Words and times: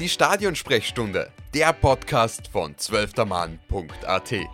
Die 0.00 0.08
Stadionsprechstunde, 0.08 1.30
der 1.54 1.72
Podcast 1.72 2.48
von 2.48 2.76
zwölftermann.at. 2.76 4.30
Liebe 4.32 4.48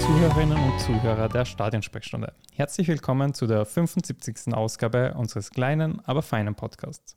Zuhörerinnen 0.00 0.58
und 0.58 0.80
Zuhörer 0.80 1.28
der 1.28 1.44
Stadionsprechstunde, 1.44 2.34
herzlich 2.52 2.88
willkommen 2.88 3.34
zu 3.34 3.46
der 3.46 3.64
75. 3.64 4.52
Ausgabe 4.52 5.14
unseres 5.14 5.50
kleinen, 5.50 6.00
aber 6.06 6.22
feinen 6.22 6.56
Podcasts. 6.56 7.14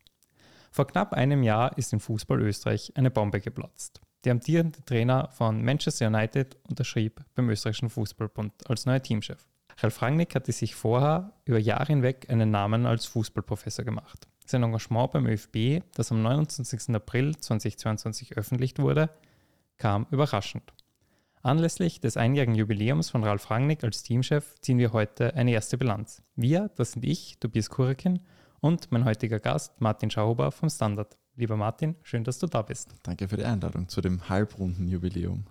Vor 0.71 0.85
knapp 0.85 1.13
einem 1.13 1.41
Jahr 1.41 1.75
ist 1.79 1.93
in 1.93 1.99
Fußball 1.99 2.39
Österreich 2.41 2.93
eine 2.95 3.09
Bombe 3.09 3.41
geplatzt. 3.41 4.01
Der 4.23 4.33
amtierende 4.33 4.85
Trainer 4.85 5.29
von 5.31 5.63
Manchester 5.63 6.05
United 6.05 6.57
unterschrieb 6.69 7.21
beim 7.33 7.49
österreichischen 7.49 7.89
Fußballbund 7.89 8.69
als 8.69 8.85
neuer 8.85 9.01
Teamchef. 9.01 9.47
Ralf 9.81 10.01
Rangnick 10.01 10.35
hatte 10.35 10.51
sich 10.51 10.75
vorher 10.75 11.31
über 11.45 11.57
Jahre 11.57 11.87
hinweg 11.87 12.29
einen 12.29 12.51
Namen 12.51 12.85
als 12.85 13.05
Fußballprofessor 13.05 13.85
gemacht. 13.85 14.27
Sein 14.45 14.63
Engagement 14.63 15.11
beim 15.11 15.25
ÖFB, 15.27 15.83
das 15.93 16.11
am 16.11 16.21
29. 16.21 16.95
April 16.95 17.35
2022 17.37 18.35
öffentlich 18.35 18.77
wurde, 18.77 19.09
kam 19.77 20.05
überraschend. 20.11 20.73
Anlässlich 21.41 22.01
des 22.01 22.17
einjährigen 22.17 22.55
Jubiläums 22.55 23.09
von 23.09 23.23
Ralf 23.23 23.49
Rangnick 23.49 23.83
als 23.85 24.03
Teamchef 24.03 24.55
ziehen 24.59 24.79
wir 24.79 24.91
heute 24.91 25.35
eine 25.35 25.51
erste 25.51 25.77
Bilanz. 25.77 26.21
Wir, 26.35 26.69
das 26.75 26.91
sind 26.93 27.05
ich, 27.05 27.39
Tobias 27.39 27.69
Kurekin 27.69 28.19
und 28.59 28.91
mein 28.91 29.05
heutiger 29.05 29.39
Gast 29.39 29.79
Martin 29.79 30.11
Schauber 30.11 30.51
vom 30.51 30.69
Standard. 30.69 31.17
Lieber 31.35 31.55
Martin, 31.55 31.95
schön, 32.03 32.25
dass 32.25 32.39
du 32.39 32.47
da 32.47 32.61
bist. 32.63 32.93
Danke 33.03 33.29
für 33.29 33.37
die 33.37 33.45
Einladung 33.45 33.87
zu 33.87 34.01
dem 34.01 34.27
halbrunden 34.27 34.89
Jubiläum. 34.89 35.45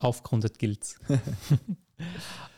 Aufgrundet 0.00 0.58
gilt's. 0.58 0.98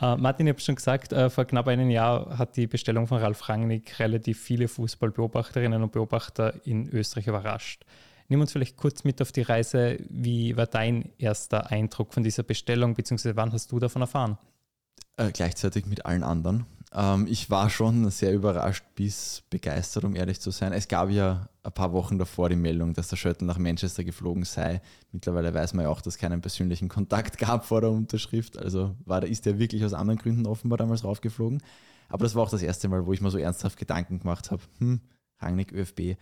uh, 0.02 0.16
Martin, 0.16 0.46
ich 0.46 0.52
habe 0.52 0.60
schon 0.60 0.74
gesagt, 0.74 1.12
uh, 1.12 1.30
vor 1.30 1.44
knapp 1.44 1.68
einem 1.68 1.90
Jahr 1.90 2.38
hat 2.38 2.56
die 2.56 2.66
Bestellung 2.66 3.06
von 3.06 3.18
Ralf 3.18 3.48
Rangnick 3.48 3.98
relativ 3.98 4.40
viele 4.40 4.68
Fußballbeobachterinnen 4.68 5.82
und 5.82 5.92
Beobachter 5.92 6.54
in 6.64 6.88
Österreich 6.88 7.26
überrascht. 7.26 7.84
Nimm 8.28 8.40
uns 8.40 8.52
vielleicht 8.52 8.76
kurz 8.76 9.02
mit 9.02 9.20
auf 9.20 9.32
die 9.32 9.42
Reise. 9.42 9.98
Wie 10.08 10.56
war 10.56 10.66
dein 10.66 11.10
erster 11.18 11.70
Eindruck 11.70 12.14
von 12.14 12.22
dieser 12.22 12.44
Bestellung, 12.44 12.94
beziehungsweise 12.94 13.34
wann 13.34 13.52
hast 13.52 13.72
du 13.72 13.80
davon 13.80 14.02
erfahren? 14.02 14.38
Äh, 15.16 15.32
gleichzeitig 15.32 15.86
mit 15.86 16.06
allen 16.06 16.22
anderen. 16.22 16.64
Ähm, 16.92 17.26
ich 17.28 17.50
war 17.50 17.70
schon 17.70 18.10
sehr 18.10 18.32
überrascht 18.32 18.84
bis 18.94 19.42
begeistert, 19.48 20.04
um 20.04 20.16
ehrlich 20.16 20.40
zu 20.40 20.50
sein. 20.50 20.72
Es 20.72 20.88
gab 20.88 21.10
ja 21.10 21.48
ein 21.62 21.72
paar 21.72 21.92
Wochen 21.92 22.18
davor 22.18 22.48
die 22.48 22.56
Meldung, 22.56 22.94
dass 22.94 23.08
der 23.08 23.16
Schöttl 23.16 23.44
nach 23.44 23.58
Manchester 23.58 24.02
geflogen 24.02 24.44
sei. 24.44 24.80
Mittlerweile 25.12 25.54
weiß 25.54 25.74
man 25.74 25.84
ja 25.84 25.90
auch, 25.90 26.00
dass 26.00 26.14
es 26.14 26.20
keinen 26.20 26.40
persönlichen 26.40 26.88
Kontakt 26.88 27.38
gab 27.38 27.64
vor 27.64 27.80
der 27.80 27.90
Unterschrift. 27.90 28.58
Also 28.58 28.96
war, 29.04 29.22
ist 29.22 29.46
er 29.46 29.58
wirklich 29.58 29.84
aus 29.84 29.94
anderen 29.94 30.18
Gründen 30.18 30.46
offenbar 30.46 30.78
damals 30.78 31.04
raufgeflogen. 31.04 31.62
Aber 32.08 32.24
das 32.24 32.34
war 32.34 32.42
auch 32.42 32.50
das 32.50 32.62
erste 32.62 32.88
Mal, 32.88 33.06
wo 33.06 33.12
ich 33.12 33.20
mir 33.20 33.30
so 33.30 33.38
ernsthaft 33.38 33.78
Gedanken 33.78 34.18
gemacht 34.18 34.50
habe, 34.50 34.62
hm, 34.78 35.00
Rangnick 35.38 35.72
ÖFB. 35.72 36.16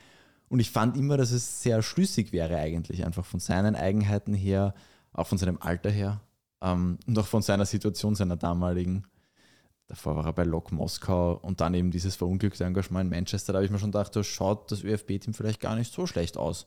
Und 0.50 0.60
ich 0.60 0.70
fand 0.70 0.96
immer, 0.96 1.16
dass 1.16 1.30
es 1.30 1.62
sehr 1.62 1.82
schlüssig 1.82 2.32
wäre 2.32 2.56
eigentlich, 2.56 3.06
einfach 3.06 3.24
von 3.24 3.40
seinen 3.40 3.74
Eigenheiten 3.74 4.34
her, 4.34 4.74
auch 5.12 5.26
von 5.26 5.38
seinem 5.38 5.58
Alter 5.60 5.90
her 5.90 6.20
ähm, 6.62 6.98
und 7.06 7.18
auch 7.18 7.26
von 7.26 7.42
seiner 7.42 7.64
Situation, 7.64 8.14
seiner 8.14 8.36
damaligen 8.36 9.04
Davor 9.88 10.16
war 10.16 10.26
er 10.26 10.32
bei 10.32 10.44
Lok 10.44 10.70
Moskau 10.70 11.34
und 11.38 11.60
dann 11.60 11.74
eben 11.74 11.90
dieses 11.90 12.14
verunglückte 12.14 12.64
Engagement 12.64 13.06
in 13.06 13.18
Manchester. 13.18 13.52
Da 13.52 13.58
habe 13.58 13.64
ich 13.64 13.70
mir 13.70 13.78
schon 13.78 13.90
gedacht, 13.90 14.14
da 14.14 14.22
schaut 14.22 14.70
das 14.70 14.84
ÖFB-Team 14.84 15.32
vielleicht 15.34 15.60
gar 15.60 15.76
nicht 15.76 15.92
so 15.92 16.06
schlecht 16.06 16.36
aus, 16.36 16.66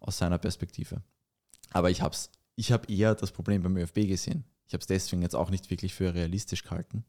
aus 0.00 0.18
seiner 0.18 0.38
Perspektive. 0.38 1.02
Aber 1.70 1.90
ich 1.90 2.00
habe 2.00 2.16
ich 2.56 2.72
hab 2.72 2.88
eher 2.88 3.14
das 3.14 3.30
Problem 3.30 3.62
beim 3.62 3.76
ÖFB 3.76 4.06
gesehen. 4.08 4.44
Ich 4.66 4.72
habe 4.72 4.80
es 4.80 4.86
deswegen 4.86 5.22
jetzt 5.22 5.36
auch 5.36 5.50
nicht 5.50 5.70
wirklich 5.70 5.94
für 5.94 6.14
realistisch 6.14 6.64
gehalten 6.64 7.04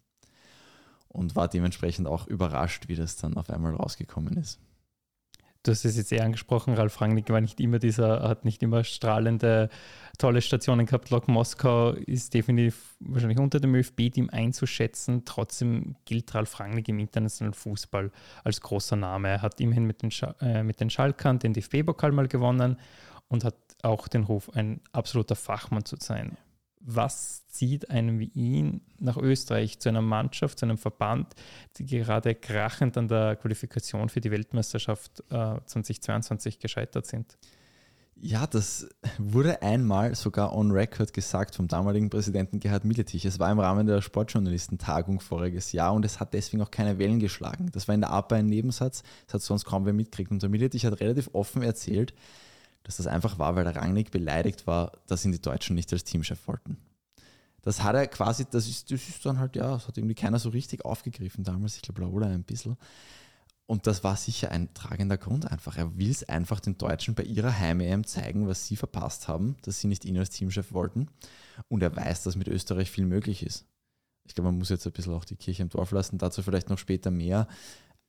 und 1.08 1.36
war 1.36 1.47
dementsprechend 1.47 2.08
auch 2.08 2.28
überrascht, 2.28 2.89
wie 2.89 2.95
das 2.95 3.16
dann 3.16 3.38
auf 3.38 3.50
einmal 3.50 3.75
rausgekommen 3.75 4.35
ist 4.35 4.59
du 5.63 5.72
hast 5.72 5.85
es 5.85 5.97
jetzt 5.97 6.12
eh 6.12 6.19
angesprochen, 6.19 6.74
Ralf 6.74 7.00
Rangnick 7.01 7.29
war 7.29 7.41
nicht 7.41 7.59
immer 7.59 7.79
dieser, 7.79 8.28
hat 8.28 8.46
nicht 8.46 8.62
immer 8.62 8.84
strahlende, 8.84 9.69
tolle 10.18 10.41
Stationen 10.41 10.85
gehabt. 10.85 11.09
Lok 11.09 11.28
Moskau 11.28 11.91
ist 11.91 12.34
definitiv 12.34 12.96
wahrscheinlich 13.00 13.40
unter 13.40 13.59
dem 13.59 13.73
ÖFB-Team 13.73 14.29
einzuschätzen. 14.29 15.23
Trotzdem 15.25 15.96
gilt 16.06 16.35
Ralf 16.35 16.59
Rangnick 16.59 16.90
im 16.90 17.00
internationalen 17.00 17.53
Fußball 17.53 18.12
als 18.44 18.62
großer 18.62 18.96
Name. 18.96 19.29
Er 19.29 19.41
hat 19.41 19.59
immerhin 19.59 19.85
mit 19.85 20.02
den, 20.02 20.12
Sch 20.12 20.25
äh, 20.41 20.63
mit 20.63 20.79
den 20.81 20.90
Schalkern 20.90 21.40
den 21.40 21.53
DFB-Pokal 21.53 22.12
mal 22.12 22.28
gewonnen 22.28 22.78
und 23.29 23.44
hat 23.44 23.56
auch 23.81 24.07
den 24.07 24.23
Ruf, 24.23 24.50
ein 24.53 24.81
absoluter 24.91 25.35
Fachmann 25.35 25.85
zu 25.85 25.96
sein 26.00 26.38
was 26.85 27.47
zieht 27.47 27.89
einen 27.89 28.19
wie 28.19 28.31
ihn 28.33 28.81
nach 28.99 29.17
Österreich 29.17 29.79
zu 29.79 29.89
einer 29.89 30.01
Mannschaft, 30.01 30.59
zu 30.59 30.66
einem 30.66 30.77
Verband, 30.77 31.33
die 31.77 31.85
gerade 31.85 32.35
krachend 32.35 32.97
an 32.97 33.07
der 33.07 33.35
Qualifikation 33.38 34.09
für 34.09 34.21
die 34.21 34.31
Weltmeisterschaft 34.31 35.23
äh, 35.29 35.59
2022 35.66 36.59
gescheitert 36.59 37.05
sind? 37.05 37.38
Ja, 38.16 38.47
das 38.47 38.88
wurde 39.17 39.61
einmal 39.61 40.16
sogar 40.16 40.55
on 40.55 40.72
record 40.72 41.13
gesagt 41.13 41.55
vom 41.55 41.67
damaligen 41.67 42.09
Präsidenten 42.09 42.59
Gerhard 42.59 42.85
Milletich. 42.85 43.25
Es 43.25 43.39
war 43.39 43.51
im 43.51 43.59
Rahmen 43.59 43.88
der 43.88 44.01
Sportjournalistentagung 44.01 45.19
voriges 45.19 45.72
Jahr 45.72 45.93
und 45.93 46.05
es 46.05 46.19
hat 46.19 46.33
deswegen 46.33 46.61
auch 46.61 46.72
keine 46.72 46.99
Wellen 46.99 47.19
geschlagen. 47.19 47.69
Das 47.73 47.88
war 47.88 47.95
in 47.95 48.01
der 48.01 48.11
APA 48.11 48.35
ein 48.35 48.45
Nebensatz, 48.45 49.03
das 49.25 49.33
hat 49.35 49.41
sonst 49.41 49.66
kaum 49.66 49.85
wer 49.85 49.93
mitgekriegt. 49.93 50.31
Und 50.31 50.41
der 50.41 50.49
Milletich 50.49 50.85
hat 50.85 50.99
relativ 51.01 51.31
offen 51.33 51.63
erzählt, 51.63 52.13
dass 52.83 52.97
das 52.97 53.07
einfach 53.07 53.39
war, 53.39 53.55
weil 53.55 53.63
der 53.63 53.75
Rangnick 53.75 54.11
beleidigt 54.11 54.67
war, 54.67 54.91
dass 55.07 55.25
ihn 55.25 55.31
die 55.31 55.41
Deutschen 55.41 55.75
nicht 55.75 55.91
als 55.94 56.03
Teamchef 56.03 56.47
wollten. 56.47 56.77
Das 57.61 57.81
hat 57.81 57.95
er 57.95 58.07
quasi, 58.07 58.45
das 58.49 58.67
ist, 58.67 58.91
das 58.91 59.07
ist 59.07 59.25
dann 59.25 59.39
halt, 59.39 59.55
ja, 59.55 59.71
das 59.71 59.88
hat 59.88 59.97
irgendwie 59.97 60.16
keiner 60.16 60.38
so 60.38 60.49
richtig 60.49 60.83
aufgegriffen 60.83 61.45
damals, 61.45 61.77
ich 61.77 61.81
glaube 61.81 62.01
Laola 62.01 62.27
ein 62.27 62.43
bisschen. 62.43 62.77
Und 63.66 63.88
das 63.88 64.03
war 64.03 64.17
sicher 64.17 64.51
ein 64.51 64.73
tragender 64.73 65.17
Grund 65.17 65.49
einfach. 65.49 65.77
Er 65.77 65.97
will 65.97 66.11
es 66.11 66.27
einfach 66.27 66.59
den 66.59 66.77
Deutschen 66.77 67.16
bei 67.16 67.23
ihrer 67.23 67.57
Heim-EM 67.57 68.05
zeigen, 68.05 68.47
was 68.47 68.67
sie 68.67 68.75
verpasst 68.75 69.29
haben, 69.29 69.55
dass 69.61 69.79
sie 69.79 69.88
nicht 69.88 70.03
ihn 70.03 70.17
als 70.17 70.31
Teamchef 70.31 70.73
wollten. 70.73 71.07
Und 71.69 71.81
er 71.81 71.95
weiß, 71.95 72.23
dass 72.23 72.35
mit 72.35 72.49
Österreich 72.49 72.91
viel 72.91 73.05
möglich 73.05 73.41
ist. 73.43 73.66
Ich 74.25 74.35
glaube, 74.35 74.49
man 74.51 74.59
muss 74.59 74.69
jetzt 74.69 74.85
ein 74.85 74.91
bisschen 74.91 75.13
auch 75.13 75.25
die 75.25 75.38
Kirche 75.38 75.63
im 75.63 75.69
Dorf 75.69 75.91
lassen, 75.91 76.17
dazu 76.17 76.43
vielleicht 76.43 76.69
noch 76.69 76.77
später 76.77 77.09
mehr. 77.09 77.47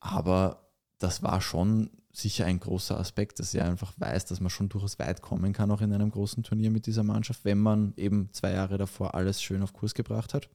Aber 0.00 0.70
das 0.98 1.22
war 1.22 1.40
schon 1.40 1.90
sicher 2.16 2.47
ein 2.47 2.60
großer 2.60 2.98
Aspekt, 2.98 3.41
dass 3.41 3.54
er 3.54 3.64
einfach 3.64 3.92
weiß, 3.98 4.26
dass 4.26 4.41
man 4.41 4.50
schon 4.50 4.69
durchaus 4.69 4.98
weit 4.98 5.20
kommen 5.20 5.52
kann, 5.52 5.70
auch 5.70 5.80
in 5.80 5.92
einem 5.92 6.10
großen 6.10 6.42
Turnier 6.42 6.70
mit 6.70 6.86
dieser 6.86 7.02
Mannschaft, 7.02 7.44
wenn 7.44 7.58
man 7.58 7.92
eben 7.97 8.28
zwei 8.32 8.52
Jahre 8.52 8.78
davor 8.78 9.14
alles 9.14 9.42
schön 9.42 9.62
auf 9.62 9.72
Kurs 9.72 9.94
gebracht 9.94 10.32
hat. 10.34 10.48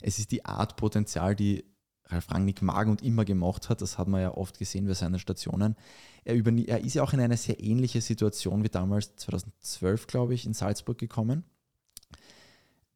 Es 0.00 0.18
ist 0.18 0.30
die 0.30 0.44
Art 0.44 0.76
Potenzial, 0.76 1.34
die 1.34 1.64
Ralf 2.06 2.30
Rangnick 2.30 2.60
mag 2.60 2.88
und 2.88 3.02
immer 3.02 3.24
gemacht 3.24 3.68
hat, 3.68 3.80
das 3.80 3.96
hat 3.96 4.08
man 4.08 4.20
ja 4.20 4.34
oft 4.34 4.58
gesehen 4.58 4.86
bei 4.86 4.94
seinen 4.94 5.18
Stationen. 5.18 5.76
Er, 6.24 6.34
er 6.34 6.80
ist 6.80 6.94
ja 6.94 7.02
auch 7.02 7.12
in 7.12 7.20
eine 7.20 7.36
sehr 7.36 7.58
ähnliche 7.60 8.00
Situation 8.00 8.62
wie 8.62 8.68
damals 8.68 9.16
2012, 9.16 10.06
glaube 10.06 10.34
ich, 10.34 10.44
in 10.44 10.52
Salzburg 10.52 10.98
gekommen. 10.98 11.44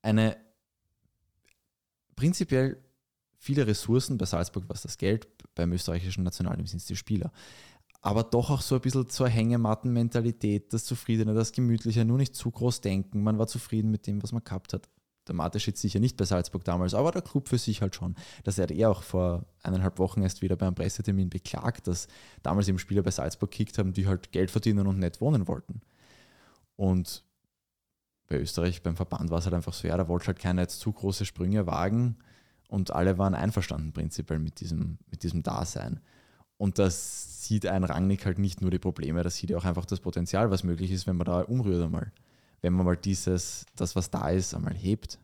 Eine 0.03 0.37
prinzipiell 2.17 2.83
viele 3.47 3.67
Ressourcen, 3.67 4.19
bei 4.19 4.27
Salzburg 4.27 4.65
was 4.67 4.83
das 4.83 4.99
Geld, 4.99 5.29
beim 5.55 5.73
österreichischen 5.73 6.25
Nationalteam 6.25 6.67
sind 6.67 6.79
es 6.79 6.87
die 6.87 6.97
Spieler. 6.97 7.31
Aber 8.03 8.25
doch 8.25 8.51
auch 8.51 8.61
so 8.61 8.75
ein 8.75 8.81
bisschen 8.81 9.09
zur 9.09 9.29
Hängematten-Mentalität, 9.29 10.73
das 10.73 10.85
Zufriedene, 10.85 11.33
das 11.33 11.53
Gemütliche, 11.53 12.05
nur 12.05 12.19
nicht 12.19 12.35
zu 12.35 12.51
groß 12.51 12.81
denken. 12.81 13.23
Man 13.23 13.39
war 13.39 13.47
zufrieden 13.47 13.91
mit 13.91 14.07
dem, 14.07 14.23
was 14.23 14.33
man 14.33 14.45
gehabt 14.45 14.73
hat. 14.73 14.89
Der 15.27 15.35
Mateschitz 15.35 15.81
sicher 15.81 15.99
nicht 15.99 16.17
bei 16.17 16.25
Salzburg 16.25 16.65
damals, 16.65 16.95
aber 16.95 17.11
der 17.11 17.23
Club 17.23 17.49
für 17.49 17.59
sich 17.59 17.83
halt 17.83 17.95
schon. 17.97 18.15
Das 18.45 18.59
hat 18.59 18.71
er 18.71 18.91
auch 18.91 19.03
vor 19.03 19.47
eineinhalb 19.63 19.99
Wochen 19.99 20.23
erst 20.23 20.43
wieder 20.43 20.57
beim 20.57 20.75
Pressetermin 20.75 21.31
beklagt, 21.31 21.87
dass 21.89 22.07
damals 22.43 22.69
eben 22.69 22.79
Spieler 22.79 23.03
bei 23.03 23.11
Salzburg 23.11 23.51
gekickt 23.51 23.79
haben, 23.79 23.93
die 23.93 24.07
halt 24.07 24.31
Geld 24.31 24.51
verdienen 24.51 24.87
und 24.87 24.99
nicht 24.99 25.21
wohnen 25.21 25.49
wollten. 25.49 25.81
Und 26.77 27.25
bei 28.29 28.39
Österreich, 28.39 28.83
beim 28.83 28.97
Verband 28.97 29.31
war 29.31 29.39
es 29.39 29.47
halt 29.47 29.55
einfach 29.55 29.73
so, 29.73 29.89
ja, 29.89 29.97
da 29.97 30.07
wollte 30.07 30.27
halt 30.27 30.39
keine 30.39 30.63
jetzt 30.63 30.81
zu 30.81 30.93
große 30.93 31.25
Sprünge 31.25 31.67
wagen 31.67 32.17
und 32.69 32.93
alle 32.93 33.19
waren 33.19 33.35
einverstanden 33.35 33.93
prinzipiell 33.93 34.39
mit 34.39 34.61
diesem, 34.61 34.99
mit 35.11 35.23
diesem 35.23 35.43
Dasein. 35.43 36.01
Und 36.59 36.79
das 36.79 37.45
sieht 37.45 37.67
ein 37.67 37.85
Rangnick 37.85 38.25
halt 38.25 38.39
nicht 38.39 38.63
nur 38.63 38.71
die 38.71 38.79
Probleme, 38.79 39.23
das 39.23 39.37
sieht 39.37 39.51
ja 39.51 39.59
auch 39.59 39.65
einfach 39.65 39.85
das 39.85 40.01
Potenzial, 40.01 40.51
was 40.51 40.65
möglich 40.65 40.91
ist, 40.91 41.07
wenn 41.07 41.17
man 41.17 41.27
da 41.27 41.41
umrührt 41.43 41.83
einmal. 41.83 42.13
Wenn 42.63 42.73
man 42.73 42.87
mal 42.87 42.97
dieses, 42.97 43.67
das, 43.77 43.95
was 43.95 44.11
da 44.11 44.31
ist, 44.31 44.55
einmal 44.55 44.75
hebt. 44.75 45.19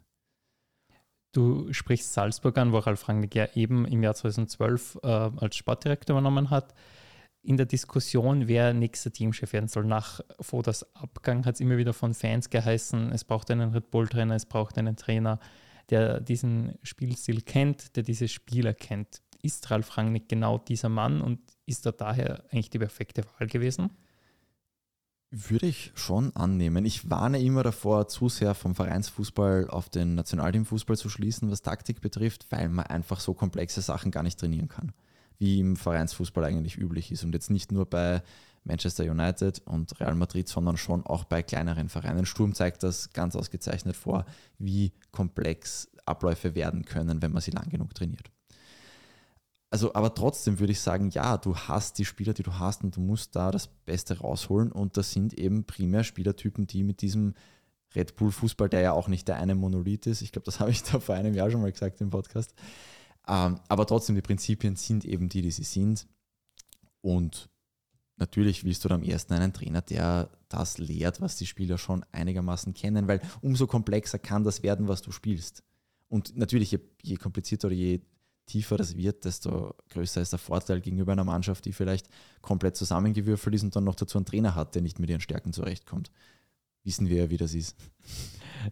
Du 1.33 1.73
sprichst 1.73 2.13
Salzburg 2.13 2.59
an, 2.59 2.73
wo 2.73 2.79
Ralf 2.79 3.09
Rangnick 3.09 3.35
ja 3.35 3.49
eben 3.55 3.87
im 3.87 4.03
Jahr 4.03 4.15
2012 4.15 4.99
äh, 5.03 5.07
als 5.07 5.57
Sportdirektor 5.57 6.15
übernommen 6.15 6.51
hat. 6.51 6.75
In 7.43 7.57
der 7.57 7.67
Diskussion, 7.67 8.47
wer 8.47 8.75
nächster 8.75 9.11
Teamchef 9.11 9.53
werden 9.55 9.67
soll, 9.67 9.85
nach 9.85 10.21
Fodas 10.41 10.95
Abgang 10.95 11.45
hat 11.47 11.55
es 11.55 11.61
immer 11.61 11.79
wieder 11.79 11.95
von 11.95 12.15
Fans 12.15 12.51
geheißen, 12.51 13.11
es 13.13 13.25
braucht 13.25 13.51
einen 13.51 13.73
Red 13.73 13.91
Bull-Trainer, 13.91 14.35
es 14.35 14.47
braucht 14.47 14.79
einen 14.79 14.95
Trainer, 14.95 15.41
der 15.93 16.21
diesen 16.21 16.79
Spielstil 16.83 17.43
kennt, 17.43 17.95
der 17.97 18.03
diese 18.03 18.27
Spieler 18.27 18.73
kennt. 18.75 19.21
Ist 19.43 19.71
Ralf 19.71 19.97
Rangnick 19.97 20.29
genau 20.29 20.59
dieser 20.59 20.89
Mann 20.89 21.21
und 21.21 21.39
ist 21.67 21.85
er 21.85 21.93
daher 21.93 22.45
eigentlich 22.51 22.71
die 22.71 22.79
perfekte 22.79 23.25
Wahl 23.25 23.47
gewesen? 23.47 23.91
Würde 25.31 25.67
ich 25.67 25.93
schon 25.95 26.35
annehmen. 26.35 26.85
Ich 26.85 27.11
warne 27.11 27.41
immer 27.43 27.63
davor, 27.63 28.09
zu 28.09 28.29
sehr 28.29 28.55
vom 28.55 28.75
Vereinsfußball 28.75 29.69
auf 29.69 29.89
den 29.89 30.15
Nationalteamfußball 30.15 30.97
zu 30.97 31.09
schließen, 31.09 31.51
was 31.51 31.63
Taktik 31.63 32.01
betrifft, 32.01 32.47
weil 32.51 32.69
man 32.69 32.87
einfach 32.87 33.21
so 33.21 33.35
komplexe 33.35 33.81
Sachen 33.83 34.11
gar 34.11 34.23
nicht 34.23 34.39
trainieren 34.39 34.69
kann, 34.69 34.93
wie 35.39 35.61
im 35.61 35.77
Vereinsfußball 35.77 36.45
eigentlich 36.45 36.79
üblich 36.79 37.13
ist. 37.13 37.25
Und 37.25 37.35
jetzt 37.35 37.51
nicht 37.51 37.73
nur 37.73 37.87
bei 37.87 38.23
Manchester 38.65 39.05
United 39.05 39.61
und 39.67 39.99
Real 40.01 40.15
Madrid, 40.15 40.49
sondern 40.49 40.77
schon 40.77 41.05
auch 41.05 41.25
bei 41.25 41.43
kleineren 41.43 41.89
Vereinen. 41.89 42.27
Sturm 42.27 42.55
zeigt 42.55 42.83
das 42.83 43.13
ganz 43.13 43.35
ausgezeichnet 43.35 43.97
vor, 43.97 44.25
wie 44.59 44.93
komplex 45.11 45.91
Abläufe 46.05 46.55
werden 46.55 46.85
können, 46.85 47.23
wenn 47.23 47.33
man 47.33 47.43
sie 47.43 47.51
lang 47.51 47.69
genug 47.69 47.95
trainiert. 47.95 48.31
Also, 49.71 49.95
aber 49.95 50.15
trotzdem 50.15 50.59
würde 50.59 50.73
ich 50.73 50.81
sagen, 50.81 51.09
ja, 51.11 51.39
du 51.39 51.57
hast 51.57 51.99
die 51.99 52.05
Spieler, 52.05 52.35
die 52.35 52.43
du 52.43 52.59
hast 52.59 52.85
und 52.85 52.95
du 52.95 53.01
musst 53.01 53.35
da 53.35 53.51
das 53.51 53.69
Beste 53.69 54.19
rausholen. 54.19 54.71
Und 54.71 54.99
das 54.99 55.13
sind 55.13 55.33
eben 55.33 55.65
primär 55.65 56.05
Spielertypen, 56.05 56.67
die 56.67 56.85
mit 56.85 57.01
diesem 57.01 57.35
Red 57.95 58.17
Bull 58.17 58.33
Fußball, 58.33 58.69
der 58.69 58.81
ja 58.81 58.93
auch 58.93 59.09
nicht 59.09 59.29
der 59.29 59.37
eine 59.37 59.55
Monolith 59.55 60.07
ist, 60.07 60.23
ich 60.23 60.33
glaube, 60.33 60.45
das 60.45 60.61
habe 60.61 60.71
ich 60.71 60.83
da 60.83 61.01
vor 61.01 61.15
einem 61.15 61.35
Jahr 61.35 61.51
schon 61.51 61.63
mal 61.63 61.73
gesagt 61.73 62.01
im 62.01 62.11
Podcast. 62.11 62.55
Ähm, 63.27 63.61
aber 63.69 63.87
trotzdem, 63.87 64.15
die 64.15 64.23
Prinzipien 64.23 64.77
sind 64.77 65.05
eben 65.05 65.29
die, 65.29 65.43
die 65.43 65.51
sie 65.51 65.65
sind. 65.65 66.07
Und 67.01 67.49
natürlich 68.17 68.65
willst 68.65 68.85
du 68.85 68.91
am 68.91 69.03
ersten 69.03 69.33
einen 69.35 69.53
Trainer, 69.53 69.83
der 69.83 70.31
das 70.49 70.79
lehrt, 70.79 71.21
was 71.21 71.37
die 71.37 71.47
Spieler 71.47 71.79
schon 71.79 72.05
einigermaßen 72.13 72.75
kennen, 72.75 73.09
weil 73.09 73.21
umso 73.41 73.67
komplexer 73.67 74.19
kann 74.19 74.45
das 74.45 74.63
werden, 74.63 74.89
was 74.89 75.03
du 75.03 75.13
spielst. 75.13 75.63
Und 76.09 76.37
natürlich, 76.37 76.71
je, 76.73 76.81
je 77.03 77.17
komplizierter 77.17 77.69
oder 77.69 77.77
je 77.77 78.01
tiefer 78.47 78.77
das 78.77 78.97
wird, 78.97 79.25
desto 79.25 79.75
größer 79.91 80.21
ist 80.21 80.33
der 80.33 80.39
Vorteil 80.39 80.81
gegenüber 80.81 81.13
einer 81.13 81.25
Mannschaft, 81.25 81.65
die 81.65 81.73
vielleicht 81.73 82.09
komplett 82.41 82.77
zusammengewürfelt 82.77 83.55
ist 83.55 83.63
und 83.63 83.75
dann 83.75 83.85
noch 83.85 83.95
dazu 83.95 84.19
einen 84.19 84.27
Trainer 84.27 84.55
hat, 84.55 84.75
der 84.75 84.83
nicht 84.83 84.99
mit 84.99 85.11
ihren 85.11 85.21
Stärken 85.21 85.53
zurechtkommt. 85.53 86.11
Wissen 86.85 87.09
wir 87.09 87.17
ja, 87.19 87.31
wie 87.31 87.37
das 87.37 87.55
ist. 87.55 87.77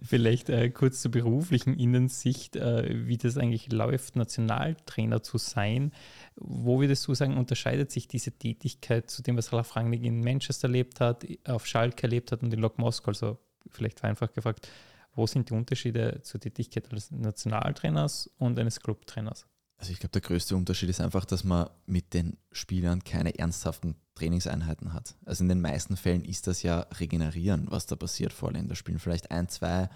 Vielleicht 0.03 0.49
äh, 0.49 0.71
kurz 0.71 1.03
zur 1.03 1.11
beruflichen 1.11 1.75
Innensicht, 1.75 2.57
äh, 2.57 3.07
wie 3.07 3.17
das 3.17 3.37
eigentlich 3.37 3.73
läuft, 3.73 4.17
Nationaltrainer 4.17 5.23
zu 5.23 5.39
sein. 5.39 5.93
Wo 6.37 6.81
würdest 6.81 7.07
du 7.09 7.15
sagen, 7.15 7.37
unterscheidet 7.37 7.91
sich 7.91 8.07
diese 8.07 8.33
Tätigkeit 8.33 9.11
zu 9.11 9.23
dem, 9.23 9.37
was 9.37 9.53
Ralf 9.53 9.75
Rangnick 9.75 10.05
in 10.05 10.23
Manchester 10.23 10.69
erlebt 10.69 11.01
hat, 11.01 11.27
auf 11.45 11.67
Schalke 11.67 12.05
erlebt 12.05 12.31
hat 12.33 12.43
und 12.43 12.53
in 12.55 12.61
Lok 12.61 12.79
Moskau? 12.79 13.09
Also 13.09 13.39
vielleicht 13.69 14.01
vereinfacht 14.01 14.35
gefragt, 14.35 14.69
wo 15.15 15.27
sind 15.27 15.51
die 15.51 15.55
Unterschiede 15.55 16.21
zur 16.23 16.41
Tätigkeit 16.41 16.91
eines 16.91 17.11
Nationaltrainers 17.11 18.31
und 18.39 18.59
eines 18.59 18.81
Clubtrainers? 18.81 19.47
Also 19.81 19.93
ich 19.93 19.99
glaube, 19.99 20.13
der 20.13 20.21
größte 20.21 20.55
Unterschied 20.57 20.91
ist 20.91 21.01
einfach, 21.01 21.25
dass 21.25 21.43
man 21.43 21.71
mit 21.87 22.13
den 22.13 22.37
Spielern 22.53 23.03
keine 23.03 23.39
ernsthaften 23.39 23.95
Trainingseinheiten 24.15 24.93
hat. 24.93 25.15
Also 25.25 25.43
in 25.43 25.49
den 25.49 25.63
meisten 25.63 25.97
Fällen 25.97 26.23
ist 26.23 26.47
das 26.47 26.63
ja 26.63 26.81
regenerieren, 26.99 27.67
was 27.71 27.87
da 27.87 27.97
passiert 27.97 28.35
vor 28.35 28.53
Länderspielen. 28.53 29.01
Vielleicht 29.01 29.31
ein, 29.31 29.49
zwei 29.49 29.89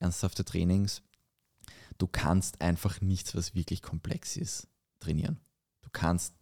ernsthafte 0.00 0.44
Trainings. 0.44 1.02
Du 1.98 2.08
kannst 2.08 2.60
einfach 2.60 3.00
nichts, 3.00 3.36
was 3.36 3.54
wirklich 3.54 3.80
komplex 3.80 4.36
ist, 4.36 4.66
trainieren. 4.98 5.38
Du 5.82 5.88
kannst 5.92 6.34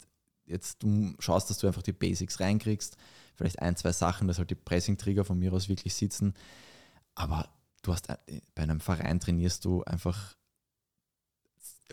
jetzt, 0.47 0.81
du 0.81 1.13
schaust, 1.19 1.51
dass 1.51 1.59
du 1.59 1.67
einfach 1.67 1.83
die 1.83 1.93
Basics 1.93 2.39
reinkriegst, 2.39 2.97
vielleicht 3.35 3.59
ein, 3.59 3.75
zwei 3.75 3.91
Sachen, 3.91 4.27
dass 4.27 4.39
halt 4.39 4.49
die 4.49 4.55
Pressing-Trigger 4.55 5.23
von 5.23 5.37
mir 5.37 5.53
aus 5.53 5.69
wirklich 5.69 5.93
sitzen. 5.93 6.33
Aber 7.13 7.47
du 7.83 7.93
hast 7.93 8.09
äh, 8.09 8.17
bei 8.55 8.63
einem 8.63 8.79
Verein 8.79 9.19
trainierst 9.19 9.65
du 9.65 9.83
einfach 9.83 10.36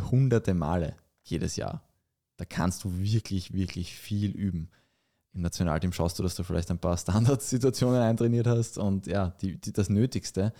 hunderte 0.00 0.54
Male 0.54 0.96
jedes 1.22 1.56
Jahr. 1.56 1.82
Da 2.36 2.44
kannst 2.44 2.84
du 2.84 2.98
wirklich, 2.98 3.52
wirklich 3.52 3.94
viel 3.94 4.30
üben. 4.32 4.70
Im 5.32 5.42
Nationalteam 5.42 5.92
schaust 5.92 6.18
du, 6.18 6.22
dass 6.22 6.34
du 6.34 6.42
vielleicht 6.42 6.70
ein 6.70 6.78
paar 6.78 6.96
Standardsituationen 6.98 8.00
eintrainiert 8.00 8.46
hast 8.46 8.78
und 8.78 9.06
ja, 9.06 9.34
die, 9.40 9.60
die, 9.60 9.72
das 9.72 9.88
Nötigste. 9.88 10.52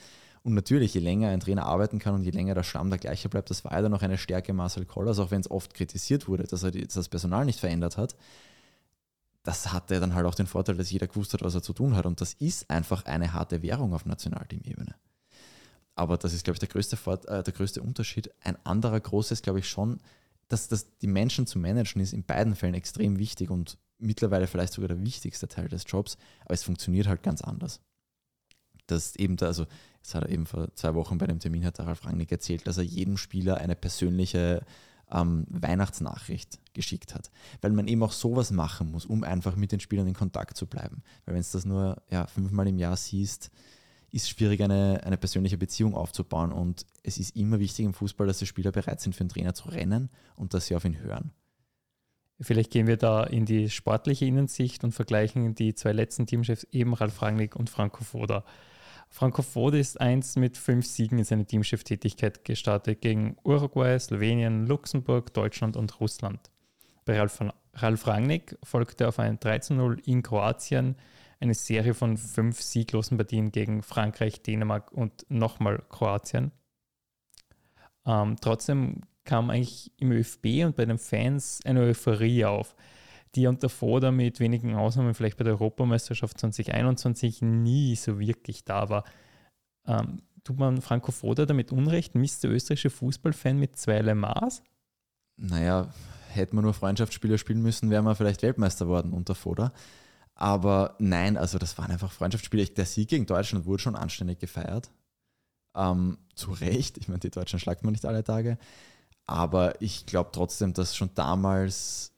Und 0.43 0.55
natürlich, 0.55 0.93
je 0.93 1.01
länger 1.01 1.29
ein 1.31 1.41
Trainer 1.41 1.65
arbeiten 1.65 1.99
kann 1.99 2.15
und 2.15 2.23
je 2.23 2.31
länger 2.31 2.55
der 2.55 2.65
Stamm 2.65 2.91
der 2.91 2.99
gleiche 2.99 3.31
bleibt, 3.31 3.49
das 3.49 3.65
war 3.65 3.73
ja 3.73 3.81
dann 3.81 3.93
noch 3.93 4.03
eine 4.03 4.19
Stärke 4.19 4.53
Marcel 4.53 4.85
Kollers, 4.85 5.19
auch 5.19 5.31
wenn 5.31 5.41
es 5.41 5.51
oft 5.51 5.73
kritisiert 5.73 6.29
wurde, 6.29 6.45
dass 6.45 6.63
er 6.63 6.71
das 6.71 7.09
Personal 7.09 7.47
nicht 7.47 7.61
verändert 7.61 7.97
hat. 7.97 8.15
Das 9.43 9.73
hatte 9.73 10.01
dann 10.01 10.15
halt 10.15 10.27
auch 10.27 10.35
den 10.35 10.47
Vorteil, 10.47 10.77
dass 10.77 10.91
jeder 10.91 11.07
gewusst 11.07 11.33
hat, 11.33 11.43
was 11.43 11.55
er 11.55 11.63
zu 11.63 11.73
tun 11.73 11.97
hat. 11.97 12.05
Und 12.05 12.21
das 12.21 12.35
ist 12.35 12.69
einfach 12.69 13.05
eine 13.07 13.33
harte 13.33 13.63
Währung 13.63 13.95
auf 13.95 14.05
Nationalteam-Ebene. 14.05 14.95
Aber 15.95 16.17
das 16.17 16.33
ist, 16.33 16.45
glaube 16.45 16.57
ich, 16.57 16.61
der 16.61 16.69
größte, 16.69 16.97
Fort, 16.97 17.27
äh, 17.27 17.43
der 17.43 17.53
größte 17.53 17.83
Unterschied. 17.83 18.31
Ein 18.43 18.57
anderer 18.65 19.01
großes, 19.01 19.43
glaube 19.43 19.61
ich, 19.61 19.69
schon, 19.69 20.01
dass, 20.49 20.69
dass 20.69 20.99
die 20.99 21.07
Menschen 21.07 21.47
zu 21.47 21.59
managen 21.59 22.03
ist 22.03 22.13
in 22.13 22.25
beiden 22.25 22.55
Fällen 22.55 22.75
extrem 22.75 23.19
wichtig 23.19 23.51
und 23.51 23.79
mittlerweile 23.99 24.47
vielleicht 24.47 24.73
sogar 24.73 24.89
der 24.89 25.03
wichtigste 25.03 25.49
Teil 25.49 25.69
des 25.69 25.85
Jobs, 25.87 26.19
aber 26.45 26.55
es 26.55 26.65
funktioniert 26.65 27.07
halt 27.07 27.23
ganz 27.23 27.43
anders. 27.43 27.81
Das 28.87 29.17
eben 29.17 29.37
da, 29.37 29.47
also 29.47 29.67
jetzt 29.97 30.15
hat 30.15 30.25
er 30.25 30.29
eben 30.29 30.47
vor 30.47 30.75
zwei 30.75 30.95
Wochen 30.95 31.17
bei 31.17 31.27
dem 31.27 31.39
Termin 31.39 31.65
hat 31.65 31.81
Ralf 31.81 32.05
Rangnick 32.05 32.31
erzählt, 32.31 32.67
dass 32.67 32.77
er 32.77 32.85
jedem 32.85 33.17
Spieler 33.17 33.59
eine 33.59 33.75
persönliche 33.75 34.67
ähm, 35.11 35.47
Weihnachtsnachricht 35.49 36.59
geschickt 36.75 37.15
hat. 37.15 37.31
Weil 37.63 37.73
man 37.73 37.89
eben 37.89 38.03
auch 38.03 38.13
sowas 38.13 38.51
machen 38.51 38.91
muss, 38.91 39.07
um 39.07 39.25
einfach 39.25 39.57
mit 39.57 39.73
den 39.73 39.81
Spielern 39.81 40.07
in 40.07 40.15
Kontakt 40.15 40.57
zu 40.57 40.67
bleiben. 40.67 41.03
Weil 41.25 41.35
wenn 41.35 41.41
es 41.41 41.53
das 41.53 41.65
nur 41.65 42.03
ja, 42.11 42.27
fünfmal 42.27 42.69
im 42.69 42.79
Jahr 42.79 42.97
siehst, 42.97 43.51
ist 44.15 44.29
schwierig, 44.29 44.63
eine, 44.63 45.01
eine 45.05 45.17
persönliche 45.17 45.59
Beziehung 45.59 45.95
aufzubauen. 45.95 46.53
Und 46.53 46.87
es 47.03 47.19
ist 47.19 47.37
immer 47.37 47.59
wichtig 47.59 47.85
im 47.85 47.95
Fußball, 47.95 48.27
dass 48.27 48.39
die 48.39 48.47
Spieler 48.47 48.71
bereit 48.71 49.01
sind, 49.01 49.15
für 49.15 49.21
einen 49.21 49.29
Trainer 49.29 49.55
zu 49.55 49.69
rennen 49.69 50.09
und 50.37 50.55
dass 50.55 50.67
sie 50.67 50.77
auf 50.77 50.85
ihn 50.85 51.01
hören. 51.01 51.33
Vielleicht 52.41 52.71
gehen 52.71 52.87
wir 52.87 52.97
da 52.97 53.25
in 53.25 53.45
die 53.45 53.71
sportliche 53.71 54.27
Innensicht 54.27 54.85
und 54.85 54.93
vergleichen 54.93 55.55
die 55.55 55.75
zwei 55.75 55.93
letzten 55.93 56.27
Teamchefs, 56.27 56.65
eben 56.71 56.95
Ralf 56.95 57.23
Rangnick 57.23 57.57
und 57.57 57.71
Franco 57.71 58.05
Foda. 58.05 58.45
Franco 59.09 59.43
Foda 59.43 59.79
ist 59.79 60.01
eins 60.01 60.37
mit 60.37 60.57
fünf 60.57 60.87
Siegen 60.87 61.19
in 61.19 61.25
seine 61.25 61.47
Teamcheftätigkeit 61.47 62.45
gestartet 62.45 63.01
gegen 63.01 63.37
Uruguay, 63.45 63.99
Slowenien, 63.99 64.67
Luxemburg, 64.67 65.33
Deutschland 65.35 65.77
und 65.77 66.01
Russland. 66.01 66.51
Bei 67.05 67.19
Ralf, 67.19 67.41
Ralf 67.75 68.07
Rangnick 68.07 68.59
folgte 68.63 69.09
auf 69.09 69.19
ein 69.19 69.39
13-0 69.39 70.01
in 70.07 70.23
Kroatien, 70.23 70.97
eine 71.41 71.55
Serie 71.55 71.95
von 71.95 72.17
fünf 72.17 72.61
sieglosen 72.61 73.17
Partien 73.17 73.51
gegen 73.53 73.83
Frankreich, 73.83 74.43
Dänemark 74.43 74.93
und 74.93 75.27
nochmal 75.29 75.83
Kroatien. 75.89 76.53
Ähm, 78.07 78.37
trotzdem 78.41 79.03
kam 79.25 79.51
eigentlich 79.51 79.93
im 79.99 80.13
ÖFB 80.13 80.65
und 80.65 80.77
bei 80.77 80.85
den 80.85 80.99
Fans 80.99 81.61
eine 81.65 81.81
Euphorie 81.81 82.45
auf, 82.45 82.77
die 83.35 83.47
unter 83.47 83.69
Foda 83.69 84.11
mit 84.11 84.39
wenigen 84.39 84.75
Ausnahmen 84.75 85.15
vielleicht 85.15 85.39
bei 85.39 85.45
der 85.45 85.55
Europameisterschaft 85.55 86.39
2021 86.39 87.43
nie 87.43 87.97
so 87.97 88.21
wirklich 88.21 88.65
da 88.65 88.89
war. 88.89 89.05
Ähm, 89.87 90.23
tut 90.45 90.59
man 90.59 90.83
Franco 90.83 91.11
Foda 91.11 91.47
damit 91.47 91.73
Unrecht? 91.73 92.15
Misst 92.15 92.45
der 92.45 92.51
österreichische 92.51 92.91
Fußballfan 92.91 93.59
mit 93.59 93.77
zweierlei 93.77 94.15
Maß? 94.15 94.63
Naja, 95.37 95.93
hätte 96.29 96.55
man 96.55 96.65
nur 96.65 96.75
Freundschaftsspiele 96.75 97.39
spielen 97.39 97.63
müssen, 97.63 97.91
wäre 97.91 98.03
man 98.03 98.15
vielleicht 98.15 98.43
Weltmeister 98.43 98.87
worden 98.87 99.13
unter 99.13 99.35
Foda. 99.35 99.73
Aber 100.35 100.97
nein, 100.99 101.37
also 101.37 101.59
das 101.59 101.79
waren 101.79 101.91
einfach 101.91 102.11
Freundschaftsspiele. 102.11 102.67
Der 102.67 102.87
Sieg 102.87 103.09
gegen 103.09 103.27
Deutschland 103.27 103.67
wurde 103.67 103.83
schon 103.83 103.97
anständig 103.97 104.41
gefeiert. 104.41 104.91
Ähm, 105.77 106.19
zu 106.35 106.53
Recht. 106.53 106.99
Ich 106.99 107.09
meine, 107.09 107.21
die 107.21 107.31
Deutschen 107.31 107.59
schlagt 107.59 107.85
man 107.85 107.93
nicht 107.93 108.05
alle 108.05 108.25
Tage. 108.25 108.59
Aber 109.27 109.81
ich 109.81 110.07
glaube 110.07 110.31
trotzdem, 110.33 110.75
dass 110.75 110.97
schon 110.97 111.11
damals 111.15 112.13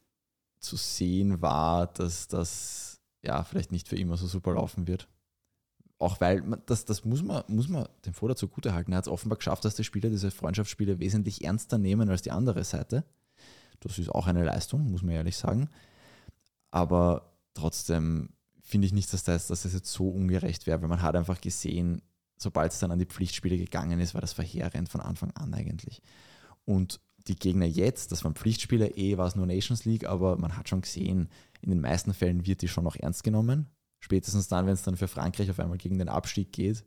zu 0.58 0.76
sehen 0.76 1.40
war, 1.42 1.86
dass 1.86 2.28
das 2.28 3.00
ja 3.22 3.44
vielleicht 3.44 3.72
nicht 3.72 3.88
für 3.88 3.96
immer 3.96 4.16
so 4.16 4.26
super 4.26 4.54
laufen 4.54 4.86
wird. 4.86 5.08
Auch 5.98 6.20
weil 6.20 6.42
man, 6.42 6.62
das, 6.66 6.84
das 6.84 7.04
muss 7.04 7.22
man, 7.22 7.44
muss 7.48 7.68
man 7.68 7.88
dem 8.04 8.12
Vorder 8.12 8.36
zugute 8.36 8.74
halten. 8.74 8.92
Er 8.92 8.98
hat 8.98 9.06
es 9.06 9.12
offenbar 9.12 9.38
geschafft, 9.38 9.64
dass 9.64 9.76
die 9.76 9.84
Spieler 9.84 10.10
diese 10.10 10.30
Freundschaftsspiele 10.30 10.98
wesentlich 10.98 11.44
ernster 11.44 11.78
nehmen 11.78 12.10
als 12.10 12.22
die 12.22 12.32
andere 12.32 12.64
Seite. 12.64 13.04
Das 13.80 13.98
ist 13.98 14.10
auch 14.10 14.26
eine 14.26 14.44
Leistung, 14.44 14.90
muss 14.90 15.02
man 15.02 15.14
ehrlich 15.14 15.36
sagen. 15.36 15.68
Aber 16.70 17.35
trotzdem 17.56 18.30
finde 18.62 18.86
ich 18.86 18.92
nicht, 18.92 19.12
dass 19.12 19.24
das, 19.24 19.46
dass 19.46 19.62
das 19.62 19.72
jetzt 19.72 19.92
so 19.92 20.08
ungerecht 20.08 20.66
wäre, 20.66 20.82
weil 20.82 20.88
man 20.88 21.02
hat 21.02 21.16
einfach 21.16 21.40
gesehen, 21.40 22.02
sobald 22.36 22.72
es 22.72 22.78
dann 22.78 22.90
an 22.90 22.98
die 22.98 23.06
Pflichtspiele 23.06 23.56
gegangen 23.56 24.00
ist, 24.00 24.14
war 24.14 24.20
das 24.20 24.32
verheerend 24.32 24.88
von 24.88 25.00
Anfang 25.00 25.30
an 25.32 25.54
eigentlich. 25.54 26.02
Und 26.64 27.00
die 27.28 27.36
Gegner 27.36 27.66
jetzt, 27.66 28.12
das 28.12 28.24
waren 28.24 28.34
Pflichtspiele, 28.34 28.88
eh 28.96 29.18
war 29.18 29.26
es 29.26 29.36
nur 29.36 29.46
Nations 29.46 29.84
League, 29.84 30.06
aber 30.06 30.36
man 30.36 30.56
hat 30.56 30.68
schon 30.68 30.80
gesehen, 30.80 31.28
in 31.60 31.70
den 31.70 31.80
meisten 31.80 32.14
Fällen 32.14 32.46
wird 32.46 32.62
die 32.62 32.68
schon 32.68 32.84
noch 32.84 32.96
ernst 32.96 33.24
genommen. 33.24 33.66
Spätestens 34.00 34.48
dann, 34.48 34.66
wenn 34.66 34.74
es 34.74 34.82
dann 34.82 34.96
für 34.96 35.08
Frankreich 35.08 35.50
auf 35.50 35.58
einmal 35.58 35.78
gegen 35.78 35.98
den 35.98 36.08
Abstieg 36.08 36.52
geht, 36.52 36.84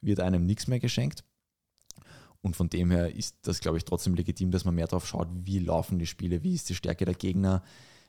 wird 0.00 0.20
einem 0.20 0.46
nichts 0.46 0.68
mehr 0.68 0.80
geschenkt. 0.80 1.24
Und 2.40 2.56
von 2.56 2.68
dem 2.68 2.90
her 2.90 3.14
ist 3.14 3.38
das, 3.42 3.60
glaube 3.60 3.78
ich, 3.78 3.84
trotzdem 3.84 4.14
legitim, 4.14 4.50
dass 4.50 4.64
man 4.64 4.74
mehr 4.74 4.86
darauf 4.86 5.06
schaut, 5.06 5.28
wie 5.32 5.58
laufen 5.58 5.98
die 5.98 6.06
Spiele, 6.06 6.42
wie 6.42 6.54
ist 6.54 6.68
die 6.68 6.74
Stärke 6.74 7.04
der 7.04 7.14
Gegner, 7.14 7.62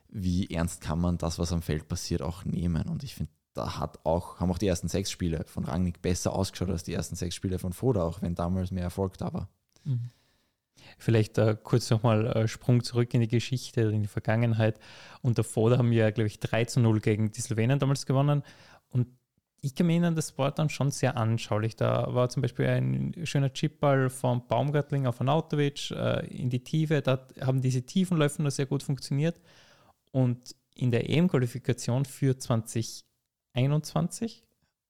wie 0.10 0.50
ernst 0.50 0.82
kann 0.82 1.00
man 1.00 1.18
das, 1.18 1.40
was 1.40 1.52
am 1.52 1.62
Feld 1.62 1.88
passiert, 1.88 2.22
auch 2.22 2.46
nehmen. 2.46 2.88
Und 2.88 3.04
ich 3.04 3.16
finde, 3.16 3.32
da 3.54 3.80
hat 3.80 4.00
auch, 4.06 4.40
haben 4.40 4.52
auch 4.52 4.58
die 4.58 4.68
ersten 4.68 4.88
sechs 4.88 5.12
Spiele 5.12 5.44
von 5.48 5.66
Rangnick 5.66 6.02
besser 6.02 6.34
ausgeschaut 6.34 6.70
als 6.70 6.84
die 6.84 6.94
ersten 6.94 7.16
sechs 7.16 7.36
Spiele 7.36 7.60
von 7.60 7.74
Foda, 7.74 8.04
auch 8.04 8.22
wenn 8.22 8.36
damals 8.36 8.72
mehr 8.72 8.84
Erfolg 8.84 9.18
da 9.18 9.34
war. 9.34 9.50
Mhm. 9.84 10.10
Vielleicht 10.98 11.38
äh, 11.38 11.58
kurz 11.62 11.90
nochmal 11.90 12.28
äh, 12.28 12.48
Sprung 12.48 12.84
zurück 12.84 13.14
in 13.14 13.22
die 13.22 13.28
Geschichte, 13.28 13.82
in 13.82 14.02
die 14.02 14.08
Vergangenheit. 14.08 14.80
Unter 15.22 15.44
Foda 15.44 15.78
haben 15.78 15.92
wir, 15.92 16.12
glaube 16.12 16.28
ich, 16.28 16.40
3 16.40 16.66
zu 16.66 16.80
0 16.80 17.00
gegen 17.02 17.32
die 17.32 17.42
Slowenen 17.42 17.80
damals 17.80 18.06
gewonnen. 18.06 18.44
Und 18.90 19.08
ich 19.62 19.76
kann 19.76 19.88
mich 19.88 19.96
erinnern, 19.96 20.16
das 20.16 20.38
war 20.38 20.52
dann 20.52 20.70
schon 20.70 20.92
sehr 20.92 21.18
anschaulich. 21.18 21.76
Da 21.76 22.14
war 22.14 22.30
zum 22.30 22.42
Beispiel 22.42 22.68
ein 22.68 23.14
schöner 23.24 23.52
Chipball 23.52 24.10
von 24.10 24.48
Baumgartling 24.48 25.08
auf 25.08 25.20
Anautovic 25.20 25.92
äh, 25.92 26.26
in 26.28 26.50
die 26.50 26.64
Tiefe. 26.64 27.02
Da 27.02 27.28
haben 27.42 27.62
diese 27.62 27.82
Tiefenläufe 27.82 28.42
noch 28.42 28.52
sehr 28.52 28.68
gut 28.68 28.84
funktioniert. 28.84 29.40
Und 30.12 30.56
in 30.76 30.92
der 30.92 31.10
EM-Qualifikation 31.10 32.06
für 32.06 32.38
2021 32.38 34.44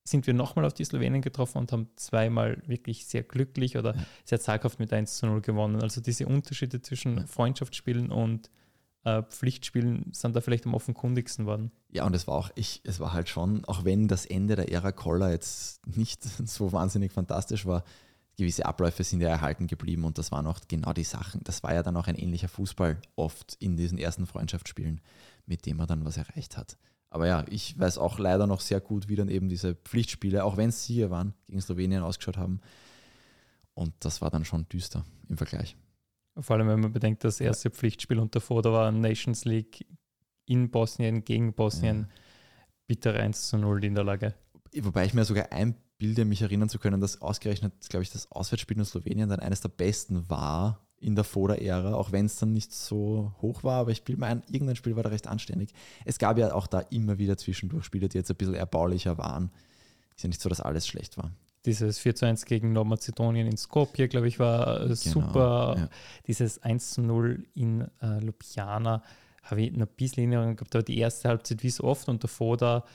sind 0.04 0.26
wir 0.26 0.34
nochmal 0.34 0.66
auf 0.66 0.74
die 0.74 0.86
Slowenien 0.86 1.22
getroffen 1.22 1.60
und 1.60 1.72
haben 1.72 1.90
zweimal 1.96 2.62
wirklich 2.66 3.06
sehr 3.06 3.24
glücklich 3.24 3.78
oder 3.78 3.96
sehr 4.24 4.40
zaghaft 4.40 4.80
mit 4.80 4.94
1 4.94 5.18
zu 5.18 5.28
0 5.28 5.42
gewonnen. 5.42 5.82
Also 5.82 6.02
diese 6.02 6.28
Unterschiede 6.28 6.82
zwischen. 6.82 7.28
Freundschaftsspielen 7.28 8.12
und 8.12 8.50
äh, 9.04 9.24
Pflichtspielen 9.24 10.12
sind 10.14 10.36
da 10.36 10.42
vielleicht 10.42 10.66
am 10.66 10.74
offenkundigsten 10.74 11.46
worden. 11.46 11.72
Ja, 11.90 12.06
und 12.06 12.16
es 12.16 12.28
war 12.28 12.36
auch, 12.36 12.50
ich, 12.56 12.82
es 12.84 13.00
war 13.00 13.14
halt 13.14 13.30
schon, 13.30 13.66
auch 13.66 13.86
wenn 13.86 14.08
das 14.08 14.26
Ende 14.26 14.56
der 14.56 14.72
Ära 14.72 14.92
Koller 14.92 15.32
jetzt 15.32 15.86
nicht 15.88 16.24
so 16.24 16.72
wahnsinnig 16.72 17.12
fantastisch 17.12 17.66
war, 17.66 17.84
gewisse 18.38 18.66
Abläufe 18.66 19.04
sind 19.04 19.22
ja 19.22 19.30
erhalten 19.30 19.68
geblieben 19.68 20.06
und 20.06 20.18
das 20.18 20.32
waren 20.32 20.48
auch 20.48 20.60
genau 20.68 20.94
die 20.94 21.04
Sachen. 21.04 21.42
Das 21.44 21.64
war 21.64 21.74
ja 21.74 21.84
dann 21.84 21.98
auch 21.98 22.08
ein 22.08 22.16
ähnlicher 22.16 22.48
Fußball 22.48 22.98
oft 23.16 23.56
in 23.60 23.76
diesen 23.76 23.98
ersten 23.98 24.28
Freundschaftsspielen, 24.28 25.02
mit 25.46 25.66
dem 25.66 25.78
man 25.78 25.88
dann 25.88 26.06
was 26.06 26.18
erreicht 26.18 26.56
hat. 26.56 26.78
Aber 27.10 27.28
ja, 27.28 27.46
ich 27.50 27.78
weiß 27.80 27.98
auch 27.98 28.20
leider 28.20 28.48
noch 28.48 28.62
sehr 28.62 28.80
gut, 28.80 29.08
wie 29.08 29.16
dann 29.16 29.30
eben 29.30 29.50
diese 29.50 29.76
Pflichtspiele, 29.76 30.44
auch 30.44 30.58
wenn 30.58 30.70
es 30.70 30.86
Sieger 30.86 31.10
waren, 31.10 31.34
gegen 31.48 31.62
Slowenien 31.62 32.04
ausgeschaut 32.04 32.38
haben. 32.38 32.62
Und 33.74 33.94
das 34.00 34.22
war 34.22 34.30
dann 34.30 34.46
schon 34.46 34.68
düster 34.70 35.04
im 35.30 35.38
Vergleich. 35.38 35.76
Vor 36.40 36.56
allem, 36.56 36.68
wenn 36.68 36.80
man 36.80 36.94
bedenkt, 36.94 37.24
das 37.24 37.40
erste 37.40 37.72
Pflichtspiel 37.72 38.20
unter 38.20 38.42
Foda 38.42 38.72
war 38.72 38.92
Nations 38.92 39.46
League 39.46 39.88
in 40.46 40.70
Bosnien 40.70 41.24
gegen 41.24 41.54
Bosnien. 41.54 42.02
Ja. 42.02 42.16
Bittere 42.88 43.20
1 43.20 43.50
zu 43.50 43.58
0 43.58 43.84
in 43.84 43.96
der 43.96 44.04
Lage. 44.04 44.34
Wobei 44.82 45.06
ich 45.06 45.14
mir 45.14 45.26
sogar 45.26 45.52
einbilde, 46.00 46.26
mich 46.26 46.42
erinnern 46.42 46.70
zu 46.70 46.80
können, 46.80 47.02
dass 47.02 47.22
ausgerechnet, 47.22 47.74
glaube 47.90 48.04
ich, 48.04 48.12
das 48.12 48.32
Auswärtsspiel 48.32 48.78
in 48.78 48.86
Slowenien 48.86 49.30
dann 49.30 49.40
eines 49.40 49.62
der 49.62 49.70
besten 49.70 50.30
war 50.30 50.82
in 51.00 51.16
der 51.16 51.24
Foda-Ära, 51.24 51.94
auch 51.94 52.12
wenn 52.12 52.26
es 52.26 52.38
dann 52.38 52.54
nicht 52.54 52.74
so 52.74 53.34
hoch 53.42 53.64
war, 53.64 53.82
aber 53.82 53.92
ich 53.92 54.04
bilde 54.04 54.22
mir 54.22 54.28
ein, 54.28 54.44
irgendein 54.50 54.76
Spiel 54.76 54.96
war 54.96 55.04
da 55.04 55.10
recht 55.10 55.28
anständig. 55.28 55.74
Es 56.06 56.18
gab 56.18 56.38
ja 56.40 56.54
auch 56.54 56.66
da 56.66 56.80
immer 56.80 57.20
wieder 57.20 57.38
zwischendurch 57.38 57.86
Spiele, 57.86 58.10
die 58.10 58.18
jetzt 58.18 58.32
ein 58.32 58.36
bisschen 58.36 58.56
erbaulicher 58.56 59.18
waren. 59.18 59.52
Ist 60.16 60.24
ja 60.24 60.30
nicht 60.30 60.42
so, 60.42 60.50
dass 60.50 60.62
alles 60.62 60.88
schlecht 60.88 61.18
war 61.18 61.32
dieses 61.66 62.00
4 62.00 62.16
zu 62.16 62.26
1 62.26 62.46
gegen 62.46 62.72
Nordmazedonien 62.72 63.46
in 63.46 63.58
Skopje, 63.58 64.08
glaube 64.08 64.30
ich, 64.30 64.40
war 64.40 64.80
genau, 64.80 64.96
super. 64.96 65.76
Ja. 65.78 65.90
Dieses 66.26 66.64
1 66.64 66.92
zu 66.92 67.02
0 67.02 67.46
in 67.56 67.82
äh, 68.02 68.20
Ljubljana 68.22 69.04
habe 69.44 69.62
ich 69.62 69.74
ein 69.74 69.86
bisschen 69.98 70.32
Erinnerung 70.32 70.56
gehabt, 70.56 70.74
aber 70.76 70.84
die 70.84 70.98
erste 70.98 71.28
Halbzeit 71.28 71.64
wie 71.64 71.70
so 71.70 71.84
oft 71.84 72.08
und 72.08 72.24
davor 72.24 72.56
da 72.56 72.86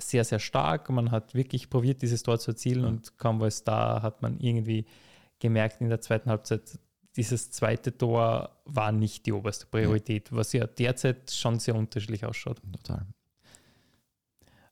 sehr, 0.00 0.24
sehr 0.24 0.38
stark. 0.38 0.90
Man 0.90 1.10
hat 1.10 1.34
wirklich 1.34 1.70
probiert, 1.70 2.02
dieses 2.02 2.22
Tor 2.22 2.38
zu 2.38 2.52
erzielen 2.52 2.84
und 2.84 3.18
kaum 3.18 3.40
war 3.40 3.48
es 3.48 3.64
da, 3.64 4.02
hat 4.02 4.22
man 4.22 4.38
irgendwie 4.40 4.86
gemerkt 5.38 5.80
in 5.80 5.88
der 5.88 6.00
zweiten 6.00 6.30
Halbzeit, 6.30 6.78
dieses 7.16 7.50
zweite 7.50 7.96
Tor 7.96 8.50
war 8.64 8.92
nicht 8.92 9.26
die 9.26 9.32
oberste 9.32 9.66
Priorität, 9.66 10.32
was 10.32 10.52
ja 10.52 10.66
derzeit 10.66 11.30
schon 11.30 11.58
sehr 11.58 11.74
unterschiedlich 11.74 12.24
ausschaut. 12.24 12.60
Total. 12.72 13.06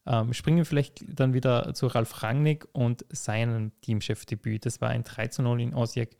Ähm, 0.07 0.33
springen 0.33 0.57
wir 0.57 0.65
vielleicht 0.65 1.05
dann 1.07 1.35
wieder 1.35 1.75
zu 1.75 1.87
Ralf 1.87 2.23
Rangnick 2.23 2.67
und 2.73 3.05
seinem 3.11 3.73
Teamchefdebüt. 3.83 4.65
Das 4.65 4.81
war 4.81 4.89
ein 4.89 5.05
3 5.05 5.29
zu 5.29 5.43
0 5.43 5.61
in 5.61 5.75
Osijek 5.75 6.17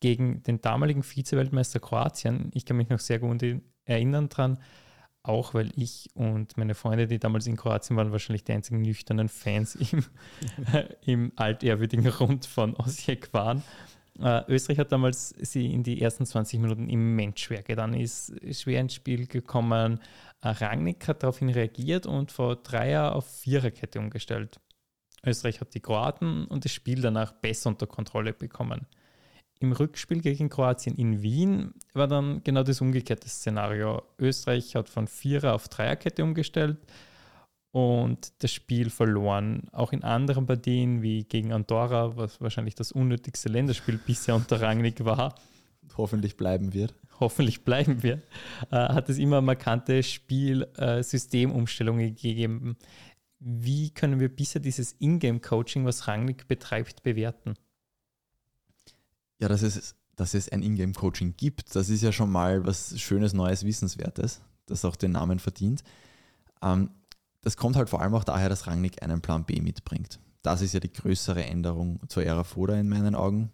gegen 0.00 0.42
den 0.42 0.60
damaligen 0.60 1.02
Vize-Weltmeister 1.02 1.80
Kroatien. 1.80 2.50
Ich 2.52 2.66
kann 2.66 2.76
mich 2.76 2.90
noch 2.90 2.98
sehr 2.98 3.18
gut 3.18 3.42
erinnern 3.86 4.28
dran, 4.28 4.58
auch 5.22 5.54
weil 5.54 5.70
ich 5.76 6.08
und 6.14 6.56
meine 6.56 6.74
Freunde, 6.74 7.06
die 7.06 7.18
damals 7.18 7.46
in 7.46 7.56
Kroatien 7.56 7.96
waren, 7.96 8.12
wahrscheinlich 8.12 8.44
die 8.44 8.52
einzigen 8.52 8.82
nüchternen 8.82 9.28
Fans 9.28 9.74
im, 9.74 10.04
im 11.04 11.32
altehrwürdigen 11.36 12.06
Rund 12.08 12.46
von 12.46 12.74
Osijek 12.76 13.32
waren. 13.32 13.62
Äh, 14.18 14.42
Österreich 14.48 14.78
hat 14.78 14.92
damals 14.92 15.34
sie 15.38 15.72
in 15.72 15.82
die 15.82 16.00
ersten 16.00 16.26
20 16.26 16.60
Minuten 16.60 16.88
immens 16.88 17.40
schwer 17.40 17.62
getan, 17.62 17.94
ist 17.94 18.32
schwer 18.52 18.80
ins 18.80 18.94
Spiel 18.94 19.26
gekommen. 19.26 20.00
Äh, 20.42 20.48
Rangnick 20.48 21.06
hat 21.08 21.22
daraufhin 21.22 21.50
reagiert 21.50 22.06
und 22.06 22.32
vor 22.32 22.56
Dreier 22.56 23.14
auf 23.14 23.26
Viererkette 23.26 23.98
umgestellt. 23.98 24.60
Österreich 25.24 25.60
hat 25.60 25.74
die 25.74 25.80
Kroaten 25.80 26.46
und 26.46 26.64
das 26.64 26.72
Spiel 26.72 27.02
danach 27.02 27.32
besser 27.32 27.68
unter 27.68 27.86
Kontrolle 27.86 28.32
bekommen. 28.32 28.86
Im 29.62 29.72
Rückspiel 29.72 30.22
gegen 30.22 30.48
Kroatien 30.48 30.96
in 30.96 31.20
Wien 31.20 31.74
war 31.92 32.08
dann 32.08 32.42
genau 32.42 32.62
das 32.62 32.80
umgekehrte 32.80 33.28
Szenario. 33.28 34.02
Österreich 34.18 34.74
hat 34.74 34.88
von 34.88 35.06
Vierer 35.06 35.54
auf 35.54 35.68
Dreierkette 35.68 36.24
umgestellt 36.24 36.78
und 37.70 38.32
das 38.42 38.52
Spiel 38.52 38.88
verloren. 38.88 39.68
Auch 39.72 39.92
in 39.92 40.02
anderen 40.02 40.46
Partien 40.46 41.02
wie 41.02 41.24
gegen 41.24 41.52
Andorra, 41.52 42.16
was 42.16 42.40
wahrscheinlich 42.40 42.74
das 42.74 42.90
unnötigste 42.90 43.50
Länderspiel 43.50 43.98
bisher 43.98 44.34
unter 44.34 44.62
Rangnick 44.62 45.04
war. 45.04 45.34
Hoffentlich 45.94 46.38
bleiben 46.38 46.72
wird. 46.72 46.94
Hoffentlich 47.20 47.62
bleiben 47.62 48.02
wir. 48.02 48.22
Äh, 48.70 48.76
hat 48.76 49.10
es 49.10 49.18
immer 49.18 49.42
markante 49.42 50.02
Spielsystemumstellungen 50.02 52.06
äh, 52.06 52.12
gegeben. 52.12 52.78
Wie 53.40 53.90
können 53.90 54.20
wir 54.20 54.34
bisher 54.34 54.62
dieses 54.62 54.96
Ingame-Coaching, 54.98 55.84
was 55.84 56.08
Rangnick 56.08 56.48
betreibt, 56.48 57.02
bewerten? 57.02 57.56
Ja, 59.40 59.48
dass 59.48 59.62
es, 59.62 59.94
dass 60.16 60.34
es 60.34 60.48
ein 60.50 60.62
Ingame-Coaching 60.62 61.34
gibt, 61.36 61.74
das 61.74 61.88
ist 61.88 62.02
ja 62.02 62.12
schon 62.12 62.30
mal 62.30 62.64
was 62.66 63.00
Schönes, 63.00 63.32
Neues, 63.32 63.64
Wissenswertes, 63.64 64.42
das 64.66 64.84
auch 64.84 64.96
den 64.96 65.12
Namen 65.12 65.38
verdient. 65.38 65.82
Ähm, 66.62 66.90
das 67.40 67.56
kommt 67.56 67.76
halt 67.76 67.88
vor 67.88 68.02
allem 68.02 68.14
auch 68.14 68.24
daher, 68.24 68.50
dass 68.50 68.66
Rangnick 68.66 69.02
einen 69.02 69.22
Plan 69.22 69.44
B 69.44 69.60
mitbringt. 69.60 70.20
Das 70.42 70.60
ist 70.60 70.74
ja 70.74 70.80
die 70.80 70.92
größere 70.92 71.44
Änderung 71.44 72.00
zur 72.08 72.24
Ära 72.24 72.44
Foda 72.44 72.78
in 72.78 72.88
meinen 72.88 73.14
Augen. 73.14 73.50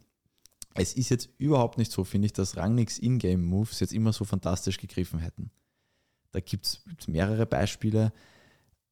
Es 0.74 0.92
ist 0.92 1.08
jetzt 1.08 1.30
überhaupt 1.38 1.78
nicht 1.78 1.90
so, 1.90 2.04
finde 2.04 2.26
ich, 2.26 2.32
dass 2.32 2.56
Rangnicks 2.56 2.98
Ingame-Moves 2.98 3.80
jetzt 3.80 3.92
immer 3.92 4.12
so 4.12 4.24
fantastisch 4.24 4.78
gegriffen 4.78 5.20
hätten. 5.20 5.50
Da 6.32 6.40
gibt 6.40 6.66
es 6.66 7.08
mehrere 7.08 7.46
Beispiele. 7.46 8.12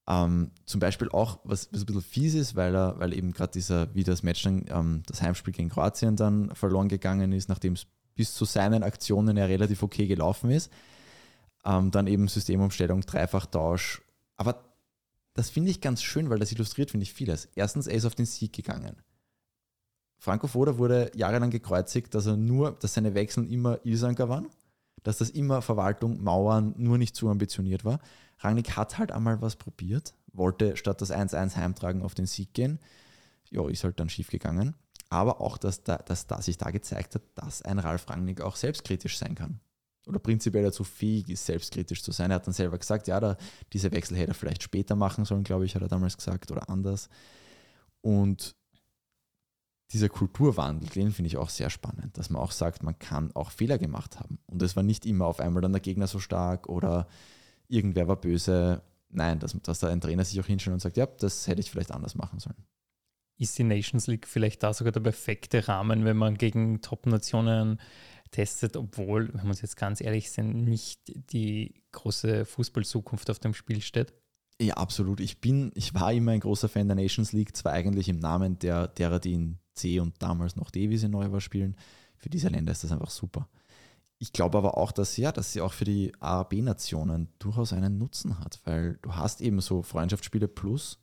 Ähm, 0.07 0.51
zum 0.67 0.81
Beispiel 0.81 1.09
auch, 1.09 1.39
was, 1.45 1.69
was, 1.73 1.83
ein 1.83 1.87
bisschen 1.87 2.03
fies 2.03 2.35
ist, 2.35 2.57
weil 2.57 2.75
er, 2.75 2.99
weil 2.99 3.15
eben 3.15 3.33
gerade 3.33 3.53
dieser, 3.53 3.95
wie 3.95 4.05
das 4.05 4.23
Match 4.23 4.43
dann, 4.43 4.65
ähm, 4.69 5.03
das 5.07 5.23
Heimspiel 5.23 5.55
gegen 5.55 5.71
Kroatien 5.71 6.17
dann 6.17 6.55
verloren 6.55 6.89
gegangen 6.89 7.33
ist, 7.33 7.49
nachdem 7.49 7.73
es 7.73 7.87
bis 8.15 8.35
zu 8.35 8.45
seinen 8.45 8.83
Aktionen 8.83 9.37
ja 9.37 9.47
relativ 9.47 9.83
okay 9.83 10.07
gelaufen 10.07 10.51
ist. 10.51 10.71
Ähm, 11.65 11.91
dann 11.91 12.07
eben 12.07 12.29
Systemumstellung, 12.29 13.01
Dreifachtausch. 13.01 14.03
Aber 14.37 14.63
das 15.33 15.51
finde 15.51 15.71
ich 15.71 15.81
ganz 15.81 16.03
schön, 16.03 16.29
weil 16.29 16.39
das 16.39 16.53
illustriert, 16.53 16.91
finde 16.91 17.05
ich, 17.05 17.13
vieles. 17.15 17.49
Erstens, 17.55 17.87
er 17.87 17.97
ist 17.97 18.05
auf 18.05 18.15
den 18.15 18.27
Sieg 18.27 18.53
gegangen. 18.53 18.97
Franco 20.19 20.47
Foda 20.47 20.79
wurde 20.79 21.11
jahrelang 21.15 21.51
gekreuzigt, 21.51 22.15
dass 22.15 22.27
er 22.27 22.37
nur, 22.37 22.73
dass 22.73 22.95
seine 22.95 23.15
Wechseln 23.15 23.49
immer 23.49 23.81
Ilsanker 23.85 24.29
waren, 24.29 24.49
dass 25.03 25.19
das 25.19 25.31
immer 25.31 25.61
Verwaltung, 25.61 26.23
Mauern, 26.23 26.75
nur 26.77 26.99
nicht 26.99 27.17
zu 27.17 27.29
ambitioniert 27.29 27.85
war. 27.85 27.99
Rangnick 28.39 28.77
hat 28.77 28.99
halt 28.99 29.13
einmal 29.13 29.41
was 29.41 29.57
probiert, 29.57 30.15
wollte 30.33 30.77
statt 30.77 31.01
das 31.01 31.11
1-1 31.11 31.57
heimtragen 31.57 32.03
auf 32.03 32.15
den 32.15 32.27
Sieg 32.27 32.55
gehen. 32.55 32.79
Ja, 33.51 33.69
ist 33.69 33.85
halt 33.85 34.01
dann 34.01 34.09
schief 34.09 34.29
gegangen. 34.29 34.75
Aber 35.11 35.41
auch, 35.41 35.59
dass 35.59 35.85
da, 35.85 35.99
dass 35.99 36.27
da 36.27 36.43
sich 36.43 36.59
da 36.59 36.71
gezeigt 36.71 37.15
hat, 37.15 37.23
dass 37.35 37.63
ein 37.63 37.79
Ralf 37.79 38.09
Rangnick 38.09 38.41
auch 38.41 38.57
selbstkritisch 38.57 39.19
sein 39.19 39.35
kann 39.35 39.61
oder 40.07 40.19
prinzipiell 40.19 40.65
dazu 40.65 40.85
fähig 40.85 41.29
ist, 41.29 41.47
selbstkritisch 41.47 42.03
zu 42.03 42.13
sein. 42.13 42.31
Er 42.31 42.37
hat 42.37 42.47
dann 42.47 42.55
selber 42.55 42.79
gesagt, 42.79 43.09
ja, 43.09 43.21
da, 43.21 43.37
diese 43.73 43.93
Wechsel 43.93 44.17
hätte 44.17 44.33
er 44.33 44.35
vielleicht 44.35 44.63
später 44.63 44.97
machen 44.97 45.25
sollen, 45.25 45.45
glaube 45.45 45.65
ich, 45.65 45.75
hat 45.75 45.83
er 45.83 45.89
damals 45.89 46.17
gesagt, 46.17 46.51
oder 46.51 46.69
anders. 46.69 47.09
Und 48.01 48.55
dieser 49.93 50.09
Kulturwandel, 50.09 50.89
den 50.89 51.13
finde 51.13 51.29
ich 51.29 51.37
auch 51.37 51.49
sehr 51.49 51.71
spannend, 51.71 52.19
dass 52.19 52.31
man 52.31 52.43
auch 52.43 52.53
sagt, 52.53 52.83
man 52.83 52.99
kann 52.99 53.35
auch 53.35 53.51
Fehler 53.51 53.79
gemacht 53.79 54.19
haben. 54.19 54.39
Und 54.47 54.61
es 54.63 54.77
war 54.77 54.83
nicht 54.83 55.07
immer 55.07 55.27
auf 55.27 55.41
einmal 55.41 55.63
dann 55.63 55.73
der 55.73 55.81
Gegner 55.81 56.07
so 56.07 56.19
stark 56.19 56.69
oder 56.69 57.07
irgendwer 57.69 58.09
war 58.09 58.17
böse. 58.17 58.83
Nein, 59.11 59.39
dass, 59.39 59.57
dass 59.63 59.81
da 59.81 59.89
ein 59.89 60.01
Trainer 60.01 60.25
sich 60.25 60.41
auch 60.41 60.47
hinstellt 60.47 60.75
und 60.75 60.81
sagt, 60.81 60.97
ja, 60.97 61.07
das 61.07 61.47
hätte 61.47 61.61
ich 61.61 61.71
vielleicht 61.71 61.93
anders 61.93 62.15
machen 62.15 62.41
sollen. 62.41 62.65
Ist 63.37 63.59
die 63.59 63.65
Nations 63.65 64.07
League 64.07 64.27
vielleicht 64.27 64.63
da 64.63 64.73
sogar 64.73 64.93
der 64.93 65.01
perfekte 65.01 65.67
Rahmen, 65.67 66.05
wenn 66.05 66.17
man 66.17 66.37
gegen 66.37 66.81
Top-Nationen 66.81 67.81
testet, 68.31 68.77
obwohl, 68.77 69.29
wenn 69.29 69.43
wir 69.43 69.51
uns 69.51 69.63
jetzt 69.63 69.77
ganz 69.77 70.01
ehrlich 70.01 70.31
sind, 70.31 70.65
nicht 70.65 71.01
die 71.33 71.83
große 71.93 72.45
Fußballzukunft 72.45 73.31
auf 73.31 73.39
dem 73.39 73.55
Spiel 73.55 73.81
steht? 73.81 74.13
Ja, 74.61 74.75
absolut. 74.75 75.21
Ich 75.21 75.41
bin, 75.41 75.73
ich 75.75 75.95
war 75.95 76.13
immer 76.13 76.33
ein 76.33 76.41
großer 76.41 76.69
Fan 76.69 76.87
der 76.89 76.97
Nations 76.97 77.33
League, 77.33 77.57
zwar 77.57 77.73
eigentlich 77.73 78.09
im 78.09 78.19
Namen 78.19 78.59
der, 78.59 78.89
derer, 78.89 79.19
die 79.19 79.35
in 79.35 79.59
C 79.75 79.99
und 80.01 80.21
damals 80.23 80.57
noch 80.57 80.71
D, 80.71 80.91
wie 80.91 80.97
sie 80.97 81.09
neu 81.09 81.31
war, 81.33 81.41
spielen. 81.41 81.77
Für 82.17 82.31
diese 82.31 82.49
Länder 82.49 82.73
ist 82.73 82.85
das 82.85 82.93
einfach 82.93 83.11
super. 83.11 83.49
Ich 84.19 84.33
glaube 84.33 84.59
aber 84.59 84.79
auch, 84.79 84.93
dass 84.93 85.17
ja, 85.17 85.33
dass 85.33 85.53
sie 85.53 85.61
auch 85.61 85.73
für 85.73 85.85
die 85.85 86.13
ARB-Nationen 86.21 87.29
durchaus 87.39 87.73
einen 87.73 87.99
Nutzen 87.99 88.39
hat, 88.39 88.61
weil 88.65 88.99
du 89.03 89.15
hast 89.15 89.41
eben 89.41 89.61
so 89.61 89.83
Freundschaftsspiele 89.83 90.49
plus, 90.49 90.99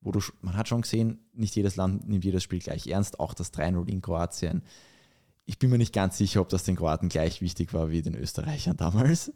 wo 0.00 0.10
du, 0.10 0.20
man 0.40 0.56
hat 0.56 0.68
schon 0.68 0.82
gesehen, 0.82 1.28
nicht 1.32 1.54
jedes 1.54 1.76
Land 1.76 2.08
nimmt 2.08 2.24
jedes 2.24 2.42
Spiel 2.42 2.58
gleich 2.58 2.86
ernst, 2.86 3.20
auch 3.20 3.34
das 3.34 3.52
3-0 3.52 3.86
in 3.88 4.00
Kroatien 4.00 4.62
ich 5.50 5.58
bin 5.58 5.70
mir 5.70 5.78
nicht 5.78 5.92
ganz 5.92 6.16
sicher, 6.16 6.40
ob 6.40 6.48
das 6.48 6.62
den 6.62 6.76
Kroaten 6.76 7.08
gleich 7.08 7.40
wichtig 7.40 7.74
war 7.74 7.90
wie 7.90 8.02
den 8.02 8.14
Österreichern 8.14 8.76
damals. 8.76 9.32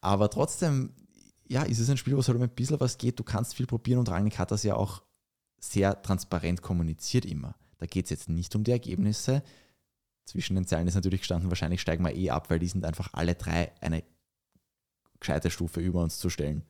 Aber 0.00 0.30
trotzdem, 0.30 0.92
ja, 1.48 1.64
ist 1.64 1.80
es 1.80 1.90
ein 1.90 1.96
Spiel, 1.96 2.14
wo 2.14 2.20
es 2.20 2.28
halt 2.28 2.36
um 2.36 2.44
ein 2.44 2.50
bisschen 2.50 2.78
was 2.78 2.96
geht. 2.96 3.18
Du 3.18 3.24
kannst 3.24 3.56
viel 3.56 3.66
probieren 3.66 3.98
und 3.98 4.08
Rangnick 4.08 4.38
hat 4.38 4.52
das 4.52 4.62
ja 4.62 4.76
auch 4.76 5.02
sehr 5.58 6.00
transparent 6.00 6.62
kommuniziert 6.62 7.24
immer. 7.24 7.56
Da 7.78 7.86
geht 7.86 8.04
es 8.04 8.10
jetzt 8.10 8.28
nicht 8.28 8.54
um 8.54 8.62
die 8.62 8.70
Ergebnisse. 8.70 9.42
Zwischen 10.28 10.56
den 10.56 10.66
Zeilen 10.66 10.86
ist 10.86 10.94
natürlich 10.94 11.22
gestanden, 11.22 11.50
wahrscheinlich 11.50 11.80
steigen 11.80 12.04
wir 12.04 12.14
eh 12.14 12.28
ab, 12.28 12.50
weil 12.50 12.58
die 12.58 12.68
sind 12.68 12.84
einfach 12.84 13.08
alle 13.14 13.34
drei 13.34 13.72
eine 13.80 14.04
gescheite 15.20 15.50
Stufe 15.50 15.80
über 15.80 16.02
uns 16.02 16.18
zu 16.18 16.28
stellen. 16.28 16.64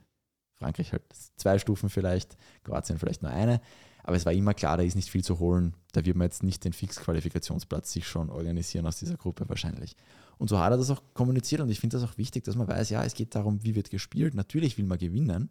Frankreich 0.54 0.92
halt 0.92 1.02
zwei 1.34 1.58
Stufen 1.58 1.90
vielleicht, 1.90 2.36
Kroatien 2.62 3.00
vielleicht 3.00 3.22
nur 3.22 3.32
eine. 3.32 3.60
Aber 4.04 4.14
es 4.14 4.24
war 4.24 4.32
immer 4.32 4.54
klar, 4.54 4.76
da 4.76 4.84
ist 4.84 4.94
nicht 4.94 5.10
viel 5.10 5.24
zu 5.24 5.40
holen. 5.40 5.74
Da 5.90 6.04
wird 6.04 6.16
man 6.16 6.26
jetzt 6.26 6.44
nicht 6.44 6.64
den 6.64 6.72
Fix-Qualifikationsplatz 6.72 7.92
sich 7.92 8.06
schon 8.06 8.30
organisieren 8.30 8.86
aus 8.86 9.00
dieser 9.00 9.16
Gruppe 9.16 9.48
wahrscheinlich. 9.48 9.96
Und 10.38 10.48
so 10.48 10.60
hat 10.60 10.70
er 10.70 10.76
das 10.76 10.90
auch 10.90 11.02
kommuniziert 11.12 11.60
und 11.60 11.68
ich 11.68 11.80
finde 11.80 11.98
das 11.98 12.08
auch 12.08 12.16
wichtig, 12.16 12.44
dass 12.44 12.54
man 12.54 12.68
weiß, 12.68 12.90
ja, 12.90 13.02
es 13.02 13.14
geht 13.14 13.34
darum, 13.34 13.64
wie 13.64 13.74
wird 13.74 13.90
gespielt. 13.90 14.34
Natürlich 14.34 14.78
will 14.78 14.86
man 14.86 14.98
gewinnen. 14.98 15.50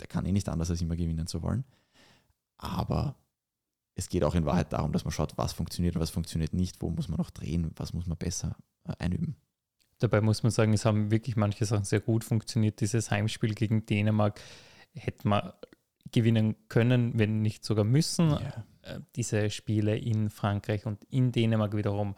Der 0.00 0.06
kann 0.06 0.24
eh 0.24 0.32
nicht 0.32 0.48
anders, 0.48 0.70
als 0.70 0.80
immer 0.80 0.96
gewinnen 0.96 1.26
zu 1.26 1.42
wollen. 1.42 1.64
Aber 2.56 3.14
es 3.96 4.10
geht 4.10 4.22
auch 4.22 4.34
in 4.34 4.44
Wahrheit 4.44 4.72
darum, 4.72 4.92
dass 4.92 5.04
man 5.04 5.12
schaut, 5.12 5.36
was 5.36 5.54
funktioniert 5.54 5.96
und 5.96 6.02
was 6.02 6.10
funktioniert 6.10 6.52
nicht, 6.52 6.80
wo 6.82 6.90
muss 6.90 7.08
man 7.08 7.18
noch 7.18 7.30
drehen, 7.30 7.72
was 7.76 7.94
muss 7.94 8.06
man 8.06 8.18
besser 8.18 8.56
äh, 8.84 8.92
einüben. 8.98 9.36
Dabei 9.98 10.20
muss 10.20 10.42
man 10.42 10.52
sagen, 10.52 10.74
es 10.74 10.84
haben 10.84 11.10
wirklich 11.10 11.36
manche 11.36 11.64
Sachen 11.64 11.84
sehr 11.84 12.00
gut 12.00 12.22
funktioniert. 12.22 12.80
Dieses 12.80 13.10
Heimspiel 13.10 13.54
gegen 13.54 13.86
Dänemark 13.86 14.40
hätte 14.92 15.26
man 15.26 15.52
gewinnen 16.12 16.56
können, 16.68 17.18
wenn 17.18 17.40
nicht 17.40 17.64
sogar 17.64 17.84
müssen. 17.84 18.30
Ja. 18.30 18.66
Äh, 18.82 19.00
diese 19.16 19.48
Spiele 19.48 19.96
in 19.96 20.28
Frankreich 20.28 20.84
und 20.84 21.02
in 21.04 21.32
Dänemark 21.32 21.74
wiederum, 21.74 22.14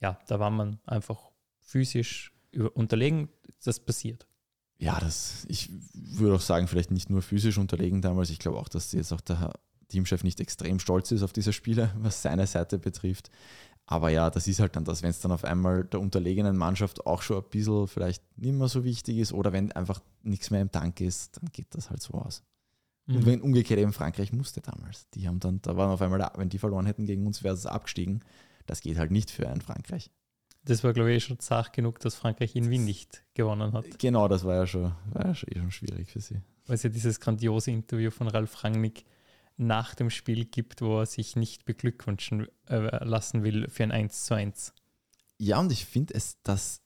ja, 0.00 0.18
da 0.26 0.40
war 0.40 0.50
man 0.50 0.80
einfach 0.84 1.30
physisch 1.60 2.32
unterlegen. 2.74 3.28
Das 3.64 3.78
passiert. 3.78 4.26
Ja, 4.78 4.98
das, 4.98 5.46
ich 5.48 5.70
würde 5.94 6.34
auch 6.34 6.40
sagen, 6.40 6.66
vielleicht 6.66 6.90
nicht 6.90 7.08
nur 7.08 7.22
physisch 7.22 7.58
unterlegen 7.58 8.02
damals. 8.02 8.30
Ich 8.30 8.40
glaube 8.40 8.58
auch, 8.58 8.68
dass 8.68 8.90
jetzt 8.90 9.12
auch 9.12 9.20
der 9.20 9.52
Teamchef 9.92 10.24
nicht 10.24 10.40
extrem 10.40 10.78
stolz 10.78 11.12
ist 11.12 11.22
auf 11.22 11.32
diese 11.32 11.52
Spiele, 11.52 11.92
was 11.98 12.22
seine 12.22 12.46
Seite 12.46 12.78
betrifft. 12.78 13.30
Aber 13.86 14.10
ja, 14.10 14.30
das 14.30 14.46
ist 14.46 14.60
halt 14.60 14.76
dann 14.76 14.84
das, 14.84 15.02
wenn 15.02 15.10
es 15.10 15.20
dann 15.20 15.32
auf 15.32 15.44
einmal 15.44 15.84
der 15.84 16.00
unterlegenen 16.00 16.56
Mannschaft 16.56 17.04
auch 17.06 17.22
schon 17.22 17.38
ein 17.38 17.50
bisschen 17.50 17.88
vielleicht 17.88 18.22
nicht 18.38 18.54
mehr 18.54 18.68
so 18.68 18.84
wichtig 18.84 19.18
ist 19.18 19.32
oder 19.32 19.52
wenn 19.52 19.72
einfach 19.72 20.00
nichts 20.22 20.50
mehr 20.50 20.60
im 20.60 20.70
Tank 20.70 21.00
ist, 21.00 21.36
dann 21.36 21.50
geht 21.52 21.74
das 21.74 21.90
halt 21.90 22.00
so 22.00 22.14
aus. 22.14 22.42
Mhm. 23.06 23.16
Und 23.16 23.26
wenn 23.26 23.40
umgekehrt 23.42 23.80
eben 23.80 23.92
Frankreich 23.92 24.32
musste 24.32 24.60
damals. 24.60 25.08
Die 25.10 25.26
haben 25.26 25.40
dann, 25.40 25.60
da 25.62 25.76
waren 25.76 25.90
auf 25.90 26.00
einmal, 26.00 26.30
wenn 26.36 26.48
die 26.48 26.58
verloren 26.58 26.86
hätten 26.86 27.06
gegen 27.06 27.26
uns, 27.26 27.42
wäre 27.42 27.54
es 27.54 27.66
abgestiegen. 27.66 28.24
Das 28.66 28.80
geht 28.80 28.98
halt 28.98 29.10
nicht 29.10 29.30
für 29.30 29.48
ein 29.48 29.60
Frankreich. 29.60 30.10
Das 30.64 30.84
war, 30.84 30.92
glaube 30.92 31.12
ich, 31.12 31.24
schon 31.24 31.40
zart 31.40 31.72
genug, 31.72 31.98
dass 31.98 32.14
Frankreich 32.14 32.54
in 32.54 32.70
Wien 32.70 32.84
nicht 32.84 33.24
gewonnen 33.34 33.72
hat. 33.72 33.98
Genau, 33.98 34.28
das 34.28 34.44
war 34.44 34.54
ja 34.54 34.66
schon, 34.66 34.92
war 35.12 35.26
ja 35.26 35.34
schon, 35.34 35.48
eh 35.50 35.58
schon 35.58 35.72
schwierig 35.72 36.08
für 36.08 36.20
sie. 36.20 36.40
Weil 36.66 36.76
es 36.76 36.84
ja 36.84 36.90
dieses 36.90 37.18
grandiose 37.18 37.72
Interview 37.72 38.12
von 38.12 38.28
Ralf 38.28 38.62
Rangnick 38.62 39.04
nach 39.66 39.94
dem 39.94 40.10
Spiel 40.10 40.44
gibt, 40.44 40.82
wo 40.82 41.00
er 41.00 41.06
sich 41.06 41.36
nicht 41.36 41.64
beglückwünschen 41.64 42.48
äh, 42.68 43.04
lassen 43.04 43.42
will 43.42 43.68
für 43.68 43.82
ein 43.82 43.92
1 43.92 44.24
zu 44.24 44.34
1. 44.34 44.72
Ja, 45.38 45.58
und 45.58 45.72
ich 45.72 45.86
finde 45.86 46.14
es, 46.14 46.40
dass 46.42 46.82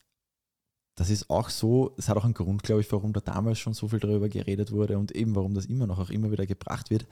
das 0.95 1.11
ist 1.11 1.29
auch 1.29 1.49
so, 1.49 1.93
es 1.97 2.09
hat 2.09 2.17
auch 2.17 2.25
einen 2.25 2.33
Grund, 2.33 2.63
glaube 2.63 2.81
ich, 2.81 2.91
warum 2.91 3.13
da 3.13 3.19
damals 3.19 3.59
schon 3.59 3.75
so 3.75 3.87
viel 3.87 3.99
darüber 3.99 4.29
geredet 4.29 4.71
wurde 4.71 4.97
und 4.97 5.11
eben 5.11 5.35
warum 5.35 5.53
das 5.53 5.67
immer 5.67 5.85
noch 5.85 5.99
auch 5.99 6.09
immer 6.09 6.31
wieder 6.31 6.47
gebracht 6.47 6.89
wird. 6.89 7.05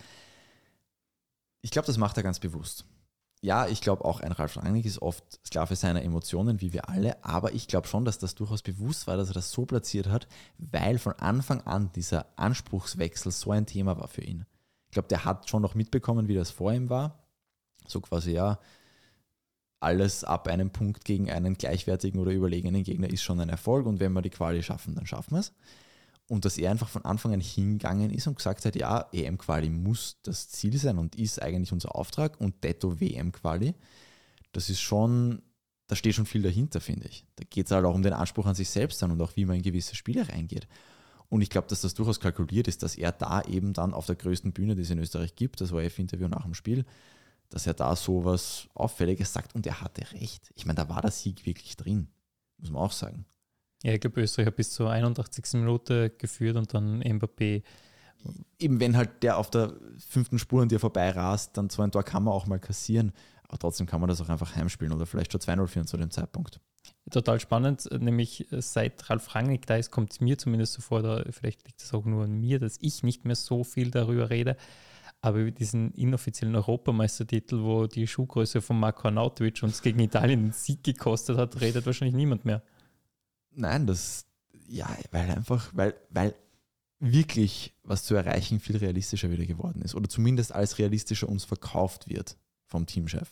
Ich 1.61 1.69
glaube, 1.69 1.85
das 1.85 1.99
macht 1.99 2.17
er 2.17 2.23
ganz 2.23 2.39
bewusst. 2.39 2.85
Ja, 3.41 3.67
ich 3.67 3.81
glaube 3.81 4.03
auch, 4.03 4.21
ein 4.21 4.31
Ralf 4.31 4.57
Rangnick 4.57 4.87
ist 4.87 5.03
oft 5.03 5.23
Sklave 5.45 5.75
seiner 5.75 6.01
Emotionen, 6.01 6.61
wie 6.61 6.73
wir 6.73 6.89
alle, 6.89 7.23
aber 7.23 7.53
ich 7.53 7.67
glaube 7.67 7.87
schon, 7.87 8.05
dass 8.05 8.17
das 8.17 8.33
durchaus 8.33 8.63
bewusst 8.63 9.05
war, 9.05 9.17
dass 9.17 9.27
er 9.27 9.35
das 9.35 9.51
so 9.51 9.67
platziert 9.67 10.07
hat, 10.07 10.27
weil 10.57 10.97
von 10.97 11.13
Anfang 11.13 11.61
an 11.61 11.91
dieser 11.93 12.25
Anspruchswechsel 12.37 13.31
so 13.31 13.51
ein 13.51 13.67
Thema 13.67 13.99
war 13.99 14.07
für 14.07 14.23
ihn 14.23 14.47
glaube, 14.95 15.09
der 15.09 15.25
hat 15.25 15.47
schon 15.47 15.61
noch 15.61 15.75
mitbekommen, 15.75 16.27
wie 16.27 16.33
das 16.33 16.49
vor 16.49 16.73
ihm 16.73 16.89
war. 16.89 17.23
So 17.87 18.01
quasi, 18.01 18.31
ja, 18.31 18.59
alles 19.79 20.23
ab 20.23 20.47
einem 20.47 20.71
Punkt 20.71 21.05
gegen 21.05 21.29
einen 21.29 21.53
gleichwertigen 21.53 22.19
oder 22.19 22.31
überlegenen 22.31 22.83
Gegner 22.83 23.09
ist 23.09 23.21
schon 23.21 23.39
ein 23.39 23.49
Erfolg 23.49 23.85
und 23.85 23.99
wenn 23.99 24.13
wir 24.13 24.23
die 24.23 24.31
Quali 24.31 24.63
schaffen, 24.63 24.95
dann 24.95 25.05
schaffen 25.05 25.35
wir 25.35 25.41
es. 25.41 25.53
Und 26.27 26.43
dass 26.43 26.57
er 26.57 26.71
einfach 26.71 26.89
von 26.89 27.05
Anfang 27.05 27.33
an 27.33 27.39
hingegangen 27.39 28.09
ist 28.09 28.25
und 28.25 28.37
gesagt 28.37 28.65
hat, 28.65 28.75
ja, 28.75 29.07
EM-Quali 29.11 29.69
muss 29.69 30.17
das 30.23 30.49
Ziel 30.49 30.75
sein 30.77 30.97
und 30.97 31.15
ist 31.15 31.39
eigentlich 31.39 31.71
unser 31.71 31.95
Auftrag 31.95 32.41
und 32.41 32.63
Detto 32.63 32.99
WM-Quali, 32.99 33.75
das 34.51 34.71
ist 34.71 34.79
schon, 34.79 35.43
da 35.85 35.95
steht 35.95 36.15
schon 36.15 36.25
viel 36.25 36.41
dahinter, 36.41 36.81
finde 36.81 37.07
ich. 37.07 37.27
Da 37.35 37.43
geht 37.47 37.67
es 37.67 37.71
halt 37.71 37.85
auch 37.85 37.93
um 37.93 38.01
den 38.01 38.13
Anspruch 38.13 38.47
an 38.47 38.55
sich 38.55 38.69
selbst 38.69 39.03
an 39.03 39.11
und 39.11 39.21
auch 39.21 39.35
wie 39.35 39.45
man 39.45 39.57
in 39.57 39.61
gewisse 39.61 39.93
Spiele 39.93 40.27
reingeht. 40.27 40.67
Und 41.29 41.41
ich 41.41 41.49
glaube, 41.49 41.67
dass 41.67 41.81
das 41.81 41.93
durchaus 41.93 42.19
kalkuliert 42.19 42.67
ist, 42.67 42.83
dass 42.83 42.95
er 42.95 43.11
da 43.11 43.41
eben 43.41 43.73
dann 43.73 43.93
auf 43.93 44.05
der 44.05 44.15
größten 44.15 44.51
Bühne, 44.53 44.75
die 44.75 44.83
es 44.83 44.89
in 44.89 44.99
Österreich 44.99 45.35
gibt, 45.35 45.61
das 45.61 45.71
ORF-Interview 45.71 46.27
nach 46.27 46.43
dem 46.43 46.53
Spiel, 46.53 46.85
dass 47.49 47.67
er 47.67 47.73
da 47.73 47.95
so 47.95 48.25
was 48.25 48.67
Auffälliges 48.73 49.33
sagt 49.33 49.55
und 49.55 49.65
er 49.65 49.81
hatte 49.81 50.09
recht. 50.13 50.51
Ich 50.55 50.65
meine, 50.65 50.77
da 50.77 50.89
war 50.89 51.01
der 51.01 51.11
Sieg 51.11 51.45
wirklich 51.45 51.75
drin, 51.77 52.07
muss 52.57 52.71
man 52.71 52.81
auch 52.81 52.91
sagen. 52.91 53.25
Ja, 53.83 53.93
ich 53.93 53.99
glaube, 53.99 54.21
Österreich 54.21 54.47
hat 54.47 54.55
bis 54.55 54.71
zur 54.71 54.89
81. 54.89 55.59
Minute 55.59 56.09
geführt 56.09 56.57
und 56.57 56.73
dann 56.73 57.01
Mbappé. 57.03 57.63
Eben 58.57 58.79
wenn 58.79 58.97
halt 58.97 59.21
der 59.21 59.37
auf 59.37 59.51
der 59.51 59.75
fünften 59.99 60.39
Spur 60.39 60.63
an 60.63 60.69
dir 60.69 60.79
vorbei 60.79 61.11
rast, 61.11 61.57
dann 61.57 61.69
so 61.69 61.83
ein 61.83 61.91
Tor 61.91 62.03
kann 62.03 62.23
man 62.23 62.33
auch 62.33 62.47
mal 62.47 62.59
kassieren. 62.59 63.11
Aber 63.47 63.59
trotzdem 63.59 63.85
kann 63.85 64.01
man 64.01 64.09
das 64.09 64.21
auch 64.21 64.29
einfach 64.29 64.55
heimspielen 64.55 64.93
oder 64.93 65.05
vielleicht 65.05 65.31
schon 65.31 65.41
2-0 65.41 65.67
führen 65.67 65.87
zu 65.87 65.97
dem 65.97 66.09
Zeitpunkt. 66.09 66.59
Total 67.11 67.39
spannend, 67.39 67.87
nämlich 67.91 68.51
äh, 68.51 68.61
seit 68.61 69.09
Ralf 69.09 69.35
Rangnick 69.35 69.67
da 69.67 69.75
ist, 69.75 69.91
kommt 69.91 70.11
es 70.11 70.21
mir 70.21 70.37
zumindest 70.37 70.73
so 70.73 70.81
vor, 70.81 71.03
da, 71.03 71.23
vielleicht 71.29 71.65
liegt 71.65 71.81
es 71.81 71.93
auch 71.93 72.05
nur 72.05 72.23
an 72.23 72.33
mir, 72.33 72.59
dass 72.59 72.77
ich 72.81 73.03
nicht 73.03 73.25
mehr 73.25 73.35
so 73.35 73.63
viel 73.63 73.91
darüber 73.91 74.31
rede, 74.31 74.57
aber 75.21 75.39
über 75.39 75.51
diesen 75.51 75.91
inoffiziellen 75.91 76.55
Europameistertitel, 76.55 77.61
wo 77.61 77.85
die 77.85 78.07
Schuhgröße 78.07 78.61
von 78.61 78.79
Marco 78.79 79.07
Arnautovic 79.07 79.61
uns 79.61 79.83
gegen 79.83 79.99
Italien 79.99 80.43
den 80.43 80.51
Sieg 80.51 80.83
gekostet 80.83 81.37
hat, 81.37 81.61
redet 81.61 81.85
wahrscheinlich 81.85 82.15
niemand 82.15 82.43
mehr. 82.43 82.63
Nein, 83.51 83.85
das, 83.85 84.25
ja, 84.67 84.89
weil 85.11 85.29
einfach, 85.29 85.71
weil, 85.75 85.95
weil 86.09 86.33
wirklich 86.99 87.75
was 87.83 88.03
zu 88.03 88.15
erreichen 88.15 88.59
viel 88.59 88.77
realistischer 88.77 89.29
wieder 89.29 89.45
geworden 89.45 89.81
ist 89.83 89.93
oder 89.93 90.09
zumindest 90.09 90.53
als 90.53 90.79
realistischer 90.79 91.29
uns 91.29 91.45
verkauft 91.45 92.09
wird 92.09 92.37
vom 92.65 92.87
Teamchef. 92.87 93.31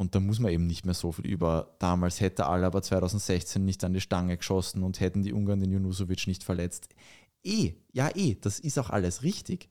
Und 0.00 0.14
da 0.14 0.20
muss 0.20 0.38
man 0.38 0.50
eben 0.50 0.66
nicht 0.66 0.86
mehr 0.86 0.94
so 0.94 1.12
viel 1.12 1.26
über. 1.26 1.76
Damals 1.78 2.22
hätte 2.22 2.46
Alaba 2.46 2.80
2016 2.80 3.62
nicht 3.62 3.84
an 3.84 3.92
die 3.92 4.00
Stange 4.00 4.38
geschossen 4.38 4.82
und 4.82 4.98
hätten 4.98 5.22
die 5.22 5.34
Ungarn 5.34 5.60
den 5.60 5.70
Junusovic 5.70 6.26
nicht 6.26 6.42
verletzt. 6.42 6.88
Eh, 7.44 7.74
ja 7.92 8.08
eh, 8.14 8.34
das 8.40 8.60
ist 8.60 8.78
auch 8.78 8.88
alles 8.88 9.22
richtig. 9.22 9.68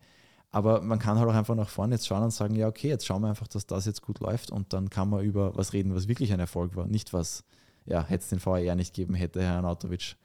Aber 0.52 0.82
man 0.82 1.00
kann 1.00 1.18
halt 1.18 1.28
auch 1.28 1.34
einfach 1.34 1.56
nach 1.56 1.70
vorne 1.70 1.96
jetzt 1.96 2.06
schauen 2.06 2.22
und 2.22 2.30
sagen, 2.30 2.54
ja 2.54 2.68
okay, 2.68 2.90
jetzt 2.90 3.08
schauen 3.08 3.24
wir 3.24 3.30
einfach, 3.30 3.48
dass 3.48 3.66
das 3.66 3.88
jetzt 3.88 4.04
gut 4.04 4.20
läuft 4.20 4.52
und 4.52 4.72
dann 4.72 4.92
kann 4.92 5.10
man 5.10 5.24
über 5.24 5.58
was 5.58 5.74
reden, 5.74 5.96
was 5.96 6.08
wirklich 6.08 6.32
ein 6.32 6.40
Erfolg 6.40 6.76
war. 6.76 6.86
Nicht 6.86 7.12
was, 7.12 7.44
ja, 7.86 8.06
hätte 8.06 8.22
es 8.22 8.30
den 8.30 8.40
VR 8.40 8.76
nicht 8.76 8.94
geben, 8.94 9.16
hätte 9.16 9.42
Herr 9.42 9.58
Anatovic 9.58 10.16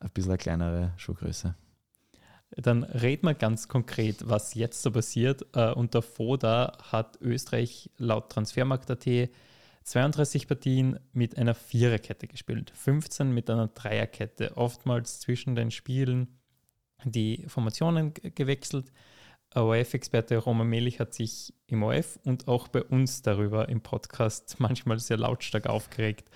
ein 0.00 0.10
bisschen 0.10 0.32
eine 0.32 0.38
kleinere 0.38 0.92
Schuhgröße. 0.98 1.54
Dann 2.56 2.82
reden 2.82 3.26
wir 3.26 3.34
ganz 3.34 3.68
konkret, 3.68 4.28
was 4.28 4.54
jetzt 4.54 4.82
so 4.82 4.90
passiert. 4.90 5.46
Äh, 5.54 5.72
unter 5.72 6.02
FODA 6.02 6.78
hat 6.90 7.18
Österreich 7.20 7.90
laut 7.96 8.30
Transfermarkt.at 8.30 9.30
32 9.84 10.46
Partien 10.46 10.98
mit 11.12 11.38
einer 11.38 11.54
Viererkette 11.54 12.26
gespielt, 12.26 12.72
15 12.74 13.32
mit 13.32 13.48
einer 13.48 13.68
Dreierkette, 13.68 14.56
oftmals 14.56 15.20
zwischen 15.20 15.54
den 15.54 15.70
Spielen 15.70 16.38
die 17.04 17.44
Formationen 17.48 18.12
gewechselt. 18.14 18.92
ORF-Experte 19.54 20.36
Roman 20.36 20.68
Melich 20.68 21.00
hat 21.00 21.12
sich 21.12 21.52
im 21.66 21.82
ORF 21.82 22.18
und 22.24 22.46
auch 22.46 22.68
bei 22.68 22.82
uns 22.82 23.22
darüber 23.22 23.68
im 23.68 23.80
Podcast 23.80 24.56
manchmal 24.58 24.98
sehr 24.98 25.16
lautstark 25.16 25.66
aufgeregt. 25.66 26.28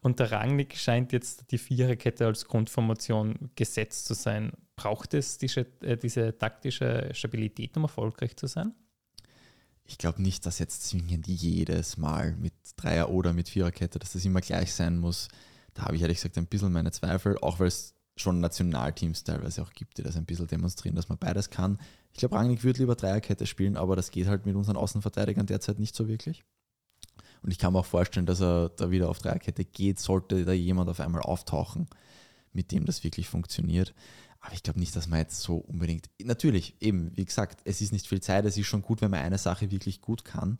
Und 0.00 0.18
der 0.20 0.32
Rangnick 0.32 0.76
scheint 0.76 1.12
jetzt 1.12 1.50
die 1.50 1.58
Viererkette 1.58 2.26
als 2.26 2.46
Grundformation 2.46 3.50
gesetzt 3.56 4.06
zu 4.06 4.14
sein. 4.14 4.52
Braucht 4.76 5.14
es 5.14 5.38
diese, 5.38 5.66
äh, 5.80 5.96
diese 5.96 6.36
taktische 6.36 7.08
Stabilität, 7.12 7.76
um 7.76 7.84
erfolgreich 7.84 8.36
zu 8.36 8.46
sein? 8.46 8.74
Ich 9.84 9.96
glaube 9.96 10.20
nicht, 10.20 10.44
dass 10.44 10.58
jetzt 10.58 10.86
zwingend 10.86 11.26
jedes 11.26 11.96
Mal 11.96 12.36
mit 12.36 12.52
Dreier- 12.76 13.08
oder 13.08 13.32
mit 13.32 13.48
Viererkette, 13.48 13.98
dass 13.98 14.12
das 14.12 14.24
immer 14.26 14.42
gleich 14.42 14.74
sein 14.74 14.98
muss. 14.98 15.28
Da 15.72 15.84
habe 15.84 15.96
ich 15.96 16.02
ehrlich 16.02 16.18
gesagt 16.18 16.36
ein 16.36 16.46
bisschen 16.46 16.72
meine 16.72 16.90
Zweifel, 16.90 17.38
auch 17.38 17.58
weil 17.58 17.68
es 17.68 17.94
schon 18.16 18.40
Nationalteams 18.40 19.24
teilweise 19.24 19.62
auch 19.62 19.72
gibt, 19.72 19.96
die 19.96 20.02
das 20.02 20.16
ein 20.16 20.26
bisschen 20.26 20.46
demonstrieren, 20.46 20.96
dass 20.96 21.08
man 21.08 21.16
beides 21.16 21.48
kann. 21.48 21.78
Ich 22.12 22.20
glaube, 22.20 22.36
Rangnick 22.36 22.64
würde 22.64 22.80
lieber 22.80 22.96
Dreierkette 22.96 23.46
spielen, 23.46 23.76
aber 23.76 23.96
das 23.96 24.10
geht 24.10 24.26
halt 24.26 24.46
mit 24.46 24.56
unseren 24.56 24.76
Außenverteidigern 24.76 25.46
derzeit 25.46 25.78
nicht 25.78 25.94
so 25.94 26.08
wirklich. 26.08 26.42
Und 27.42 27.52
ich 27.52 27.58
kann 27.58 27.72
mir 27.72 27.80
auch 27.80 27.86
vorstellen, 27.86 28.26
dass 28.26 28.40
er 28.40 28.70
da 28.70 28.90
wieder 28.90 29.08
auf 29.08 29.18
Dreierkette 29.18 29.64
geht, 29.64 29.98
sollte 30.00 30.44
da 30.44 30.52
jemand 30.52 30.90
auf 30.90 31.00
einmal 31.00 31.22
auftauchen, 31.22 31.86
mit 32.52 32.72
dem 32.72 32.84
das 32.84 33.04
wirklich 33.04 33.28
funktioniert. 33.28 33.94
Aber 34.40 34.54
ich 34.54 34.62
glaube 34.62 34.80
nicht, 34.80 34.94
dass 34.94 35.08
man 35.08 35.20
jetzt 35.20 35.40
so 35.40 35.56
unbedingt. 35.56 36.10
Natürlich, 36.22 36.80
eben, 36.80 37.16
wie 37.16 37.24
gesagt, 37.24 37.60
es 37.64 37.80
ist 37.80 37.92
nicht 37.92 38.06
viel 38.06 38.20
Zeit, 38.20 38.44
es 38.44 38.56
ist 38.56 38.66
schon 38.66 38.82
gut, 38.82 39.00
wenn 39.00 39.10
man 39.10 39.20
eine 39.20 39.38
Sache 39.38 39.70
wirklich 39.70 40.00
gut 40.00 40.24
kann. 40.24 40.58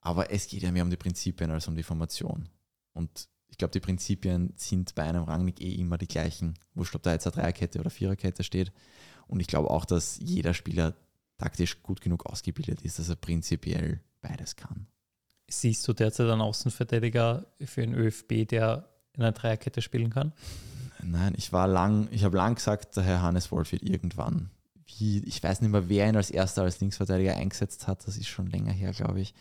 Aber 0.00 0.30
es 0.30 0.48
geht 0.48 0.62
ja 0.62 0.70
mehr 0.70 0.82
um 0.82 0.90
die 0.90 0.96
Prinzipien 0.96 1.50
als 1.50 1.66
um 1.66 1.76
die 1.76 1.82
Formation. 1.82 2.48
Und 2.92 3.28
ich 3.54 3.58
glaube, 3.58 3.70
die 3.70 3.78
Prinzipien 3.78 4.52
sind 4.56 4.96
bei 4.96 5.04
einem 5.04 5.22
Rangnick 5.22 5.60
eh 5.60 5.74
immer 5.76 5.96
die 5.96 6.08
gleichen. 6.08 6.54
Wurscht, 6.74 6.96
ob 6.96 7.04
da 7.04 7.12
jetzt 7.12 7.28
eine 7.28 7.36
Dreierkette 7.36 7.78
oder 7.78 7.88
Viererkette 7.88 8.42
steht. 8.42 8.72
Und 9.28 9.38
ich 9.38 9.46
glaube 9.46 9.70
auch, 9.70 9.84
dass 9.84 10.18
jeder 10.18 10.54
Spieler 10.54 10.94
taktisch 11.38 11.80
gut 11.84 12.00
genug 12.00 12.26
ausgebildet 12.26 12.82
ist, 12.82 12.98
dass 12.98 13.08
er 13.08 13.14
prinzipiell 13.14 14.00
beides 14.22 14.56
kann. 14.56 14.88
Siehst 15.46 15.86
du 15.86 15.92
derzeit 15.92 16.28
einen 16.28 16.40
Außenverteidiger 16.40 17.46
für 17.64 17.82
den 17.82 17.94
ÖFB, 17.94 18.48
der 18.48 18.88
in 19.12 19.22
einer 19.22 19.30
Dreierkette 19.30 19.82
spielen 19.82 20.10
kann? 20.10 20.32
Nein, 21.00 21.34
ich 21.36 21.52
war 21.52 21.68
lang, 21.68 22.08
ich 22.10 22.24
habe 22.24 22.36
lang 22.36 22.56
gesagt, 22.56 22.96
der 22.96 23.04
Herr 23.04 23.22
Hannes 23.22 23.52
Wolf 23.52 23.70
wird 23.70 23.84
irgendwann, 23.84 24.50
wie, 24.84 25.22
ich 25.22 25.40
weiß 25.40 25.60
nicht 25.60 25.70
mehr, 25.70 25.88
wer 25.88 26.08
ihn 26.08 26.16
als 26.16 26.32
erster 26.32 26.62
als 26.62 26.80
Linksverteidiger 26.80 27.36
eingesetzt 27.36 27.86
hat, 27.86 28.04
das 28.04 28.16
ist 28.16 28.26
schon 28.26 28.48
länger 28.48 28.72
her, 28.72 28.90
glaube 28.90 29.20
ich. 29.20 29.32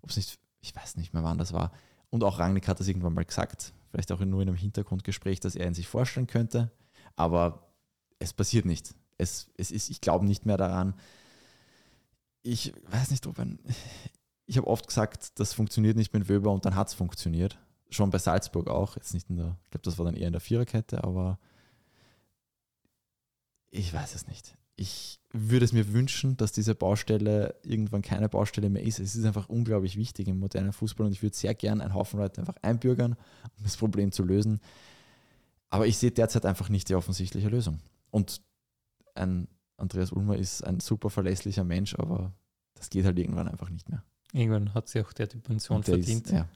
Ob 0.00 0.08
es 0.08 0.16
nicht, 0.16 0.38
ich 0.62 0.74
weiß 0.74 0.96
nicht 0.96 1.12
mehr, 1.12 1.22
wann 1.22 1.36
das 1.36 1.52
war. 1.52 1.72
Und 2.10 2.24
auch 2.24 2.38
Rangnick 2.38 2.68
hat 2.68 2.80
das 2.80 2.88
irgendwann 2.88 3.14
mal 3.14 3.24
gesagt, 3.24 3.72
vielleicht 3.90 4.12
auch 4.12 4.20
nur 4.20 4.42
in 4.42 4.48
einem 4.48 4.56
Hintergrundgespräch, 4.56 5.40
dass 5.40 5.54
er 5.54 5.66
ihn 5.66 5.74
sich 5.74 5.88
vorstellen 5.88 6.26
könnte. 6.26 6.70
Aber 7.16 7.70
es 8.18 8.32
passiert 8.32 8.64
nicht. 8.64 8.94
Es, 9.16 9.50
es 9.56 9.70
ist, 9.70 9.90
ich 9.90 10.00
glaube 10.00 10.26
nicht 10.26 10.46
mehr 10.46 10.56
daran. 10.56 10.94
Ich 12.42 12.72
weiß 12.88 13.10
nicht, 13.10 13.26
ob 13.26 13.38
ein, 13.38 13.58
ich 14.46 14.56
habe 14.56 14.66
oft 14.66 14.88
gesagt, 14.88 15.38
das 15.38 15.52
funktioniert 15.52 15.96
nicht 15.96 16.12
mit 16.12 16.28
Wöber 16.28 16.50
und 16.52 16.64
dann 16.64 16.74
hat 16.74 16.88
es 16.88 16.94
funktioniert. 16.94 17.58
Schon 17.90 18.10
bei 18.10 18.18
Salzburg 18.18 18.68
auch. 18.68 18.96
Jetzt 18.96 19.14
nicht 19.14 19.30
in 19.30 19.36
der, 19.36 19.56
ich 19.64 19.70
glaube, 19.70 19.82
das 19.82 19.98
war 19.98 20.04
dann 20.04 20.16
eher 20.16 20.26
in 20.26 20.32
der 20.32 20.40
Viererkette, 20.40 21.04
aber 21.04 21.38
ich 23.70 23.92
weiß 23.92 24.14
es 24.14 24.26
nicht. 24.26 24.56
Ich 24.80 25.20
würde 25.30 25.64
es 25.64 25.74
mir 25.74 25.92
wünschen, 25.92 26.38
dass 26.38 26.52
diese 26.52 26.74
Baustelle 26.74 27.54
irgendwann 27.62 28.00
keine 28.00 28.30
Baustelle 28.30 28.70
mehr 28.70 28.82
ist. 28.82 28.98
Es 28.98 29.14
ist 29.14 29.26
einfach 29.26 29.50
unglaublich 29.50 29.96
wichtig 29.98 30.26
im 30.26 30.38
modernen 30.38 30.72
Fußball 30.72 31.06
und 31.06 31.12
ich 31.12 31.22
würde 31.22 31.36
sehr 31.36 31.54
gern 31.54 31.82
einen 31.82 31.92
Haufen 31.92 32.18
Leute 32.18 32.40
einfach 32.40 32.56
einbürgern, 32.62 33.12
um 33.58 33.62
das 33.62 33.76
Problem 33.76 34.10
zu 34.10 34.24
lösen. 34.24 34.58
Aber 35.68 35.86
ich 35.86 35.98
sehe 35.98 36.10
derzeit 36.10 36.46
einfach 36.46 36.70
nicht 36.70 36.88
die 36.88 36.94
offensichtliche 36.94 37.50
Lösung. 37.50 37.80
Und 38.10 38.40
ein 39.14 39.48
Andreas 39.76 40.12
Ulmer 40.12 40.36
ist 40.36 40.64
ein 40.64 40.80
super 40.80 41.10
verlässlicher 41.10 41.64
Mensch, 41.64 41.94
aber 41.96 42.32
das 42.74 42.88
geht 42.88 43.04
halt 43.04 43.18
irgendwann 43.18 43.48
einfach 43.48 43.68
nicht 43.68 43.90
mehr. 43.90 44.02
Irgendwann 44.32 44.72
hat 44.72 44.88
sich 44.88 45.04
auch 45.04 45.12
der 45.12 45.26
Dimension 45.26 45.82
verdient. 45.82 46.26
Ist, 46.26 46.32
ja. 46.32 46.48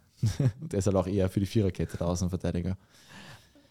Und 0.63 0.73
der 0.73 0.79
ist 0.79 0.87
halt 0.87 0.97
auch 0.97 1.07
eher 1.07 1.29
für 1.29 1.41
die 1.41 1.47
Viererkette 1.47 1.99
der 1.99 2.07
Außenverteidiger. 2.07 2.79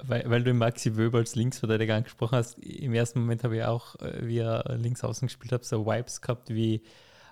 Weil, 0.06 0.30
weil 0.30 0.44
du 0.44 0.54
Maxi 0.54 0.98
Wöber 0.98 1.20
als 1.20 1.36
Linksverteidiger 1.36 1.96
angesprochen 1.96 2.38
hast, 2.38 2.60
im 2.60 2.94
ersten 2.94 3.20
Moment 3.20 3.44
habe 3.44 3.58
ich 3.58 3.64
auch, 3.64 3.96
äh, 4.02 4.28
wie 4.28 4.40
er 4.40 4.78
links 4.78 5.04
außen 5.04 5.28
gespielt 5.28 5.52
hat, 5.52 5.66
so 5.66 5.86
Vibes 5.86 6.22
gehabt, 6.22 6.50
wie 6.50 6.82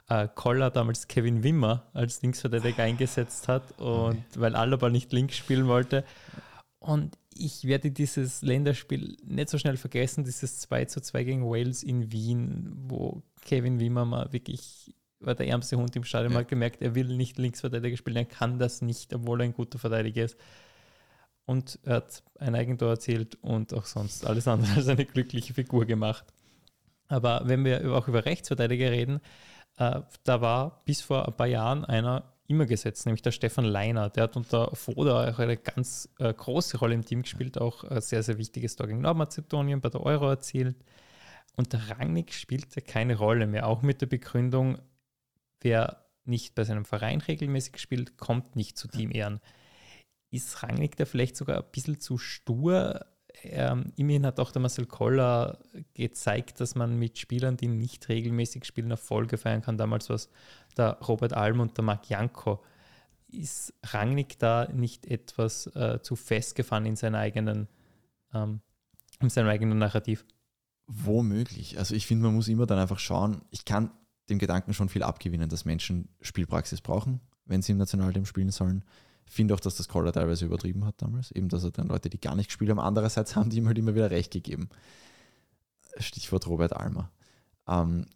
äh, 0.09 0.27
Koller 0.33 0.69
damals 0.69 1.07
Kevin 1.07 1.43
Wimmer 1.43 1.89
als 1.93 2.21
Linksverteidiger 2.21 2.83
eingesetzt 2.83 3.47
hat 3.47 3.79
und 3.79 3.87
okay. 3.87 4.23
weil 4.35 4.55
Alaba 4.55 4.89
nicht 4.89 5.11
links 5.11 5.37
spielen 5.37 5.67
wollte. 5.67 6.03
Und 6.79 7.17
ich 7.33 7.65
werde 7.65 7.91
dieses 7.91 8.41
Länderspiel 8.41 9.17
nicht 9.23 9.49
so 9.49 9.57
schnell 9.57 9.77
vergessen, 9.77 10.23
dieses 10.23 10.59
2 10.61 10.85
zu 10.85 11.01
2 11.01 11.23
gegen 11.23 11.45
Wales 11.45 11.83
in 11.83 12.11
Wien, 12.11 12.71
wo 12.87 13.21
Kevin 13.45 13.79
Wimmer 13.79 14.05
mal 14.05 14.33
wirklich 14.33 14.93
war 15.21 15.35
der 15.35 15.47
ärmste 15.47 15.77
Hund 15.77 15.95
im 15.95 16.03
Stadion, 16.03 16.31
ja. 16.31 16.39
mal 16.39 16.45
gemerkt, 16.45 16.81
er 16.81 16.95
will 16.95 17.15
nicht 17.15 17.37
Linksverteidiger 17.37 17.95
spielen, 17.95 18.17
er 18.17 18.25
kann 18.25 18.59
das 18.59 18.81
nicht, 18.81 19.13
obwohl 19.13 19.41
er 19.41 19.45
ein 19.45 19.53
guter 19.53 19.79
Verteidiger 19.79 20.25
ist. 20.25 20.37
Und 21.51 21.79
er 21.83 21.95
hat 21.95 22.23
ein 22.39 22.55
Eigentor 22.55 22.91
erzielt 22.91 23.37
und 23.41 23.73
auch 23.73 23.83
sonst 23.83 24.25
alles 24.25 24.47
andere 24.47 24.73
als 24.73 24.87
eine 24.87 25.03
glückliche 25.03 25.53
Figur 25.53 25.85
gemacht. 25.85 26.23
Aber 27.09 27.41
wenn 27.43 27.65
wir 27.65 27.93
auch 27.93 28.07
über 28.07 28.23
Rechtsverteidiger 28.23 28.89
reden, 28.89 29.19
äh, 29.77 29.99
da 30.23 30.39
war 30.39 30.81
bis 30.85 31.01
vor 31.01 31.27
ein 31.27 31.35
paar 31.35 31.47
Jahren 31.47 31.83
einer 31.83 32.23
immer 32.47 32.65
gesetzt, 32.65 33.05
nämlich 33.05 33.21
der 33.21 33.33
Stefan 33.33 33.65
Leiner. 33.65 34.09
Der 34.09 34.23
hat 34.23 34.37
unter 34.37 34.73
Foda 34.77 35.29
auch 35.29 35.39
eine 35.39 35.57
ganz 35.57 36.07
äh, 36.19 36.33
große 36.33 36.77
Rolle 36.77 36.93
im 36.93 37.03
Team 37.03 37.23
gespielt, 37.23 37.59
auch 37.59 37.83
ein 37.83 37.99
sehr, 37.99 38.23
sehr 38.23 38.37
wichtiges 38.37 38.77
Tor 38.77 38.87
gegen 38.87 39.01
Nordmazedonien 39.01 39.81
bei 39.81 39.89
der 39.89 40.03
Euro 40.03 40.29
erzielt. 40.29 40.77
Und 41.57 41.73
der 41.73 41.81
Rangnick 41.89 42.33
spielte 42.33 42.81
keine 42.81 43.17
Rolle 43.17 43.45
mehr, 43.45 43.67
auch 43.67 43.81
mit 43.81 43.99
der 43.99 44.05
Begründung, 44.05 44.77
wer 45.59 46.05
nicht 46.23 46.55
bei 46.55 46.63
seinem 46.63 46.85
Verein 46.85 47.19
regelmäßig 47.19 47.77
spielt, 47.77 48.17
kommt 48.17 48.55
nicht 48.55 48.77
zu 48.77 48.87
Teamehren. 48.87 49.41
Ist 50.31 50.63
Rangnick 50.63 50.95
da 50.95 51.05
vielleicht 51.05 51.35
sogar 51.35 51.57
ein 51.57 51.71
bisschen 51.71 51.99
zu 51.99 52.17
stur? 52.17 53.05
Ähm, 53.43 53.91
immerhin 53.97 54.25
hat 54.25 54.39
auch 54.39 54.51
der 54.51 54.61
Marcel 54.61 54.85
Koller 54.85 55.59
gezeigt, 55.93 56.59
dass 56.59 56.75
man 56.75 56.97
mit 56.97 57.17
Spielern, 57.17 57.57
die 57.57 57.67
nicht 57.67 58.07
regelmäßig 58.09 58.65
spielen, 58.65 58.91
Erfolge 58.91 59.37
feiern 59.37 59.61
kann. 59.61 59.77
Damals 59.77 60.09
war 60.09 60.15
es 60.15 60.29
der 60.77 60.97
Robert 61.01 61.33
Alm 61.33 61.59
und 61.59 61.77
der 61.77 61.83
Marc 61.83 62.09
Janko. 62.09 62.63
Ist 63.27 63.73
Rangnick 63.83 64.39
da 64.39 64.67
nicht 64.73 65.05
etwas 65.05 65.67
äh, 65.67 65.99
zu 66.01 66.15
festgefahren 66.15 66.85
in, 66.85 66.95
seiner 66.95 67.19
eigenen, 67.19 67.67
ähm, 68.33 68.61
in 69.21 69.29
seinem 69.29 69.47
eigenen 69.47 69.77
Narrativ? 69.77 70.25
Womöglich. 70.87 71.77
Also 71.77 71.95
ich 71.95 72.05
finde, 72.05 72.25
man 72.25 72.35
muss 72.35 72.47
immer 72.47 72.65
dann 72.65 72.79
einfach 72.79 72.99
schauen, 72.99 73.41
ich 73.49 73.65
kann 73.65 73.91
dem 74.29 74.39
Gedanken 74.39 74.73
schon 74.73 74.89
viel 74.89 75.03
abgewinnen, 75.03 75.49
dass 75.49 75.65
Menschen 75.65 76.09
Spielpraxis 76.21 76.81
brauchen, 76.81 77.21
wenn 77.45 77.61
sie 77.61 77.71
im 77.73 77.77
Nationalteam 77.77 78.25
spielen 78.25 78.51
sollen. 78.51 78.83
Finde 79.31 79.53
auch, 79.53 79.61
dass 79.61 79.77
das 79.77 79.87
Koller 79.87 80.11
teilweise 80.11 80.43
übertrieben 80.43 80.83
hat 80.83 81.01
damals, 81.01 81.31
eben 81.31 81.47
dass 81.47 81.63
er 81.63 81.71
dann 81.71 81.87
Leute, 81.87 82.09
die 82.09 82.19
gar 82.19 82.35
nicht 82.35 82.47
gespielt 82.47 82.69
haben, 82.69 82.81
andererseits 82.81 83.33
haben 83.37 83.49
die 83.49 83.59
ihm 83.59 83.67
halt 83.67 83.77
immer 83.77 83.95
wieder 83.95 84.11
recht 84.11 84.33
gegeben. 84.33 84.67
Stichwort 85.97 86.47
Robert 86.47 86.75
Almer. 86.75 87.09
Ähm, 87.65 88.07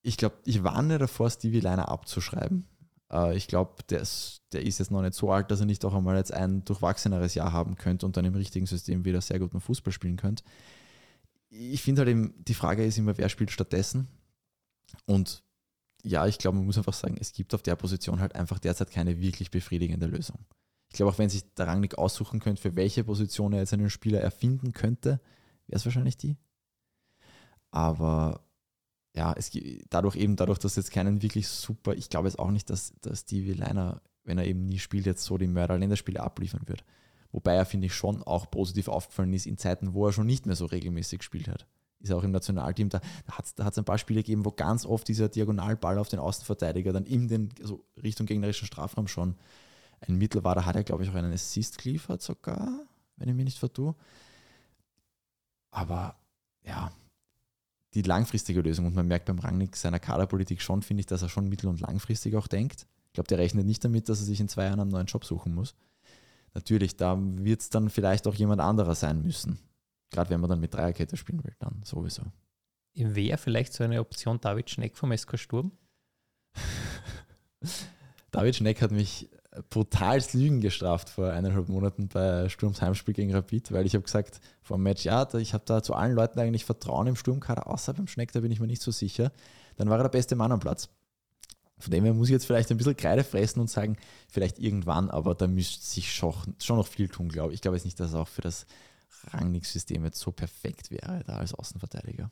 ich 0.00 0.16
glaube, 0.16 0.36
ich 0.46 0.64
warne 0.64 0.96
davor, 0.96 1.28
Stevie 1.28 1.60
Leiner 1.60 1.90
abzuschreiben. 1.90 2.66
Äh, 3.12 3.36
ich 3.36 3.48
glaube, 3.48 3.82
der 3.90 4.00
ist, 4.00 4.40
der 4.52 4.64
ist 4.64 4.78
jetzt 4.78 4.90
noch 4.90 5.02
nicht 5.02 5.12
so 5.12 5.30
alt, 5.30 5.50
dass 5.50 5.60
er 5.60 5.66
nicht 5.66 5.84
auch 5.84 5.92
einmal 5.92 6.16
jetzt 6.16 6.32
ein 6.32 6.64
durchwachseneres 6.64 7.34
Jahr 7.34 7.52
haben 7.52 7.76
könnte 7.76 8.06
und 8.06 8.16
dann 8.16 8.24
im 8.24 8.34
richtigen 8.34 8.64
System 8.64 9.04
wieder 9.04 9.20
sehr 9.20 9.40
guten 9.40 9.60
Fußball 9.60 9.92
spielen 9.92 10.16
könnte. 10.16 10.42
Ich 11.50 11.82
finde 11.82 12.00
halt 12.00 12.08
eben, 12.08 12.32
die 12.38 12.54
Frage 12.54 12.82
ist 12.82 12.96
immer, 12.96 13.18
wer 13.18 13.28
spielt 13.28 13.50
stattdessen? 13.50 14.08
Und 15.04 15.42
ja, 16.04 16.26
ich 16.26 16.38
glaube, 16.38 16.56
man 16.56 16.66
muss 16.66 16.78
einfach 16.78 16.94
sagen, 16.94 17.16
es 17.20 17.32
gibt 17.32 17.54
auf 17.54 17.62
der 17.62 17.76
Position 17.76 18.20
halt 18.20 18.34
einfach 18.34 18.58
derzeit 18.58 18.90
keine 18.90 19.20
wirklich 19.20 19.50
befriedigende 19.50 20.06
Lösung. 20.06 20.38
Ich 20.88 20.96
glaube, 20.96 21.12
auch 21.12 21.18
wenn 21.18 21.30
sich 21.30 21.44
der 21.54 21.68
Rangnick 21.68 21.98
aussuchen 21.98 22.40
könnte, 22.40 22.60
für 22.60 22.76
welche 22.76 23.04
Position 23.04 23.52
er 23.52 23.60
jetzt 23.60 23.72
einen 23.72 23.90
Spieler 23.90 24.20
erfinden 24.20 24.72
könnte, 24.72 25.20
wäre 25.66 25.76
es 25.76 25.84
wahrscheinlich 25.84 26.16
die. 26.16 26.36
Aber 27.70 28.44
ja, 29.14 29.32
es 29.32 29.50
dadurch 29.88 30.16
eben, 30.16 30.36
dadurch, 30.36 30.58
dass 30.58 30.76
jetzt 30.76 30.92
keinen 30.92 31.22
wirklich 31.22 31.48
super, 31.48 31.94
ich 31.94 32.10
glaube 32.10 32.28
jetzt 32.28 32.38
auch 32.38 32.50
nicht, 32.50 32.70
dass, 32.70 32.92
dass 33.00 33.20
Stevie 33.20 33.52
Leiner, 33.52 34.02
wenn 34.24 34.38
er 34.38 34.46
eben 34.46 34.66
nie 34.66 34.78
spielt, 34.78 35.06
jetzt 35.06 35.24
so 35.24 35.38
die 35.38 35.46
Mörder-Länderspiele 35.46 36.20
abliefern 36.20 36.66
wird. 36.66 36.84
Wobei 37.32 37.54
er, 37.54 37.66
finde 37.66 37.86
ich, 37.86 37.94
schon 37.94 38.22
auch 38.22 38.50
positiv 38.50 38.88
aufgefallen 38.88 39.32
ist 39.32 39.46
in 39.46 39.58
Zeiten, 39.58 39.94
wo 39.94 40.06
er 40.06 40.12
schon 40.12 40.26
nicht 40.26 40.46
mehr 40.46 40.56
so 40.56 40.66
regelmäßig 40.66 41.20
gespielt 41.20 41.48
hat. 41.48 41.66
Ist 42.00 42.12
auch 42.12 42.24
im 42.24 42.30
Nationalteam, 42.30 42.88
da, 42.88 43.00
da 43.26 43.64
hat 43.64 43.72
es 43.72 43.78
ein 43.78 43.84
paar 43.84 43.98
Spiele 43.98 44.20
gegeben, 44.20 44.44
wo 44.44 44.52
ganz 44.52 44.86
oft 44.86 45.06
dieser 45.06 45.28
Diagonalball 45.28 45.98
auf 45.98 46.08
den 46.08 46.18
Außenverteidiger 46.18 46.92
dann 46.92 47.04
in 47.04 47.28
den, 47.28 47.50
also 47.60 47.84
Richtung 48.02 48.26
gegnerischen 48.26 48.66
Strafraum 48.66 49.06
schon 49.06 49.36
ein 50.00 50.16
Mittel 50.16 50.42
war. 50.42 50.54
Da 50.54 50.64
hat 50.64 50.76
er, 50.76 50.84
glaube 50.84 51.04
ich, 51.04 51.10
auch 51.10 51.14
einen 51.14 51.32
Assist 51.32 51.78
geliefert 51.78 52.22
sogar, 52.22 52.68
wenn 53.16 53.28
ich 53.28 53.34
mich 53.34 53.44
nicht 53.44 53.58
vertue. 53.58 53.94
Aber 55.70 56.16
ja, 56.64 56.90
die 57.94 58.02
langfristige 58.02 58.60
Lösung. 58.60 58.86
Und 58.86 58.94
man 58.94 59.06
merkt 59.06 59.26
beim 59.26 59.38
Rangnick 59.38 59.76
seiner 59.76 59.98
Kaderpolitik 59.98 60.62
schon, 60.62 60.82
finde 60.82 61.00
ich, 61.00 61.06
dass 61.06 61.22
er 61.22 61.28
schon 61.28 61.48
mittel- 61.48 61.68
und 61.68 61.80
langfristig 61.80 62.36
auch 62.36 62.46
denkt. 62.46 62.86
Ich 63.08 63.14
glaube, 63.14 63.28
der 63.28 63.38
rechnet 63.38 63.66
nicht 63.66 63.84
damit, 63.84 64.08
dass 64.08 64.20
er 64.20 64.26
sich 64.26 64.40
in 64.40 64.48
zwei 64.48 64.64
Jahren 64.64 64.80
einen 64.80 64.90
neuen 64.90 65.06
Job 65.06 65.24
suchen 65.24 65.54
muss. 65.54 65.74
Natürlich, 66.54 66.96
da 66.96 67.18
wird 67.20 67.60
es 67.60 67.70
dann 67.70 67.90
vielleicht 67.90 68.26
auch 68.26 68.34
jemand 68.34 68.60
anderer 68.60 68.94
sein 68.94 69.22
müssen. 69.22 69.58
Gerade 70.10 70.30
wenn 70.30 70.40
man 70.40 70.50
dann 70.50 70.60
mit 70.60 70.74
Dreierkette 70.74 71.16
spielen 71.16 71.44
will, 71.44 71.54
dann 71.58 71.82
sowieso. 71.84 72.22
Wäre 72.94 73.38
vielleicht 73.38 73.72
so 73.72 73.84
eine 73.84 74.00
Option 74.00 74.40
David 74.40 74.70
Schneck 74.70 74.96
vom 74.96 75.16
SK 75.16 75.38
Sturm? 75.38 75.72
David 78.30 78.56
Schneck 78.56 78.82
hat 78.82 78.90
mich 78.90 79.30
brutalst 79.68 80.34
Lügen 80.34 80.60
gestraft 80.60 81.08
vor 81.08 81.32
eineinhalb 81.32 81.68
Monaten 81.68 82.08
bei 82.08 82.48
Sturms 82.48 82.80
Heimspiel 82.80 83.14
gegen 83.14 83.34
Rapid, 83.34 83.72
weil 83.72 83.84
ich 83.84 83.94
habe 83.94 84.04
gesagt 84.04 84.40
vor 84.62 84.76
dem 84.76 84.84
Match, 84.84 85.04
ja, 85.04 85.26
ich 85.34 85.54
habe 85.54 85.64
da 85.66 85.82
zu 85.82 85.94
allen 85.94 86.14
Leuten 86.14 86.38
eigentlich 86.38 86.64
Vertrauen 86.64 87.08
im 87.08 87.16
Sturmkader, 87.16 87.66
außer 87.66 87.92
beim 87.94 88.06
Schneck, 88.06 88.32
da 88.32 88.40
bin 88.40 88.52
ich 88.52 88.60
mir 88.60 88.68
nicht 88.68 88.82
so 88.82 88.92
sicher. 88.92 89.32
Dann 89.76 89.88
war 89.88 89.98
er 89.98 90.04
der 90.04 90.10
beste 90.10 90.36
Mann 90.36 90.52
am 90.52 90.60
Platz. 90.60 90.88
Von 91.78 91.90
dem 91.90 92.04
her 92.04 92.14
muss 92.14 92.28
ich 92.28 92.32
jetzt 92.32 92.46
vielleicht 92.46 92.70
ein 92.70 92.76
bisschen 92.76 92.96
Kreide 92.96 93.24
fressen 93.24 93.60
und 93.60 93.70
sagen, 93.70 93.96
vielleicht 94.28 94.58
irgendwann, 94.58 95.10
aber 95.10 95.34
da 95.34 95.46
müsste 95.46 95.84
sich 95.84 96.12
schon, 96.12 96.34
schon 96.60 96.76
noch 96.76 96.86
viel 96.86 97.08
tun, 97.08 97.28
glaube 97.28 97.52
ich. 97.52 97.56
Ich 97.56 97.62
glaube 97.62 97.76
jetzt 97.76 97.86
nicht, 97.86 97.98
dass 97.98 98.14
auch 98.14 98.28
für 98.28 98.42
das 98.42 98.66
Rangnick-System 99.28 100.04
jetzt 100.04 100.20
so 100.20 100.32
perfekt 100.32 100.90
wäre, 100.90 101.22
da 101.26 101.36
als 101.36 101.54
Außenverteidiger. 101.54 102.30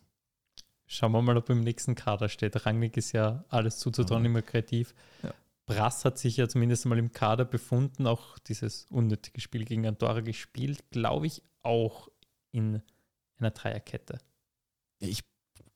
Schauen 0.87 1.13
wir 1.13 1.21
mal, 1.21 1.37
ob 1.37 1.51
im 1.51 1.61
nächsten 1.61 1.95
Kader 1.95 2.29
steht. 2.29 2.65
Rangnick 2.65 2.97
ist 2.97 3.13
ja 3.13 3.45
alles 3.49 3.79
zuzutrauen, 3.79 4.25
immer 4.25 4.43
kreativ. 4.43 4.95
Ja. 5.23 5.35
Brass 5.67 6.07
hat 6.07 6.19
sich 6.19 6.39
ja 6.39 6.49
zumindest 6.49 6.87
mal 6.87 6.99
im 6.99 7.13
Kader 7.13 7.45
befunden, 7.45 8.07
auch 8.07 8.39
dieses 8.39 8.87
unnötige 8.87 9.41
Spiel 9.43 9.67
gegen 9.67 9.87
Andorra 9.87 10.21
gespielt, 10.21 10.91
glaube 10.91 11.27
ich, 11.27 11.43
auch 11.63 12.09
in 12.53 12.81
einer 13.37 13.51
Dreierkette. 13.51 14.19
Ich 14.99 15.25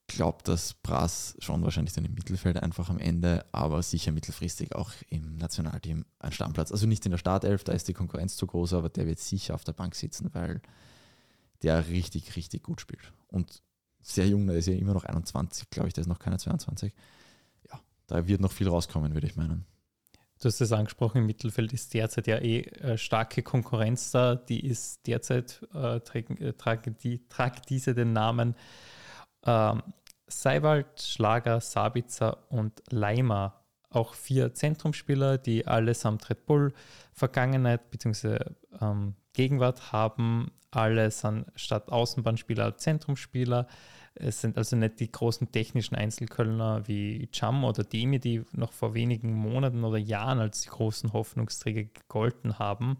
glaube, 0.06 0.38
dass 0.44 0.74
Brass 0.74 1.36
schon 1.40 1.62
wahrscheinlich 1.62 1.92
dann 1.92 2.06
im 2.06 2.14
Mittelfeld 2.14 2.56
einfach 2.56 2.88
am 2.88 2.98
Ende, 2.98 3.44
aber 3.52 3.82
sicher 3.82 4.12
mittelfristig 4.12 4.74
auch 4.74 4.90
im 5.08 5.36
Nationalteam 5.36 6.06
ein 6.18 6.32
Stammplatz. 6.32 6.72
Also 6.72 6.86
nicht 6.86 7.04
in 7.04 7.10
der 7.10 7.18
Startelf, 7.18 7.64
da 7.64 7.72
ist 7.72 7.86
die 7.86 7.94
Konkurrenz 7.94 8.36
zu 8.36 8.46
groß, 8.46 8.72
aber 8.72 8.88
der 8.88 9.06
wird 9.06 9.18
sicher 9.18 9.54
auf 9.54 9.64
der 9.64 9.72
Bank 9.72 9.94
sitzen, 9.94 10.30
weil 10.32 10.62
der 11.62 11.88
richtig, 11.88 12.36
richtig 12.36 12.62
gut 12.62 12.80
spielt. 12.80 13.12
Und 13.28 13.62
sehr 14.00 14.26
jung, 14.26 14.46
der 14.46 14.56
ist 14.56 14.66
ja 14.66 14.74
immer 14.74 14.94
noch 14.94 15.04
21, 15.04 15.70
glaube 15.70 15.88
ich, 15.88 15.94
der 15.94 16.02
ist 16.02 16.08
noch 16.08 16.18
keine 16.18 16.38
22. 16.38 16.92
Ja, 17.70 17.80
da 18.06 18.26
wird 18.26 18.40
noch 18.40 18.52
viel 18.52 18.68
rauskommen, 18.68 19.14
würde 19.14 19.26
ich 19.26 19.36
meinen. 19.36 19.64
Du 20.40 20.48
hast 20.48 20.60
es 20.60 20.72
angesprochen, 20.72 21.18
im 21.18 21.26
Mittelfeld 21.26 21.72
ist 21.72 21.94
derzeit 21.94 22.26
ja 22.26 22.36
eh 22.38 22.62
äh, 22.62 22.98
starke 22.98 23.44
Konkurrenz 23.44 24.10
da. 24.10 24.34
Die 24.34 24.66
ist 24.66 25.06
derzeit, 25.06 25.64
äh, 25.72 26.00
tragen, 26.00 26.36
äh, 26.38 26.92
die, 27.00 27.28
tragt 27.28 27.70
diese 27.70 27.94
den 27.94 28.12
Namen 28.12 28.56
ähm, 29.44 29.82
Seiwald, 30.26 31.00
Schlager, 31.00 31.60
Sabitzer 31.60 32.50
und 32.50 32.82
Leimer. 32.90 33.60
Auch 33.88 34.14
vier 34.14 34.52
Zentrumspieler, 34.52 35.38
die 35.38 35.66
allesamt 35.66 36.28
Red 36.28 36.46
Bull 36.46 36.72
Vergangenheit 37.12 37.90
bzw. 37.90 38.38
Ähm, 38.80 39.14
Gegenwart 39.34 39.92
haben. 39.92 40.50
Alle 40.72 41.10
sind 41.10 41.46
statt 41.54 41.92
Außenbahnspieler 41.92 42.76
Zentrumspieler. 42.78 43.68
Es 44.14 44.40
sind 44.40 44.56
also 44.58 44.74
nicht 44.74 45.00
die 45.00 45.12
großen 45.12 45.52
technischen 45.52 45.94
Einzelkölner 45.94 46.88
wie 46.88 47.28
Cham 47.30 47.64
oder 47.64 47.84
Demi, 47.84 48.18
die 48.18 48.42
noch 48.52 48.72
vor 48.72 48.94
wenigen 48.94 49.34
Monaten 49.34 49.84
oder 49.84 49.98
Jahren 49.98 50.38
als 50.38 50.62
die 50.62 50.70
großen 50.70 51.12
Hoffnungsträger 51.12 51.84
gegolten 51.84 52.58
haben. 52.58 52.96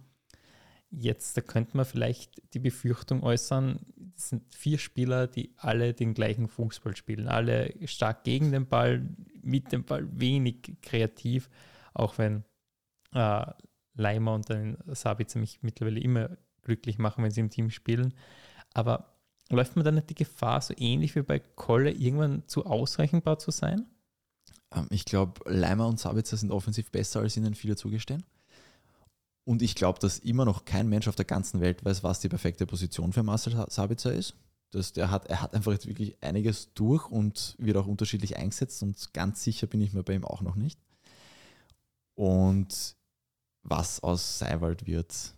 Jetzt 0.90 1.38
da 1.38 1.40
könnte 1.40 1.76
man 1.78 1.87
vielleicht 1.87 2.42
die 2.52 2.58
Befürchtung 2.58 3.22
äußern, 3.22 3.80
es 4.14 4.28
sind 4.28 4.54
vier 4.54 4.76
Spieler, 4.76 5.26
die 5.26 5.54
alle 5.56 5.94
den 5.94 6.12
gleichen 6.12 6.48
Fußball 6.48 6.94
spielen. 6.94 7.28
Alle 7.28 7.74
stark 7.87 8.24
gegen 8.24 8.52
den 8.52 8.66
Ball, 8.66 9.08
mit 9.40 9.72
dem 9.72 9.85
Ball 9.85 10.06
wenig 10.12 10.76
kreativ, 10.82 11.48
auch 11.94 12.18
wenn 12.18 12.44
äh, 13.14 13.46
Leimer 13.94 14.35
und 14.35 14.50
dann 14.50 14.76
Sabitzer 14.88 15.38
mich 15.38 15.62
mittlerweile 15.62 16.00
immer 16.00 16.37
glücklich 16.62 16.98
machen, 16.98 17.22
wenn 17.22 17.31
sie 17.31 17.40
im 17.40 17.51
Team 17.51 17.70
spielen. 17.70 18.14
Aber 18.75 19.16
läuft 19.51 19.77
man 19.77 19.85
dann 19.85 19.96
nicht 19.96 20.11
die 20.11 20.14
Gefahr, 20.14 20.61
so 20.61 20.75
ähnlich 20.77 21.14
wie 21.14 21.22
bei 21.22 21.38
Kolle, 21.38 21.90
irgendwann 21.90 22.42
zu 22.46 22.66
ausrechenbar 22.66 23.38
zu 23.38 23.51
sein? 23.51 23.87
Ähm, 24.75 24.87
ich 24.90 25.05
glaube, 25.05 25.40
Leimer 25.51 25.87
und 25.87 26.01
Sabitzer 26.01 26.37
sind 26.37 26.51
offensiv 26.51 26.90
besser, 26.90 27.20
als 27.20 27.37
ihnen 27.37 27.55
viele 27.55 27.77
zugestehen. 27.77 28.25
Und 29.44 29.61
ich 29.61 29.75
glaube, 29.75 29.98
dass 29.98 30.18
immer 30.18 30.44
noch 30.44 30.64
kein 30.64 30.88
Mensch 30.88 31.09
auf 31.09 31.16
der 31.16 31.25
ganzen 31.25 31.61
Welt 31.61 31.85
weiß, 31.85 32.05
was 32.05 32.20
die 32.20 32.29
perfekte 32.29 32.66
Position 32.66 33.12
für 33.12 33.22
Marcel 33.22 33.66
Sabitzer 33.68 34.12
ist. 34.12 34.35
Das, 34.70 34.92
der 34.92 35.11
hat, 35.11 35.27
er 35.27 35.42
hat 35.42 35.55
einfach 35.55 35.72
jetzt 35.72 35.87
wirklich 35.87 36.16
einiges 36.22 36.72
durch 36.72 37.11
und 37.11 37.57
wird 37.59 37.77
auch 37.77 37.87
unterschiedlich 37.87 38.37
eingesetzt 38.37 38.83
und 38.83 39.12
ganz 39.12 39.42
sicher 39.42 39.66
bin 39.66 39.83
ich 39.83 39.92
mir 39.92 40.03
bei 40.03 40.14
ihm 40.14 40.25
auch 40.25 40.40
noch 40.40 40.55
nicht. 40.55 40.79
Und 42.14 42.96
was 43.62 44.03
aus 44.03 44.38
Seiwald 44.38 44.87
wird, 44.87 45.35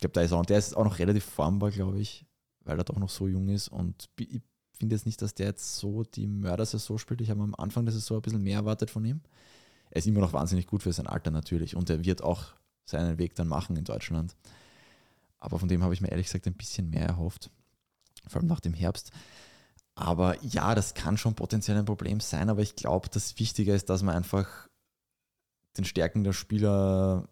ich 0.00 0.02
glaube, 0.02 0.14
da 0.14 0.22
ist 0.22 0.32
auch, 0.32 0.46
der 0.46 0.58
ist 0.58 0.76
auch 0.76 0.84
noch 0.84 0.98
relativ 0.98 1.24
formbar, 1.24 1.70
glaube 1.70 2.00
ich 2.00 2.26
weil 2.64 2.78
er 2.78 2.84
doch 2.84 2.98
noch 2.98 3.08
so 3.08 3.26
jung 3.26 3.48
ist. 3.48 3.68
Und 3.68 4.08
ich 4.18 4.42
finde 4.78 4.94
jetzt 4.94 5.06
nicht, 5.06 5.20
dass 5.22 5.34
der 5.34 5.46
jetzt 5.46 5.76
so 5.76 6.04
die 6.04 6.26
Mörder-Saison 6.26 6.98
spielt. 6.98 7.20
Ich 7.20 7.30
habe 7.30 7.42
am 7.42 7.54
Anfang 7.56 7.84
der 7.84 7.92
Saison 7.92 8.18
ein 8.18 8.22
bisschen 8.22 8.42
mehr 8.42 8.58
erwartet 8.58 8.90
von 8.90 9.04
ihm. 9.04 9.20
Er 9.90 9.98
ist 9.98 10.06
immer 10.06 10.20
noch 10.20 10.32
wahnsinnig 10.32 10.66
gut 10.66 10.82
für 10.82 10.92
sein 10.92 11.06
Alter 11.06 11.30
natürlich 11.30 11.74
und 11.74 11.90
er 11.90 12.04
wird 12.04 12.22
auch 12.22 12.44
seinen 12.84 13.18
Weg 13.18 13.34
dann 13.34 13.48
machen 13.48 13.76
in 13.76 13.84
Deutschland. 13.84 14.36
Aber 15.38 15.58
von 15.58 15.68
dem 15.68 15.82
habe 15.82 15.94
ich 15.94 16.00
mir 16.00 16.10
ehrlich 16.10 16.26
gesagt 16.26 16.46
ein 16.46 16.54
bisschen 16.54 16.90
mehr 16.90 17.06
erhofft, 17.06 17.50
vor 18.28 18.40
allem 18.40 18.48
nach 18.48 18.60
dem 18.60 18.74
Herbst. 18.74 19.10
Aber 19.94 20.42
ja, 20.44 20.74
das 20.74 20.94
kann 20.94 21.16
schon 21.16 21.34
potenziell 21.34 21.76
ein 21.76 21.84
Problem 21.84 22.20
sein, 22.20 22.48
aber 22.50 22.62
ich 22.62 22.76
glaube, 22.76 23.08
das 23.10 23.38
Wichtige 23.38 23.74
ist, 23.74 23.90
dass 23.90 24.02
man 24.02 24.14
einfach 24.14 24.68
den 25.76 25.84
Stärken 25.84 26.24
der 26.24 26.32
Spieler, 26.32 27.28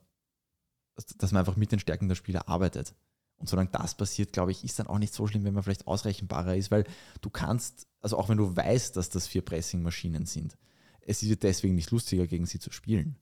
dass 1.18 1.32
man 1.32 1.40
einfach 1.40 1.56
mit 1.56 1.72
den 1.72 1.78
Stärken 1.78 2.08
der 2.08 2.14
Spieler 2.14 2.48
arbeitet. 2.48 2.94
Und 3.38 3.48
solange 3.48 3.70
das 3.70 3.96
passiert, 3.96 4.32
glaube 4.32 4.50
ich, 4.50 4.64
ist 4.64 4.78
dann 4.78 4.88
auch 4.88 4.98
nicht 4.98 5.14
so 5.14 5.26
schlimm, 5.26 5.44
wenn 5.44 5.54
man 5.54 5.62
vielleicht 5.62 5.86
ausrechenbarer 5.86 6.56
ist, 6.56 6.70
weil 6.70 6.84
du 7.20 7.30
kannst, 7.30 7.86
also 8.00 8.18
auch 8.18 8.28
wenn 8.28 8.38
du 8.38 8.56
weißt, 8.56 8.96
dass 8.96 9.10
das 9.10 9.28
vier 9.28 9.42
Pressing-Maschinen 9.42 10.26
sind, 10.26 10.56
es 11.00 11.22
ist 11.22 11.42
deswegen 11.42 11.76
nicht 11.76 11.90
lustiger, 11.90 12.26
gegen 12.26 12.46
sie 12.46 12.58
zu 12.58 12.72
spielen. 12.72 13.16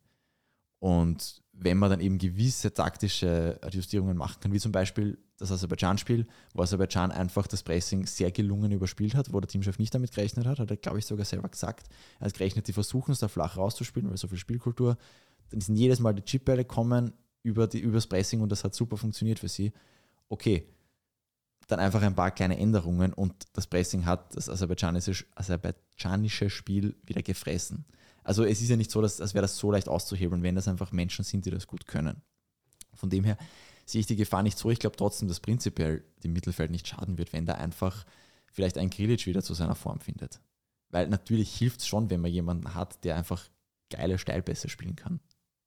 Und 0.79 1.43
wenn 1.53 1.79
man 1.79 1.91
dann 1.91 2.01
eben 2.01 2.19
gewisse 2.19 2.73
taktische 2.73 3.59
Adjustierungen 3.63 4.17
machen 4.17 4.41
kann, 4.41 4.53
wie 4.53 4.61
zum 4.61 4.73
Beispiel 4.73 5.19
das 5.39 5.53
Aserbaidschan-Spiel, 5.53 6.27
wo 6.55 6.63
Aserbaidschan 6.63 7.13
einfach 7.13 7.47
das 7.47 7.63
Pressing 7.63 8.07
sehr 8.07 8.31
gelungen 8.31 8.73
überspielt 8.73 9.15
hat, 9.15 9.33
wo 9.33 9.41
der 9.41 9.49
Teamchef 9.49 9.79
nicht 9.79 9.95
damit 9.95 10.13
gerechnet 10.13 10.47
hat, 10.47 10.59
hat 10.59 10.71
er, 10.71 10.77
glaube 10.77 10.99
ich, 10.99 11.07
sogar 11.07 11.25
selber 11.25 11.49
gesagt. 11.49 11.89
Er 12.21 12.27
hat 12.27 12.35
gerechnet, 12.35 12.69
die 12.69 12.73
versuchen 12.73 13.13
es 13.13 13.21
da 13.21 13.29
flach 13.29 13.57
rauszuspielen, 13.57 14.11
weil 14.11 14.17
so 14.17 14.29
viel 14.29 14.39
Spielkultur. 14.39 14.97
Dann 15.51 15.61
sind 15.61 15.77
jedes 15.77 16.01
Mal 16.01 16.15
die 16.15 16.23
Chipbälle 16.23 16.65
kommen 16.65 17.13
über 17.47 17.67
die, 17.67 17.81
übers 17.81 18.07
Pressing 18.07 18.41
und 18.41 18.51
das 18.51 18.65
hat 18.65 18.75
super 18.75 18.97
funktioniert 18.97 19.39
für 19.39 19.49
sie 19.49 19.73
okay, 20.29 20.67
dann 21.67 21.81
einfach 21.81 22.03
ein 22.03 22.15
paar 22.15 22.31
kleine 22.31 22.59
Änderungen 22.59 23.13
und 23.13 23.35
das 23.53 23.67
Pressing 23.67 24.07
hat 24.07 24.37
das 24.37 24.49
aserbaidschanische, 24.49 25.25
aserbaidschanische 25.35 26.49
Spiel 26.49 26.97
wieder 27.05 27.23
gefressen. 27.23 27.85
Also 28.23 28.45
es 28.45 28.61
ist 28.61 28.69
ja 28.69 28.77
nicht 28.77 28.91
so, 28.91 29.01
dass, 29.01 29.21
als 29.21 29.35
wäre 29.35 29.43
das 29.43 29.57
so 29.57 29.71
leicht 29.71 29.89
auszuhebeln, 29.89 30.43
wenn 30.43 30.55
das 30.55 30.69
einfach 30.69 30.93
Menschen 30.93 31.25
sind, 31.25 31.45
die 31.45 31.51
das 31.51 31.67
gut 31.67 31.87
können. 31.87 32.23
Von 32.95 33.11
dem 33.11 33.25
her 33.25 33.37
sehe 33.85 34.01
ich 34.01 34.07
die 34.07 34.17
Gefahr 34.17 34.43
nicht 34.43 34.59
so. 34.59 34.71
Ich 34.71 34.79
glaube 34.79 34.97
trotzdem, 34.97 35.29
dass 35.29 35.41
prinzipiell 35.41 36.05
dem 36.25 36.33
Mittelfeld 36.33 36.71
nicht 36.71 36.89
schaden 36.89 37.19
wird, 37.19 37.33
wenn 37.33 37.47
da 37.47 37.55
einfach 37.55 38.05
vielleicht 38.53 38.79
ein 38.79 38.91
Grilic 38.91 39.27
wieder 39.27 39.43
zu 39.43 39.55
seiner 39.55 39.75
Form 39.75 40.01
findet. 40.01 40.41
Weil 40.91 41.09
natürlich 41.09 41.55
hilft 41.55 41.81
es 41.81 41.87
schon, 41.87 42.11
wenn 42.11 42.21
man 42.21 42.31
jemanden 42.31 42.75
hat, 42.75 43.05
der 43.05 43.17
einfach 43.17 43.49
geile 43.91 44.19
Steilpässe 44.19 44.69
spielen 44.69 44.97
kann. 44.97 45.21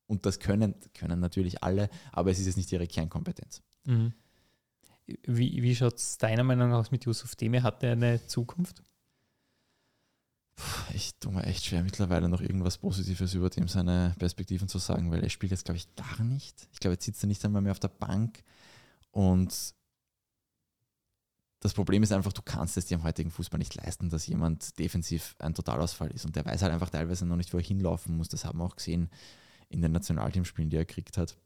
Und 0.09 0.25
das 0.25 0.39
können, 0.39 0.73
können 0.95 1.19
natürlich 1.19 1.63
alle, 1.63 1.87
aber 2.11 2.31
es 2.31 2.39
ist 2.39 2.47
jetzt 2.47 2.57
nicht 2.57 2.71
ihre 2.71 2.87
Kernkompetenz. 2.87 3.61
Mhm. 3.85 4.11
Wie, 5.05 5.61
wie 5.61 5.75
schaut 5.75 5.97
es 5.97 6.17
deiner 6.17 6.43
Meinung 6.43 6.71
nach 6.71 6.79
aus 6.79 6.89
mit 6.89 7.05
Yusuf 7.05 7.35
Demir? 7.35 7.61
Hat 7.61 7.83
er 7.83 7.91
eine 7.91 8.25
Zukunft? 8.25 8.81
Ich 10.95 11.13
tue 11.19 11.31
mir 11.31 11.43
echt 11.43 11.63
schwer, 11.63 11.83
mittlerweile 11.83 12.27
noch 12.27 12.41
irgendwas 12.41 12.79
Positives 12.79 13.35
über 13.35 13.51
dem 13.51 13.67
seine 13.67 14.15
Perspektiven 14.17 14.67
zu 14.67 14.79
sagen, 14.79 15.11
weil 15.11 15.23
er 15.23 15.29
spielt 15.29 15.51
jetzt, 15.51 15.65
glaube 15.65 15.77
ich, 15.77 15.95
gar 15.95 16.23
nicht. 16.23 16.67
Ich 16.73 16.79
glaube, 16.79 16.93
jetzt 16.93 17.05
sitzt 17.05 17.23
er 17.23 17.27
nicht 17.27 17.45
einmal 17.45 17.61
mehr 17.61 17.71
auf 17.71 17.79
der 17.79 17.89
Bank. 17.89 18.43
Und 19.11 19.75
das 21.59 21.73
Problem 21.75 22.01
ist 22.01 22.11
einfach, 22.11 22.33
du 22.33 22.41
kannst 22.41 22.77
es 22.77 22.87
dir 22.87 22.95
im 22.95 23.03
heutigen 23.03 23.29
Fußball 23.29 23.59
nicht 23.59 23.75
leisten, 23.75 24.09
dass 24.09 24.25
jemand 24.25 24.79
defensiv 24.79 25.35
ein 25.37 25.53
Totalausfall 25.53 26.09
ist. 26.09 26.25
Und 26.25 26.35
der 26.35 26.45
weiß 26.45 26.63
halt 26.63 26.73
einfach 26.73 26.89
teilweise 26.89 27.27
noch 27.27 27.35
nicht, 27.35 27.53
wo 27.53 27.57
er 27.57 27.63
hinlaufen 27.63 28.17
muss. 28.17 28.27
Das 28.27 28.43
haben 28.43 28.57
wir 28.57 28.65
auch 28.65 28.75
gesehen 28.75 29.11
in 29.69 29.81
den 29.81 29.91
Nationalteamspielen, 29.91 30.69
die 30.69 30.77
er 30.77 30.85
gekriegt 30.85 31.17
hat. 31.17 31.37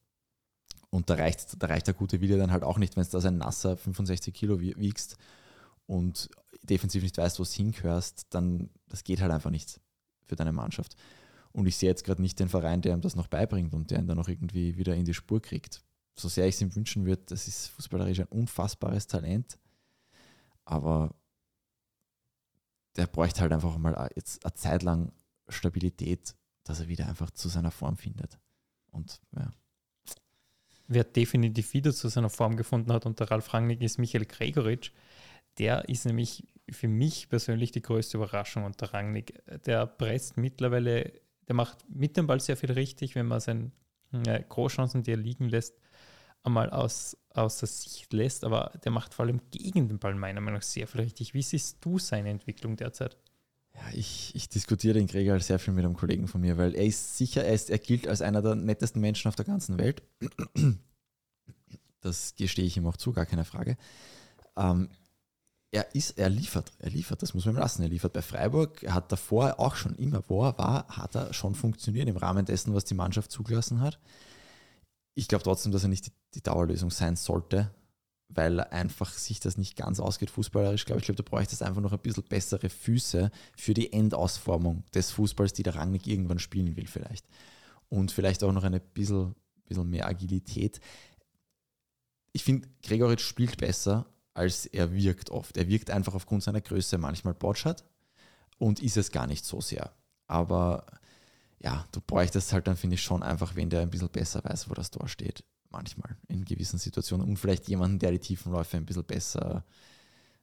Und 0.90 1.10
da 1.10 1.16
reicht, 1.16 1.62
da 1.62 1.68
reicht 1.68 1.88
der 1.88 1.94
gute 1.94 2.22
Wille 2.22 2.38
dann 2.38 2.52
halt 2.52 2.64
auch 2.64 2.78
nicht, 2.78 2.96
wenn 2.96 3.04
du 3.04 3.20
da 3.20 3.28
ein 3.28 3.38
nasser 3.38 3.78
65 3.78 4.34
Kilo 4.34 4.60
wiegst 4.60 5.18
und 5.86 6.30
defensiv 6.62 7.04
nicht 7.04 7.18
weißt, 7.18 7.40
wo 7.40 7.44
es 7.44 7.54
hingehörst, 7.54 8.28
dann 8.30 8.70
das 8.88 9.04
geht 9.04 9.22
halt 9.22 9.32
einfach 9.32 9.50
nicht 9.50 9.82
für 10.26 10.36
deine 10.36 10.54
Mannschaft. 10.54 10.96
Und 11.52 11.68
ich 11.68 11.78
sehe 11.78 11.90
jetzt 11.90 12.04
gerade 12.04 12.22
nicht 12.22 12.40
den 12.40 12.50
Verein, 12.50 12.82
der 12.82 12.94
ihm 12.94 13.02
das 13.02 13.16
noch 13.16 13.28
beibringt 13.28 13.74
und 13.74 13.92
der 13.92 14.00
ihn 14.00 14.08
dann 14.08 14.18
noch 14.18 14.28
irgendwie 14.28 14.78
wieder 14.78 14.96
in 14.96 15.06
die 15.06 15.14
Spur 15.14 15.42
kriegt. 15.42 15.84
So 16.16 16.30
sehr 16.30 16.48
ich 16.48 16.56
es 16.56 16.62
ihm 16.62 16.76
wünschen 16.76 17.06
würde, 17.06 17.24
das 17.26 17.48
ist 17.48 17.68
fußballerisch 17.68 18.20
ein 18.20 18.28
unfassbares 18.28 19.08
Talent. 19.08 19.58
Aber 20.66 21.16
der 22.96 23.08
bräuchte 23.08 23.42
halt 23.42 23.52
einfach 23.52 23.78
mal 23.78 24.10
jetzt 24.16 24.46
eine 24.46 24.54
Zeit 24.54 24.84
lang 24.84 25.12
Stabilität, 25.50 26.36
dass 26.63 26.80
er 26.80 26.88
wieder 26.88 27.08
einfach 27.08 27.32
zu 27.32 27.49
seiner 27.49 27.71
Form 27.71 27.97
findet. 27.97 28.39
Und 28.91 29.21
ja. 29.36 29.52
Wer 30.88 31.04
definitiv 31.04 31.73
wieder 31.73 31.93
zu 31.93 32.10
seiner 32.10 32.30
Form 32.30 32.56
gefunden 32.56 32.91
hat 32.91 33.06
unter 33.06 33.30
Ralf 33.32 33.54
Rangnick 33.54 33.82
ist 33.82 33.97
Michael 33.99 34.26
Gregoritsch. 34.26 34.91
Der 35.58 35.88
ist 35.88 36.06
nämlich 36.06 36.45
für 36.69 36.88
mich 36.88 37.30
persönlich 37.30 37.71
die 37.71 37.82
größte 37.82 38.17
Überraschung 38.17 38.63
unter 38.63 38.93
Rangnick. 38.93 39.41
Der 39.65 39.86
presst 39.86 40.38
mittlerweile, 40.38 41.13
der 41.47 41.56
macht 41.56 41.89
mit 41.89 42.17
dem 42.17 42.28
Ball 42.28 42.39
sehr 42.39 42.58
viel 42.58 42.71
richtig, 42.71 43.15
wenn 43.15 43.28
man 43.28 43.39
seine 43.39 43.71
äh, 44.12 44.43
Großchancen, 44.47 45.04
die 45.04 45.12
er 45.12 45.17
liegen 45.17 45.49
lässt, 45.49 45.78
einmal 46.43 46.69
aus, 46.69 47.17
außer 47.30 47.67
Sicht 47.67 48.12
lässt, 48.13 48.43
aber 48.43 48.71
der 48.84 48.91
macht 48.91 49.13
vor 49.13 49.26
allem 49.26 49.41
gegen 49.52 49.88
den 49.88 49.99
Ball 49.99 50.15
meiner 50.15 50.41
Meinung 50.41 50.60
nach 50.60 50.63
sehr 50.63 50.88
viel 50.88 51.02
richtig. 51.02 51.34
Wie 51.34 51.41
siehst 51.41 51.84
du 51.84 51.97
seine 51.97 52.30
Entwicklung 52.30 52.76
derzeit? 52.76 53.17
Ja, 53.76 53.82
ich, 53.94 54.36
ich 54.36 54.50
diskutiere 54.50 54.94
den 54.96 55.08
Gregor 55.08 55.40
sehr 55.40 55.60
viel 55.60 55.74
mit 55.74 55.84
einem 55.84 55.96
Kollegen 55.96 56.28
von 56.28 56.42
mir, 56.42 56.58
weil 56.58 56.76
er 56.76 56.86
ist 56.86 57.18
sicher, 57.18 57.44
er, 57.44 57.54
ist, 57.54 57.70
er 57.70 57.80
gilt 57.80 58.08
als 58.08 58.22
einer 58.22 58.42
der 58.42 58.56
nettesten 58.56 59.02
Menschen 59.02 59.28
auf 59.28 59.36
der 59.36 59.46
ganzen 59.46 59.78
Welt. 59.78 60.04
Das 62.02 62.36
gestehe 62.36 62.66
ich 62.66 62.76
ihm 62.76 62.86
auch 62.86 62.98
zu, 62.98 63.14
gar 63.14 63.26
keine 63.26 63.46
Frage. 63.46 63.78
Ähm, 64.58 64.90
er 65.72 65.96
ist, 65.96 66.20
er 66.20 66.30
liefert, 66.30 66.72
er 66.80 66.92
liefert, 66.92 67.22
das 67.24 67.34
muss 67.34 67.46
man 67.46 67.56
ihm 67.56 67.60
lassen. 67.60 67.82
Er 67.82 67.88
liefert 67.88 68.14
bei 68.14 68.22
Freiburg, 68.22 68.84
er 68.84 68.94
hat 68.94 69.12
davor 69.12 69.60
auch 69.60 69.76
schon 69.76 69.96
immer, 69.96 70.22
wo 70.28 70.44
er 70.44 70.58
war, 70.58 70.88
hat 70.90 71.16
er 71.16 71.34
schon 71.34 71.56
funktioniert 71.56 72.08
im 72.08 72.18
Rahmen 72.18 72.46
dessen, 72.46 72.74
was 72.76 72.86
die 72.86 72.94
Mannschaft 72.94 73.32
zugelassen 73.32 73.82
hat. 73.82 74.00
Ich 75.16 75.28
glaube 75.28 75.44
trotzdem, 75.44 75.72
dass 75.72 75.84
er 75.84 75.90
nicht 75.90 76.08
die, 76.08 76.12
die 76.36 76.44
Dauerlösung 76.44 76.92
sein 76.92 77.16
sollte, 77.16 77.72
weil 78.36 78.60
einfach 78.62 79.12
sich 79.12 79.39
das 79.39 79.58
nicht 79.58 79.76
ganz 79.76 80.00
ausgeht 80.00 80.30
fußballerisch. 80.32 80.86
Glaube 80.86 81.00
ich, 81.00 81.06
glaube, 81.06 81.22
du 81.22 81.30
bräuchtest 81.30 81.63
einfach 81.63 81.82
noch 81.82 81.93
ein 81.93 82.00
bisschen 82.00 82.24
bessere 82.24 82.69
Füße 82.69 83.32
für 83.56 83.74
die 83.74 83.91
Endausformung 83.91 84.84
des 84.93 85.12
Fußballs, 85.12 85.54
die 85.54 85.63
der 85.63 85.76
Rangnick 85.76 86.08
irgendwann 86.08 86.39
spielen 86.39 86.76
will 86.76 86.88
vielleicht. 86.88 87.26
Und 87.89 88.12
vielleicht 88.12 88.43
auch 88.43 88.52
noch 88.52 88.63
ein 88.63 88.80
bisschen, 88.93 89.36
bisschen 89.65 89.89
mehr 89.89 90.08
Agilität. 90.08 90.80
Ich 92.32 92.43
finde, 92.43 92.67
Gregoritsch 92.82 93.26
spielt 93.26 93.58
besser, 93.58 94.08
als 94.34 94.65
er 94.65 94.93
wirkt 94.93 95.30
oft. 95.30 95.58
Er 95.58 95.67
wirkt 95.67 95.91
einfach 95.91 96.15
aufgrund 96.15 96.43
seiner 96.43 96.62
Größe 96.62 96.98
manchmal 96.98 97.36
botschert 97.36 97.86
und 98.58 98.82
ist 98.82 98.98
es 98.98 99.12
gar 99.12 99.28
nicht 99.28 99.46
so 99.46 99.62
sehr. 99.62 99.93
Aber 100.28 100.86
ja, 101.60 101.86
du 101.91 102.02
bräuchtest 102.02 102.52
halt 102.52 102.67
dann, 102.67 102.76
finde 102.76 102.96
ich, 102.96 103.04
schon 103.04 103.24
einfach, 103.24 103.56
wenn 103.56 103.69
der 103.69 103.82
ein 103.82 103.89
bisschen 103.89 104.10
besser 104.10 104.43
weiß, 104.43 104.69
wo 104.69 104.74
das 104.74 104.91
Tor 104.91 105.08
steht. 105.08 105.43
Manchmal 105.74 106.16
in 106.30 106.46
gewissen 106.46 106.78
Situationen. 106.80 107.28
Und 107.28 107.38
vielleicht 107.38 107.68
jemanden, 107.68 108.00
der 108.00 108.12
die 108.12 108.20
Tiefenläufe 108.20 108.78
ein 108.78 108.86
bisschen 108.86 109.04
besser 109.04 109.66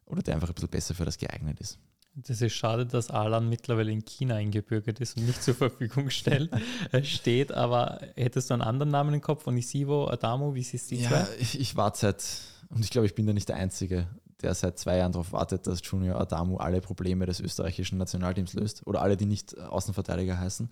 oder 0.04 0.22
der 0.22 0.34
einfach 0.34 0.48
ein 0.48 0.54
bisschen 0.54 0.68
besser 0.68 0.94
für 0.94 1.04
das 1.04 1.16
geeignet 1.16 1.60
ist. 1.60 1.78
Das 2.16 2.40
ist 2.40 2.52
schade, 2.52 2.86
dass 2.86 3.10
Alan 3.10 3.48
mittlerweile 3.48 3.92
in 3.92 4.04
China 4.04 4.34
eingebürgert 4.34 5.00
ist 5.00 5.16
und 5.16 5.26
nicht 5.26 5.42
zur 5.42 5.54
Verfügung 5.54 6.10
stellt, 6.10 6.50
steht, 7.04 7.52
aber 7.52 8.00
hättest 8.16 8.50
du 8.50 8.54
einen 8.54 8.62
anderen 8.62 8.90
Namen 8.90 9.14
im 9.14 9.20
Kopf 9.20 9.44
von 9.44 9.56
Isivo, 9.56 10.08
Adamo, 10.08 10.54
wie 10.54 10.62
siehst 10.64 10.90
du 10.90 10.96
die 10.96 11.02
ja, 11.02 11.08
zwei? 11.08 11.26
Ich, 11.38 11.58
ich 11.58 11.76
warte 11.76 12.00
seit, 12.00 12.24
und 12.70 12.84
ich 12.84 12.90
glaube, 12.90 13.06
ich 13.06 13.14
bin 13.14 13.26
da 13.26 13.32
nicht 13.32 13.48
der 13.48 13.56
Einzige, 13.56 14.08
der 14.42 14.54
seit 14.54 14.78
zwei 14.78 14.96
Jahren 14.96 15.12
darauf 15.12 15.32
wartet, 15.32 15.68
dass 15.68 15.80
Junior 15.84 16.20
Adamu 16.20 16.56
alle 16.56 16.80
Probleme 16.80 17.26
des 17.26 17.38
österreichischen 17.40 17.98
Nationalteams 17.98 18.54
löst 18.54 18.86
oder 18.86 19.02
alle, 19.02 19.16
die 19.16 19.26
nicht 19.26 19.56
Außenverteidiger 19.58 20.38
heißen. 20.38 20.68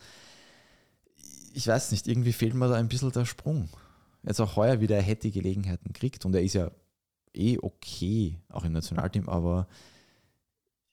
Ich 1.55 1.69
weiß 1.69 1.93
nicht, 1.93 2.09
irgendwie 2.09 2.33
fehlt 2.33 2.55
mir 2.55 2.69
da 2.69 2.75
ein 2.75 2.89
bisschen 2.89 3.13
der 3.13 3.27
Sprung. 3.27 3.69
Jetzt 4.23 4.41
auch 4.41 4.57
heuer 4.57 4.81
wieder, 4.81 4.97
er 4.97 5.03
hätte 5.03 5.29
die 5.29 5.33
Gelegenheiten 5.33 5.93
kriegt 5.93 6.25
und 6.25 6.35
er 6.35 6.43
ist 6.43 6.55
ja 6.55 6.71
eh 7.35 7.59
okay, 7.61 8.39
auch 8.49 8.65
im 8.65 8.73
Nationalteam, 8.73 9.29
aber 9.29 9.69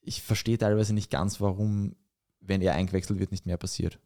ich 0.02 0.22
verstehe 0.22 0.58
teilweise 0.58 0.94
nicht 0.94 1.10
ganz, 1.10 1.42
warum, 1.42 1.96
wenn 2.40 2.62
er 2.62 2.76
eingewechselt 2.76 3.20
wird, 3.20 3.32
nicht 3.32 3.46
mehr 3.46 3.58
passiert. 3.58 4.00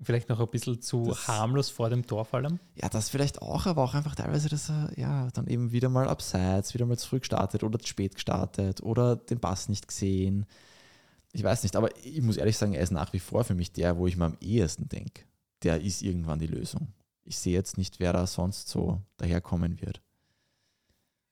Vielleicht 0.00 0.28
noch 0.28 0.38
ein 0.38 0.48
bisschen 0.48 0.80
zu 0.80 1.06
das, 1.06 1.26
harmlos 1.26 1.70
vor 1.70 1.90
dem 1.90 2.06
Tor 2.06 2.24
fallen? 2.24 2.60
Ja, 2.76 2.88
das 2.88 3.08
vielleicht 3.08 3.42
auch, 3.42 3.66
aber 3.66 3.82
auch 3.82 3.94
einfach 3.94 4.14
teilweise, 4.14 4.48
dass 4.48 4.70
er 4.70 4.92
ja 4.96 5.28
dann 5.32 5.48
eben 5.48 5.72
wieder 5.72 5.88
mal 5.88 6.06
abseits, 6.06 6.72
wieder 6.74 6.86
mal 6.86 6.98
zu 6.98 7.08
früh 7.08 7.18
gestartet 7.18 7.64
oder 7.64 7.80
zu 7.80 7.88
spät 7.88 8.14
gestartet 8.14 8.80
oder 8.80 9.16
den 9.16 9.40
Pass 9.40 9.68
nicht 9.68 9.88
gesehen. 9.88 10.46
Ich 11.32 11.42
weiß 11.42 11.64
nicht, 11.64 11.74
aber 11.74 11.88
ich 12.04 12.22
muss 12.22 12.36
ehrlich 12.36 12.56
sagen, 12.56 12.74
er 12.74 12.82
ist 12.82 12.92
nach 12.92 13.12
wie 13.12 13.18
vor 13.18 13.42
für 13.42 13.54
mich 13.54 13.72
der, 13.72 13.96
wo 13.96 14.06
ich 14.06 14.16
mir 14.16 14.26
am 14.26 14.36
ehesten 14.40 14.88
denke. 14.88 15.24
Der 15.64 15.80
ist 15.80 16.02
irgendwann 16.02 16.38
die 16.38 16.46
Lösung. 16.46 16.92
Ich 17.28 17.38
sehe 17.38 17.52
jetzt 17.52 17.76
nicht, 17.76 18.00
wer 18.00 18.14
da 18.14 18.26
sonst 18.26 18.68
so 18.68 19.02
daherkommen 19.18 19.82
wird. 19.82 20.00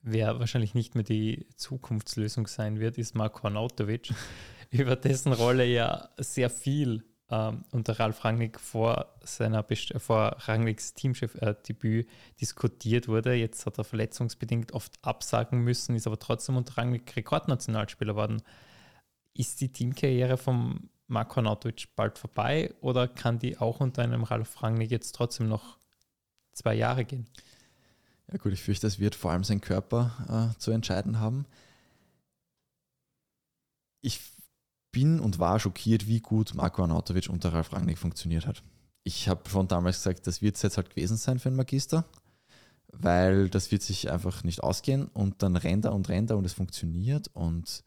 Wer 0.02 0.38
wahrscheinlich 0.38 0.74
nicht 0.74 0.94
mehr 0.94 1.04
die 1.04 1.46
Zukunftslösung 1.56 2.46
sein 2.46 2.78
wird, 2.78 2.98
ist 2.98 3.14
Marko 3.14 3.46
Arnautovic, 3.46 4.12
über 4.70 4.94
dessen 4.94 5.32
Rolle 5.32 5.64
ja 5.64 6.10
sehr 6.18 6.50
viel 6.50 7.02
ähm, 7.30 7.64
unter 7.72 7.98
Ralf 7.98 8.24
Rangnick 8.26 8.60
vor 8.60 9.16
seiner 9.22 9.62
Best 9.62 9.94
vor 9.96 10.36
Rangnicks 10.40 10.92
Teamchef-Debüt 10.92 12.06
äh, 12.06 12.10
diskutiert 12.40 13.08
wurde. 13.08 13.32
Jetzt 13.32 13.64
hat 13.64 13.78
er 13.78 13.84
verletzungsbedingt 13.84 14.72
oft 14.72 14.98
absagen 15.02 15.60
müssen, 15.60 15.96
ist 15.96 16.06
aber 16.06 16.18
trotzdem 16.18 16.58
unter 16.58 16.76
Rangnick 16.76 17.16
Rekordnationalspieler 17.16 18.12
geworden. 18.12 18.42
Ist 19.32 19.62
die 19.62 19.72
Teamkarriere 19.72 20.36
von 20.36 20.90
Marko 21.06 21.40
Arnautovic 21.40 21.96
bald 21.96 22.18
vorbei 22.18 22.74
oder 22.82 23.08
kann 23.08 23.38
die 23.38 23.56
auch 23.56 23.80
unter 23.80 24.02
einem 24.02 24.24
Ralf 24.24 24.62
Rangnick 24.62 24.90
jetzt 24.90 25.12
trotzdem 25.12 25.48
noch 25.48 25.78
zwei 26.56 26.74
Jahre 26.74 27.04
gehen? 27.04 27.26
Ja 28.32 28.38
gut, 28.38 28.52
ich 28.52 28.62
fürchte, 28.62 28.86
es 28.86 28.98
wird 28.98 29.14
vor 29.14 29.30
allem 29.30 29.44
sein 29.44 29.60
Körper 29.60 30.52
äh, 30.54 30.58
zu 30.58 30.72
entscheiden 30.72 31.20
haben. 31.20 31.46
Ich 34.00 34.20
bin 34.90 35.20
und 35.20 35.38
war 35.38 35.60
schockiert, 35.60 36.06
wie 36.06 36.20
gut 36.20 36.54
Marco 36.54 36.82
Arnautovic 36.82 37.28
unter 37.28 37.52
Ralf 37.52 37.72
Rangnick 37.72 37.98
funktioniert 37.98 38.46
hat. 38.46 38.62
Ich 39.04 39.28
habe 39.28 39.48
schon 39.48 39.68
damals 39.68 39.98
gesagt, 39.98 40.26
das 40.26 40.42
wird 40.42 40.56
es 40.56 40.62
jetzt 40.62 40.76
halt 40.76 40.90
gewesen 40.90 41.16
sein 41.16 41.38
für 41.38 41.50
einen 41.50 41.56
Magister, 41.56 42.04
weil 42.88 43.48
das 43.48 43.70
wird 43.70 43.82
sich 43.82 44.10
einfach 44.10 44.42
nicht 44.42 44.62
ausgehen 44.62 45.06
und 45.08 45.42
dann 45.42 45.54
rennt 45.54 45.84
er 45.84 45.92
und 45.92 46.08
rennt 46.08 46.30
er 46.30 46.38
und 46.38 46.44
es 46.44 46.54
funktioniert 46.54 47.28
und 47.34 47.84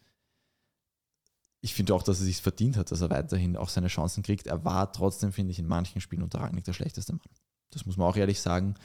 ich 1.61 1.73
finde 1.73 1.93
auch, 1.93 2.03
dass 2.03 2.19
er 2.19 2.25
sich 2.25 2.41
verdient 2.41 2.77
hat, 2.77 2.91
dass 2.91 3.01
er 3.01 3.09
weiterhin 3.09 3.57
auch 3.57 3.67
seine 3.67 3.87
Chancen 3.87 4.23
kriegt. 4.23 4.47
Er 4.47 4.63
war 4.63 4.93
trotzdem, 4.93 5.33
finde 5.33 5.51
ich, 5.51 5.59
in 5.59 5.67
manchen 5.67 5.99
Spielen 5.99 6.23
unter 6.23 6.39
Rangnick 6.39 6.63
der 6.63 6.73
schlechteste 6.73 7.11
Mann. 7.11 7.27
Das 7.71 7.85
muss 7.85 7.97
man 7.97 8.07
auch 8.07 8.17
ehrlich 8.17 8.41
sagen 8.41 8.75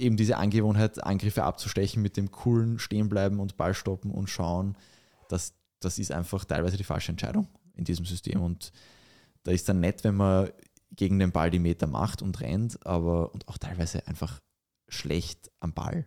eben 0.00 0.16
diese 0.16 0.36
Angewohnheit, 0.36 1.02
Angriffe 1.04 1.44
abzustechen 1.44 2.02
mit 2.02 2.16
dem 2.16 2.30
coolen 2.30 2.78
Stehenbleiben 2.78 3.38
und 3.38 3.56
Ball 3.56 3.74
stoppen 3.74 4.10
und 4.10 4.28
schauen, 4.28 4.76
das, 5.28 5.54
das 5.80 5.98
ist 5.98 6.12
einfach 6.12 6.44
teilweise 6.44 6.76
die 6.76 6.84
falsche 6.84 7.12
Entscheidung 7.12 7.48
in 7.74 7.84
diesem 7.84 8.06
System. 8.06 8.42
Und 8.42 8.72
da 9.42 9.52
ist 9.52 9.68
dann 9.68 9.80
nett, 9.80 10.04
wenn 10.04 10.16
man 10.16 10.50
gegen 10.92 11.18
den 11.18 11.32
Ball 11.32 11.50
die 11.50 11.58
Meter 11.58 11.86
macht 11.86 12.22
und 12.22 12.40
rennt, 12.40 12.84
aber 12.86 13.32
und 13.32 13.46
auch 13.48 13.58
teilweise 13.58 14.06
einfach 14.08 14.40
schlecht 14.88 15.50
am 15.60 15.72
Ball. 15.72 16.06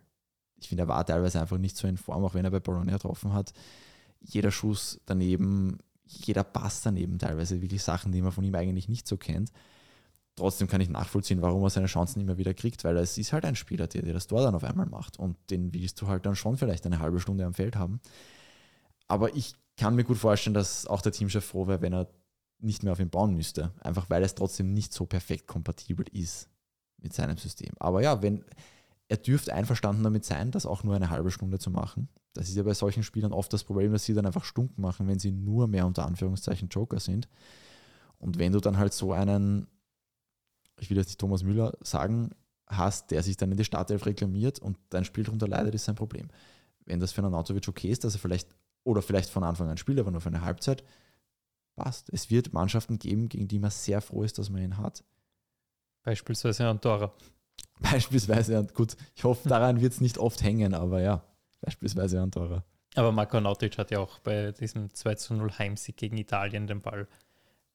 Ich 0.56 0.68
finde, 0.68 0.84
er 0.84 0.88
war 0.88 1.06
teilweise 1.06 1.40
einfach 1.40 1.58
nicht 1.58 1.76
so 1.76 1.88
in 1.88 1.96
Form, 1.96 2.24
auch 2.24 2.34
wenn 2.34 2.44
er 2.44 2.50
bei 2.50 2.60
Bologna 2.60 2.92
getroffen 2.92 3.32
hat. 3.32 3.52
Jeder 4.20 4.50
Schuss 4.50 5.00
daneben, 5.06 5.78
jeder 6.04 6.44
Pass 6.44 6.82
daneben, 6.82 7.18
teilweise 7.18 7.62
wirklich 7.62 7.82
Sachen, 7.82 8.12
die 8.12 8.22
man 8.22 8.32
von 8.32 8.44
ihm 8.44 8.54
eigentlich 8.54 8.88
nicht 8.88 9.06
so 9.06 9.16
kennt 9.16 9.50
trotzdem 10.36 10.68
kann 10.68 10.80
ich 10.80 10.88
nachvollziehen, 10.88 11.42
warum 11.42 11.62
er 11.62 11.70
seine 11.70 11.86
Chancen 11.86 12.20
immer 12.20 12.38
wieder 12.38 12.54
kriegt, 12.54 12.84
weil 12.84 12.96
es 12.96 13.18
ist 13.18 13.32
halt 13.32 13.44
ein 13.44 13.56
Spieler, 13.56 13.86
der 13.86 14.02
dir 14.02 14.12
das 14.12 14.26
Tor 14.26 14.42
dann 14.42 14.54
auf 14.54 14.64
einmal 14.64 14.86
macht 14.86 15.18
und 15.18 15.36
den 15.50 15.72
willst 15.72 16.00
du 16.00 16.08
halt 16.08 16.26
dann 16.26 16.36
schon 16.36 16.56
vielleicht 16.56 16.86
eine 16.86 16.98
halbe 16.98 17.20
Stunde 17.20 17.44
am 17.44 17.54
Feld 17.54 17.76
haben. 17.76 18.00
Aber 19.06 19.34
ich 19.36 19.54
kann 19.76 19.94
mir 19.94 20.04
gut 20.04 20.18
vorstellen, 20.18 20.54
dass 20.54 20.86
auch 20.86 21.02
der 21.02 21.12
Teamchef 21.12 21.44
froh 21.44 21.66
wäre, 21.66 21.82
wenn 21.82 21.92
er 21.92 22.08
nicht 22.58 22.82
mehr 22.82 22.92
auf 22.92 23.00
ihn 23.00 23.10
bauen 23.10 23.34
müsste, 23.34 23.72
einfach 23.80 24.08
weil 24.08 24.22
es 24.22 24.34
trotzdem 24.34 24.72
nicht 24.72 24.92
so 24.92 25.06
perfekt 25.06 25.46
kompatibel 25.46 26.06
ist 26.12 26.48
mit 26.98 27.12
seinem 27.12 27.36
System. 27.36 27.72
Aber 27.78 28.02
ja, 28.02 28.22
wenn 28.22 28.44
er 29.08 29.18
dürfte 29.18 29.52
einverstanden 29.52 30.02
damit 30.02 30.24
sein, 30.24 30.50
das 30.50 30.66
auch 30.66 30.82
nur 30.82 30.96
eine 30.96 31.10
halbe 31.10 31.30
Stunde 31.30 31.58
zu 31.58 31.70
machen. 31.70 32.08
Das 32.32 32.48
ist 32.48 32.56
ja 32.56 32.62
bei 32.62 32.74
solchen 32.74 33.02
Spielern 33.02 33.32
oft 33.32 33.52
das 33.52 33.62
Problem, 33.62 33.92
dass 33.92 34.04
sie 34.04 34.14
dann 34.14 34.26
einfach 34.26 34.44
stunk 34.44 34.78
machen, 34.78 35.06
wenn 35.06 35.18
sie 35.18 35.30
nur 35.30 35.68
mehr 35.68 35.86
unter 35.86 36.06
Anführungszeichen 36.06 36.68
Joker 36.68 36.98
sind. 36.98 37.28
Und 38.18 38.38
wenn 38.38 38.52
du 38.52 38.60
dann 38.60 38.78
halt 38.78 38.92
so 38.94 39.12
einen 39.12 39.66
ich 40.84 40.90
will 40.90 40.98
jetzt 40.98 41.08
nicht 41.08 41.20
Thomas 41.20 41.42
Müller 41.42 41.72
sagen, 41.80 42.30
hast, 42.66 43.10
der 43.10 43.22
sich 43.22 43.36
dann 43.36 43.50
in 43.50 43.56
die 43.56 43.64
Startelf 43.64 44.04
reklamiert 44.04 44.58
und 44.58 44.78
dein 44.90 45.04
Spiel 45.04 45.24
darunter 45.24 45.48
leidet, 45.48 45.74
ist 45.74 45.86
sein 45.86 45.94
Problem. 45.94 46.28
Wenn 46.84 47.00
das 47.00 47.12
für 47.12 47.22
einen 47.24 47.34
Autovic 47.34 47.66
okay 47.68 47.88
ist, 47.88 48.04
dass 48.04 48.14
er 48.14 48.20
vielleicht 48.20 48.54
oder 48.84 49.00
vielleicht 49.00 49.30
von 49.30 49.44
Anfang 49.44 49.68
an 49.70 49.78
spielt, 49.78 49.98
aber 49.98 50.10
nur 50.10 50.20
für 50.20 50.28
eine 50.28 50.42
Halbzeit, 50.42 50.84
passt. 51.74 52.10
Es 52.12 52.30
wird 52.30 52.52
Mannschaften 52.52 52.98
geben, 52.98 53.28
gegen 53.30 53.48
die 53.48 53.58
man 53.58 53.70
sehr 53.70 54.02
froh 54.02 54.22
ist, 54.22 54.38
dass 54.38 54.50
man 54.50 54.62
ihn 54.62 54.76
hat. 54.76 55.02
Beispielsweise 56.02 56.68
Andorra. 56.68 57.14
Beispielsweise, 57.80 58.66
gut, 58.74 58.96
ich 59.14 59.24
hoffe, 59.24 59.48
daran 59.48 59.80
wird 59.80 59.94
es 59.94 60.00
nicht 60.02 60.18
oft 60.18 60.42
hängen, 60.42 60.74
aber 60.74 61.00
ja, 61.00 61.24
beispielsweise 61.62 62.20
Andorra. 62.20 62.62
Aber 62.94 63.10
Marco 63.10 63.40
Nautic 63.40 63.78
hat 63.78 63.90
ja 63.90 64.00
auch 64.00 64.18
bei 64.18 64.52
diesem 64.52 64.92
2 64.92 65.14
zu 65.14 65.34
0 65.34 65.50
Heimsieg 65.58 65.96
gegen 65.96 66.18
Italien 66.18 66.66
den 66.66 66.82
Ball 66.82 67.08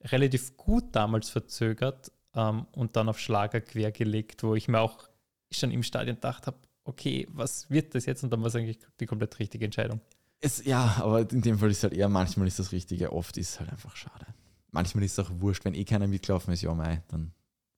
relativ 0.01 0.55
gut 0.55 0.95
damals 0.95 1.29
verzögert, 1.29 2.11
ähm, 2.35 2.67
und 2.71 2.95
dann 2.95 3.09
auf 3.09 3.19
Schlager 3.19 3.61
quergelegt, 3.61 4.43
wo 4.43 4.55
ich 4.55 4.67
mir 4.67 4.79
auch 4.79 5.09
schon 5.51 5.71
im 5.71 5.83
Stadion 5.83 6.15
gedacht 6.15 6.47
habe, 6.47 6.57
okay, 6.83 7.27
was 7.31 7.69
wird 7.69 7.95
das 7.95 8.05
jetzt? 8.05 8.23
Und 8.23 8.31
dann 8.31 8.41
war 8.41 8.47
es 8.47 8.55
eigentlich 8.55 8.79
die 8.99 9.05
komplett 9.05 9.39
richtige 9.39 9.65
Entscheidung. 9.65 10.01
Es, 10.41 10.63
ja, 10.65 10.97
aber 10.99 11.29
in 11.31 11.41
dem 11.41 11.59
Fall 11.59 11.69
ist 11.69 11.83
halt 11.83 11.93
eher, 11.93 12.09
manchmal 12.09 12.47
ist 12.47 12.59
das 12.59 12.71
Richtige, 12.71 13.11
oft 13.11 13.37
ist 13.37 13.51
es 13.51 13.59
halt 13.59 13.71
einfach 13.71 13.95
schade. 13.95 14.25
Manchmal 14.71 15.03
ist 15.03 15.17
es 15.17 15.25
auch 15.25 15.31
wurscht, 15.39 15.65
wenn 15.65 15.73
eh 15.73 15.83
keiner 15.83 16.07
mitgelaufen 16.07 16.53
ist, 16.53 16.61
ja, 16.61 16.73
mei, 16.73 17.03
dann 17.09 17.33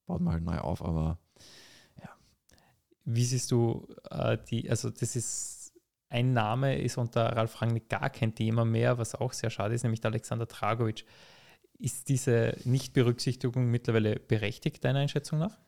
baut 0.06 0.20
man 0.20 0.34
halt 0.34 0.44
neu 0.44 0.58
auf, 0.58 0.84
aber 0.84 1.18
ja. 2.00 2.10
Wie 3.04 3.24
siehst 3.24 3.50
du 3.50 3.88
äh, 4.10 4.38
die, 4.48 4.70
also 4.70 4.90
das 4.90 5.16
ist, 5.16 5.72
ein 6.08 6.34
Name 6.34 6.78
ist 6.78 6.98
unter 6.98 7.24
Ralf 7.24 7.60
Rangnick 7.62 7.88
gar 7.88 8.10
kein 8.10 8.34
Thema 8.34 8.64
mehr, 8.64 8.98
was 8.98 9.14
auch 9.14 9.32
sehr 9.32 9.50
schade 9.50 9.74
ist, 9.74 9.82
nämlich 9.82 10.02
der 10.02 10.10
Alexander 10.10 10.46
Dragovic. 10.46 11.06
Ist 11.82 12.08
diese 12.08 12.56
Nichtberücksichtigung 12.62 13.68
mittlerweile 13.68 14.20
berechtigt, 14.20 14.84
deiner 14.84 15.00
Einschätzung 15.00 15.40
nach? 15.40 15.58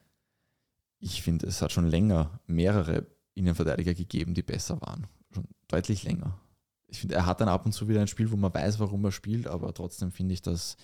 Ich 0.97 1.21
finde, 1.21 1.45
es 1.45 1.61
hat 1.61 1.73
schon 1.73 1.89
länger 1.89 2.39
mehrere 2.47 3.05
Innenverteidiger 3.33 3.93
gegeben, 3.93 4.33
die 4.33 4.41
besser 4.41 4.79
waren. 4.79 5.07
Schon 5.33 5.43
deutlich 5.67 6.03
länger. 6.03 6.39
Ich 6.87 7.01
finde, 7.01 7.15
er 7.15 7.25
hat 7.25 7.41
dann 7.41 7.49
ab 7.49 7.65
und 7.65 7.73
zu 7.73 7.89
wieder 7.89 7.99
ein 7.99 8.07
Spiel, 8.07 8.31
wo 8.31 8.37
man 8.37 8.53
weiß, 8.53 8.79
warum 8.79 9.03
er 9.03 9.11
spielt, 9.11 9.45
aber 9.45 9.73
trotzdem 9.73 10.13
finde 10.13 10.33
ich, 10.33 10.41
dass 10.41 10.77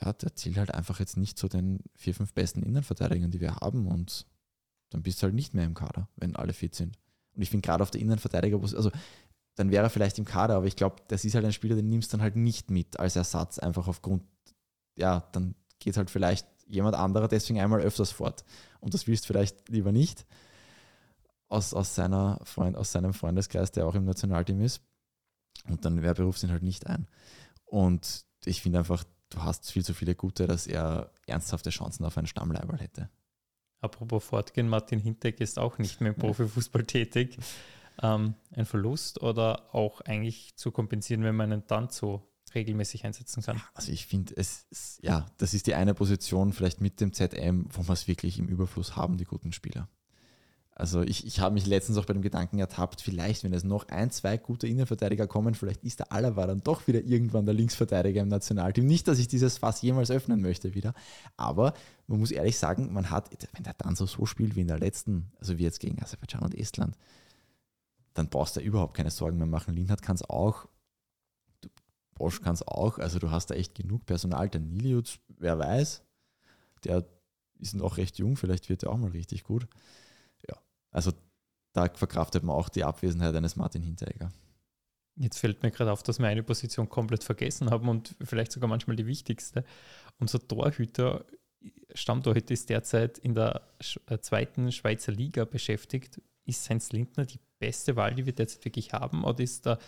ja, 0.00 0.12
der 0.12 0.36
zählt 0.36 0.56
halt 0.56 0.72
einfach 0.72 1.00
jetzt 1.00 1.16
nicht 1.16 1.36
zu 1.36 1.48
den 1.48 1.80
vier, 1.96 2.14
fünf 2.14 2.32
besten 2.32 2.62
Innenverteidigern, 2.62 3.32
die 3.32 3.40
wir 3.40 3.56
haben 3.56 3.88
und 3.88 4.24
dann 4.90 5.02
bist 5.02 5.20
du 5.20 5.24
halt 5.24 5.34
nicht 5.34 5.52
mehr 5.52 5.64
im 5.64 5.74
Kader, 5.74 6.08
wenn 6.14 6.36
alle 6.36 6.52
fit 6.52 6.76
sind. 6.76 6.96
Und 7.34 7.42
ich 7.42 7.50
finde 7.50 7.66
gerade 7.66 7.82
auf 7.82 7.90
der 7.90 8.00
Innenverteidiger, 8.00 8.60
also 8.62 8.92
dann 9.56 9.72
wäre 9.72 9.82
er 9.82 9.90
vielleicht 9.90 10.18
im 10.20 10.24
Kader, 10.24 10.54
aber 10.54 10.66
ich 10.66 10.76
glaube, 10.76 11.02
das 11.08 11.24
ist 11.24 11.34
halt 11.34 11.44
ein 11.44 11.52
Spieler, 11.52 11.74
den 11.74 11.88
nimmst 11.88 12.12
du 12.12 12.16
dann 12.16 12.22
halt 12.22 12.36
nicht 12.36 12.70
mit 12.70 13.00
als 13.00 13.16
Ersatz, 13.16 13.58
einfach 13.58 13.88
aufgrund 13.88 14.22
ja, 14.96 15.28
dann 15.32 15.54
geht 15.78 15.96
halt 15.96 16.10
vielleicht 16.10 16.46
jemand 16.66 16.94
anderer 16.94 17.28
deswegen 17.28 17.60
einmal 17.60 17.80
öfters 17.80 18.12
fort. 18.12 18.44
Und 18.80 18.94
das 18.94 19.06
willst 19.06 19.24
du 19.24 19.28
vielleicht 19.28 19.68
lieber 19.68 19.92
nicht 19.92 20.26
aus, 21.48 21.74
aus, 21.74 21.94
seiner 21.94 22.40
Freund, 22.44 22.76
aus 22.76 22.92
seinem 22.92 23.12
Freundeskreis, 23.12 23.72
der 23.72 23.86
auch 23.86 23.94
im 23.94 24.04
Nationalteam 24.04 24.60
ist. 24.60 24.82
Und 25.68 25.84
dann 25.84 26.02
wer 26.02 26.14
beruft 26.14 26.42
ihn 26.42 26.50
halt 26.50 26.62
nicht 26.62 26.86
ein. 26.86 27.06
Und 27.64 28.24
ich 28.44 28.62
finde 28.62 28.78
einfach, 28.78 29.04
du 29.30 29.42
hast 29.42 29.70
viel 29.70 29.84
zu 29.84 29.94
viele 29.94 30.14
gute, 30.14 30.46
dass 30.46 30.66
er 30.66 31.10
ernsthafte 31.26 31.70
Chancen 31.70 32.04
auf 32.04 32.16
einen 32.16 32.26
Stammleiberl 32.26 32.78
hätte. 32.78 33.10
Apropos 33.80 34.24
fortgehen, 34.24 34.68
Martin 34.68 35.00
Hinteck 35.00 35.40
ist 35.40 35.58
auch 35.58 35.78
nicht 35.78 36.00
mehr 36.00 36.12
im 36.12 36.18
Profifußball 36.18 36.84
tätig. 36.84 37.38
ähm, 38.02 38.34
ein 38.54 38.66
Verlust 38.66 39.22
oder 39.22 39.74
auch 39.74 40.00
eigentlich 40.02 40.56
zu 40.56 40.70
kompensieren, 40.70 41.24
wenn 41.24 41.36
man 41.36 41.52
ihn 41.52 41.62
dann 41.66 41.88
so 41.88 42.29
regelmäßig 42.54 43.04
einsetzen 43.04 43.42
kann? 43.42 43.60
Also 43.74 43.92
ich 43.92 44.06
finde, 44.06 44.36
es, 44.36 44.66
es, 44.70 44.98
ja, 45.02 45.26
das 45.38 45.54
ist 45.54 45.66
die 45.66 45.74
eine 45.74 45.94
Position 45.94 46.52
vielleicht 46.52 46.80
mit 46.80 47.00
dem 47.00 47.12
ZM, 47.12 47.66
wo 47.70 47.86
wir 47.86 47.92
es 47.92 48.08
wirklich 48.08 48.38
im 48.38 48.48
Überfluss 48.48 48.96
haben, 48.96 49.16
die 49.16 49.24
guten 49.24 49.52
Spieler. 49.52 49.88
Also 50.80 51.02
ich, 51.02 51.26
ich 51.26 51.40
habe 51.40 51.52
mich 51.52 51.66
letztens 51.66 51.98
auch 51.98 52.06
bei 52.06 52.14
dem 52.14 52.22
Gedanken 52.22 52.58
ertappt, 52.58 53.02
vielleicht, 53.02 53.44
wenn 53.44 53.52
es 53.52 53.64
noch 53.64 53.88
ein, 53.88 54.10
zwei 54.10 54.38
gute 54.38 54.66
Innenverteidiger 54.66 55.26
kommen, 55.26 55.54
vielleicht 55.54 55.84
ist 55.84 55.98
der 55.98 56.10
Alaba 56.10 56.46
dann 56.46 56.62
doch 56.62 56.86
wieder 56.86 57.04
irgendwann 57.04 57.44
der 57.44 57.52
Linksverteidiger 57.52 58.22
im 58.22 58.28
Nationalteam. 58.28 58.86
Nicht, 58.86 59.06
dass 59.06 59.18
ich 59.18 59.28
dieses 59.28 59.58
Fass 59.58 59.82
jemals 59.82 60.10
öffnen 60.10 60.40
möchte 60.40 60.74
wieder, 60.74 60.94
aber 61.36 61.74
man 62.06 62.18
muss 62.18 62.30
ehrlich 62.30 62.56
sagen, 62.56 62.94
man 62.94 63.10
hat, 63.10 63.28
wenn 63.52 63.64
der 63.64 63.74
dann 63.74 63.94
so, 63.94 64.06
so 64.06 64.24
spielt 64.24 64.56
wie 64.56 64.62
in 64.62 64.68
der 64.68 64.78
letzten, 64.78 65.30
also 65.38 65.58
wie 65.58 65.64
jetzt 65.64 65.80
gegen 65.80 66.02
Aserbaidschan 66.02 66.40
und 66.40 66.54
Estland, 66.54 66.96
dann 68.14 68.30
brauchst 68.30 68.56
du 68.56 68.60
überhaupt 68.60 68.96
keine 68.96 69.10
Sorgen 69.10 69.36
mehr 69.36 69.46
machen. 69.46 69.74
Linhard 69.74 70.00
kann 70.00 70.16
es 70.16 70.22
auch, 70.22 70.66
Bosch 72.20 72.42
kann 72.42 72.52
es 72.54 72.62
auch, 72.62 72.98
also 72.98 73.18
du 73.18 73.30
hast 73.30 73.46
da 73.46 73.54
echt 73.54 73.74
genug 73.74 74.04
Personal. 74.04 74.50
Der 74.50 74.60
Nilius, 74.60 75.18
wer 75.38 75.58
weiß, 75.58 76.02
der 76.84 77.06
ist 77.58 77.74
noch 77.74 77.96
recht 77.96 78.18
jung, 78.18 78.36
vielleicht 78.36 78.68
wird 78.68 78.82
er 78.82 78.90
auch 78.90 78.98
mal 78.98 79.10
richtig 79.10 79.42
gut. 79.42 79.66
Also 80.90 81.12
da 81.72 81.88
verkraftet 81.88 82.42
man 82.42 82.56
auch 82.56 82.68
die 82.68 82.84
Abwesenheit 82.84 83.34
eines 83.34 83.56
Martin 83.56 83.82
Hinteregger. 83.82 84.30
Jetzt 85.16 85.38
fällt 85.38 85.62
mir 85.62 85.70
gerade 85.70 85.92
auf, 85.92 86.02
dass 86.02 86.18
wir 86.18 86.26
eine 86.26 86.42
Position 86.42 86.88
komplett 86.88 87.24
vergessen 87.24 87.70
haben 87.70 87.88
und 87.88 88.16
vielleicht 88.22 88.52
sogar 88.52 88.68
manchmal 88.68 88.96
die 88.96 89.06
wichtigste. 89.06 89.64
Unser 90.18 90.46
Torhüter, 90.46 91.24
Stammtorhüter 91.94 92.52
ist 92.52 92.70
derzeit 92.70 93.18
in 93.18 93.34
der 93.34 93.62
äh, 94.06 94.18
zweiten 94.18 94.72
Schweizer 94.72 95.12
Liga 95.12 95.44
beschäftigt. 95.44 96.20
Ist 96.44 96.68
Heinz 96.70 96.90
Lindner 96.92 97.26
die 97.26 97.40
beste 97.58 97.96
Wahl, 97.96 98.14
die 98.14 98.26
wir 98.26 98.32
derzeit 98.32 98.64
wirklich 98.64 98.92
haben? 98.92 99.24
Oder 99.24 99.40
ist 99.40 99.66
da 99.66 99.78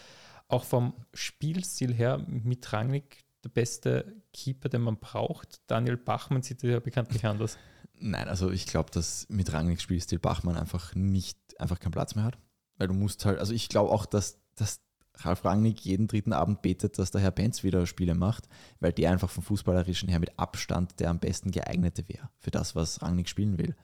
auch 0.49 0.65
vom 0.65 0.95
Spielstil 1.15 1.95
her 1.95 2.19
mit 2.27 2.73
Rangnick 2.73 3.25
der 3.45 3.51
beste 3.51 4.23
Keeper, 4.33 4.69
den 4.69 4.83
man 4.83 4.99
braucht? 4.99 5.61
Daniel 5.67 5.97
Bachmann 5.97 6.43
sieht 6.43 6.63
ja 6.63 6.81
bekanntlich 6.81 7.25
anders. 7.27 7.59
Nein, 7.99 8.29
also 8.29 8.51
ich 8.51 8.67
glaube, 8.67 8.91
dass 8.91 9.27
mit 9.29 9.53
Rangnick 9.53 9.81
Spielstil 9.81 10.19
Bachmann 10.19 10.57
einfach 10.57 10.95
nicht, 10.95 11.39
einfach 11.59 11.79
keinen 11.79 11.93
Platz 11.93 12.15
mehr 12.15 12.25
hat. 12.25 12.39
Weil 12.77 12.89
du 12.89 12.95
musst 12.95 13.25
halt, 13.25 13.39
also 13.39 13.53
ich 13.53 13.69
glaube 13.69 13.93
auch, 13.93 14.07
dass, 14.07 14.41
dass 14.57 14.81
Ralf 15.17 15.45
Rangnick 15.45 15.85
jeden 15.85 16.09
dritten 16.09 16.33
Abend 16.33 16.63
betet, 16.63 16.99
dass 16.99 17.11
der 17.11 17.21
Herr 17.21 17.31
Benz 17.31 17.63
wieder 17.63 17.87
Spiele 17.87 18.15
macht, 18.15 18.49
weil 18.81 18.93
der 18.93 19.11
einfach 19.11 19.31
vom 19.31 19.45
Fußballerischen 19.45 20.09
her 20.09 20.19
mit 20.19 20.39
Abstand 20.39 20.99
der 21.01 21.11
am 21.11 21.21
besten 21.21 21.51
geeignete 21.51 22.09
wäre 22.09 22.31
für 22.39 22.51
das, 22.51 22.75
was 22.75 23.03
Rangnick 23.03 23.29
spielen 23.29 23.59
will. 23.59 23.77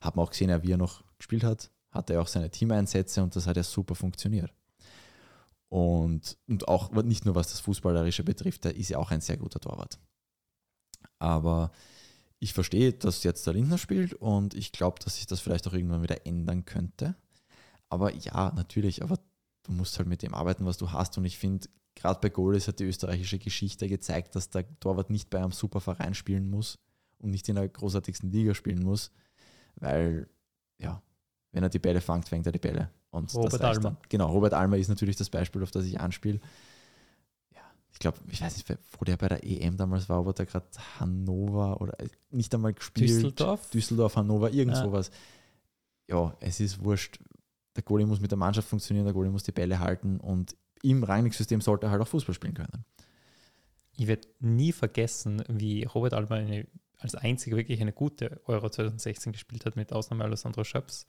Hat 0.00 0.16
man 0.16 0.26
auch 0.26 0.30
gesehen, 0.30 0.62
wie 0.62 0.72
er 0.72 0.78
noch 0.78 1.04
gespielt 1.16 1.44
hat, 1.44 1.70
hatte 1.90 2.14
er 2.14 2.22
auch 2.22 2.26
seine 2.26 2.50
Teameinsätze 2.50 3.22
und 3.22 3.36
das 3.36 3.46
hat 3.46 3.56
ja 3.56 3.62
super 3.62 3.94
funktioniert. 3.94 4.52
Und, 5.72 6.36
und 6.48 6.68
auch 6.68 6.92
nicht 7.02 7.24
nur 7.24 7.34
was 7.34 7.48
das 7.48 7.60
Fußballerische 7.60 8.24
betrifft, 8.24 8.64
der 8.64 8.76
ist 8.76 8.90
ja 8.90 8.98
auch 8.98 9.10
ein 9.10 9.22
sehr 9.22 9.38
guter 9.38 9.58
Torwart. 9.58 9.98
Aber 11.18 11.72
ich 12.40 12.52
verstehe, 12.52 12.92
dass 12.92 13.24
jetzt 13.24 13.46
der 13.46 13.54
Lindner 13.54 13.78
spielt 13.78 14.12
und 14.12 14.52
ich 14.52 14.72
glaube, 14.72 14.98
dass 15.02 15.16
sich 15.16 15.26
das 15.26 15.40
vielleicht 15.40 15.66
auch 15.66 15.72
irgendwann 15.72 16.02
wieder 16.02 16.26
ändern 16.26 16.66
könnte. 16.66 17.16
Aber 17.88 18.14
ja, 18.14 18.52
natürlich, 18.54 19.02
aber 19.02 19.18
du 19.62 19.72
musst 19.72 19.96
halt 19.96 20.08
mit 20.08 20.20
dem 20.20 20.34
arbeiten, 20.34 20.66
was 20.66 20.76
du 20.76 20.92
hast. 20.92 21.16
Und 21.16 21.24
ich 21.24 21.38
finde, 21.38 21.66
gerade 21.94 22.20
bei 22.20 22.28
Goalies 22.28 22.68
hat 22.68 22.78
die 22.78 22.84
österreichische 22.84 23.38
Geschichte 23.38 23.88
gezeigt, 23.88 24.36
dass 24.36 24.50
der 24.50 24.78
Torwart 24.78 25.08
nicht 25.08 25.30
bei 25.30 25.38
einem 25.38 25.52
Superverein 25.52 26.12
spielen 26.12 26.50
muss 26.50 26.80
und 27.16 27.30
nicht 27.30 27.48
in 27.48 27.54
der 27.54 27.70
großartigsten 27.70 28.30
Liga 28.30 28.52
spielen 28.52 28.82
muss, 28.82 29.10
weil, 29.76 30.28
ja, 30.76 31.02
wenn 31.52 31.62
er 31.62 31.70
die 31.70 31.78
Bälle 31.78 32.02
fängt, 32.02 32.28
fängt 32.28 32.44
er 32.44 32.52
die 32.52 32.58
Bälle. 32.58 32.90
Und 33.12 33.32
Robert 33.34 33.62
Almer. 33.62 33.96
Genau, 34.08 34.32
Robert 34.32 34.54
Almer 34.54 34.78
ist 34.78 34.88
natürlich 34.88 35.16
das 35.16 35.30
Beispiel, 35.30 35.62
auf 35.62 35.70
das 35.70 35.84
ich 35.84 36.00
anspiele 36.00 36.40
ich 37.92 37.98
glaube, 37.98 38.18
ich 38.30 38.40
weiß 38.40 38.56
nicht, 38.56 38.78
wo 38.98 39.04
der 39.04 39.16
bei 39.16 39.28
der 39.28 39.44
EM 39.44 39.76
damals 39.76 40.08
war, 40.08 40.26
ob 40.26 40.34
der 40.34 40.46
gerade 40.46 40.66
Hannover 40.98 41.80
oder 41.80 41.98
äh, 42.00 42.08
nicht 42.30 42.54
einmal 42.54 42.72
gespielt. 42.72 43.10
Düsseldorf? 43.10 43.70
Düsseldorf, 43.70 44.16
Hannover, 44.16 44.50
irgend 44.50 44.76
ja. 44.76 44.82
sowas. 44.82 45.10
Ja, 46.08 46.34
es 46.40 46.58
ist 46.60 46.82
wurscht. 46.82 47.18
Der 47.76 47.82
Goalie 47.82 48.06
muss 48.06 48.20
mit 48.20 48.30
der 48.30 48.38
Mannschaft 48.38 48.68
funktionieren, 48.68 49.04
der 49.04 49.14
Goalie 49.14 49.30
muss 49.30 49.44
die 49.44 49.52
Bälle 49.52 49.78
halten 49.78 50.18
und 50.20 50.56
im 50.82 51.04
Reinigungssystem 51.04 51.60
sollte 51.60 51.86
er 51.86 51.92
halt 51.92 52.02
auch 52.02 52.08
Fußball 52.08 52.34
spielen 52.34 52.54
können. 52.54 52.84
Ich 53.96 54.06
werde 54.06 54.26
nie 54.40 54.72
vergessen, 54.72 55.42
wie 55.48 55.84
Robert 55.84 56.14
Alba 56.14 56.36
eine, 56.36 56.66
als 56.98 57.14
einziger 57.14 57.56
wirklich 57.56 57.80
eine 57.80 57.92
gute 57.92 58.40
Euro 58.46 58.68
2016 58.68 59.32
gespielt 59.32 59.64
hat, 59.64 59.76
mit 59.76 59.92
Ausnahme 59.92 60.24
Alessandro 60.24 60.64
Schöps. 60.64 61.06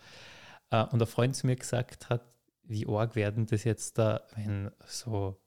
Äh, 0.70 0.84
und 0.86 1.02
ein 1.02 1.08
Freund 1.08 1.36
zu 1.36 1.48
mir 1.48 1.56
gesagt 1.56 2.10
hat, 2.10 2.24
wie 2.64 2.88
arg 2.88 3.16
werden 3.16 3.46
das 3.46 3.64
jetzt 3.64 3.98
da, 3.98 4.22
wenn 4.36 4.72
so 4.86 5.40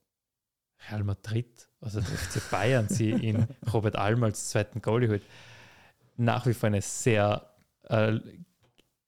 Real 0.88 1.04
Madrid, 1.04 1.68
also 1.80 2.00
der 2.00 2.08
FC 2.08 2.50
Bayern, 2.50 2.88
sie 2.88 3.10
in 3.28 3.46
Robert 3.72 3.96
Alm 3.96 4.22
als 4.22 4.50
zweiten 4.50 4.82
Goalie 4.82 5.08
holt. 5.08 5.22
Nach 6.16 6.46
wie 6.46 6.54
vor 6.54 6.68
eine 6.68 6.82
sehr, 6.82 7.50
äh, 7.84 8.18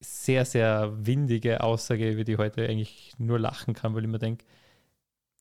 sehr, 0.01 0.45
sehr 0.45 1.07
windige 1.07 1.63
Aussage, 1.63 2.11
über 2.11 2.25
die 2.25 2.33
ich 2.33 2.39
heute 2.39 2.67
eigentlich 2.67 3.15
nur 3.19 3.39
lachen 3.39 3.75
kann, 3.75 3.95
weil 3.95 4.05
ich 4.05 4.11
mir 4.11 4.19
denke, 4.19 4.45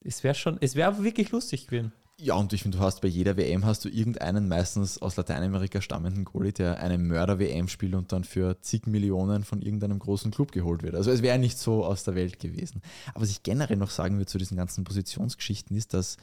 es 0.02 0.24
wäre 0.24 0.36
schon, 0.36 0.58
es 0.62 0.76
wäre 0.76 1.04
wirklich 1.04 1.32
lustig 1.32 1.68
gewesen. 1.68 1.94
Ja, 2.20 2.34
und 2.34 2.52
ich 2.52 2.64
finde, 2.64 2.80
du 2.80 2.84
hast 2.84 3.02
bei 3.02 3.08
jeder 3.08 3.38
WM 3.38 3.64
hast 3.64 3.86
du 3.86 3.90
irgendeinen 3.90 4.48
meistens 4.48 5.00
aus 5.00 5.18
Lateinamerika 5.18 5.82
stammenden 5.82 6.26
Goalie, 6.26 6.52
der 6.52 6.80
eine 6.80 6.98
Mörder-WM 6.98 7.68
spielt 7.68 7.94
und 7.94 8.12
dann 8.12 8.24
für 8.24 8.60
zig 8.62 8.88
Millionen 8.88 9.44
von 9.44 9.62
irgendeinem 9.62 10.00
großen 10.00 10.32
Club 10.32 10.52
geholt 10.52 10.82
wird. 10.82 10.96
Also 10.96 11.12
es 11.12 11.22
wäre 11.22 11.38
nicht 11.38 11.60
so 11.60 11.86
aus 11.86 12.04
der 12.06 12.16
Welt 12.16 12.40
gewesen. 12.40 12.82
Aber 13.14 13.22
was 13.22 13.30
ich 13.30 13.44
generell 13.44 13.78
noch 13.78 13.92
sagen 13.92 14.16
würde 14.16 14.26
zu 14.26 14.40
diesen 14.40 14.58
ganzen 14.58 14.84
Positionsgeschichten 14.84 15.78
ist, 15.78 15.94
dass 15.94 16.18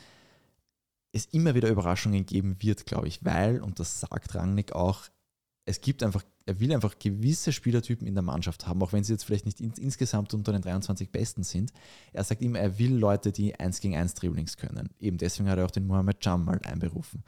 es 1.13 1.27
immer 1.27 1.55
wieder 1.55 1.69
Überraschungen 1.69 2.27
geben 2.27 2.57
wird, 2.59 2.87
glaube 2.87 3.07
ich, 3.07 3.25
weil, 3.25 3.61
und 3.61 3.79
das 3.79 4.01
sagt 4.01 4.35
Rangnick 4.35 4.73
auch, 4.73 5.03
es 5.67 5.81
gibt 5.81 6.03
einfach, 6.03 6.23
er 6.45 6.61
will 6.61 6.73
einfach 6.73 6.99
gewisse 6.99 7.53
Spielertypen 7.53 8.07
in 8.07 8.15
der 8.15 8.23
Mannschaft 8.23 8.67
haben, 8.67 8.83
auch 8.83 8.93
wenn 8.93 9.03
sie 9.03 9.13
jetzt 9.13 9.25
vielleicht 9.25 9.47
nicht 9.47 9.61
in, 9.61 9.73
insgesamt 9.73 10.35
unter 10.35 10.53
den 10.53 10.63
23 10.63 11.11
Besten 11.11 11.43
sind. 11.43 11.73
Er 12.13 12.25
sagt 12.25 12.43
immer, 12.43 12.59
er 12.59 12.79
will 12.79 12.95
Leute, 12.95 13.33
die 13.33 13.59
1 13.59 13.81
gegen 13.81 13.97
1 13.97 14.15
Dribblings 14.15 14.57
können. 14.57 14.91
Eben 15.01 15.17
deswegen 15.17 15.49
hat 15.49 15.59
er 15.59 15.65
auch 15.65 15.71
den 15.71 15.87
Mohamed 15.87 16.25
Jam 16.25 16.45
mal 16.45 16.61
einberufen. 16.65 17.25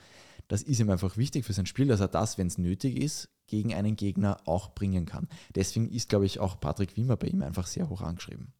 Das 0.48 0.62
ist 0.62 0.78
ihm 0.78 0.90
einfach 0.90 1.16
wichtig 1.16 1.44
für 1.44 1.54
sein 1.54 1.66
Spiel, 1.66 1.88
dass 1.88 2.00
er 2.00 2.08
das, 2.08 2.38
wenn 2.38 2.46
es 2.46 2.58
nötig 2.58 2.96
ist, 2.98 3.30
gegen 3.46 3.74
einen 3.74 3.96
Gegner 3.96 4.38
auch 4.44 4.74
bringen 4.74 5.06
kann. 5.06 5.28
Deswegen 5.54 5.90
ist, 5.90 6.08
glaube 6.08 6.26
ich, 6.26 6.38
auch 6.38 6.60
Patrick 6.60 6.96
Wimmer 6.96 7.16
bei 7.16 7.28
ihm 7.28 7.42
einfach 7.42 7.66
sehr 7.66 7.88
hoch 7.88 8.02
angeschrieben. 8.02 8.52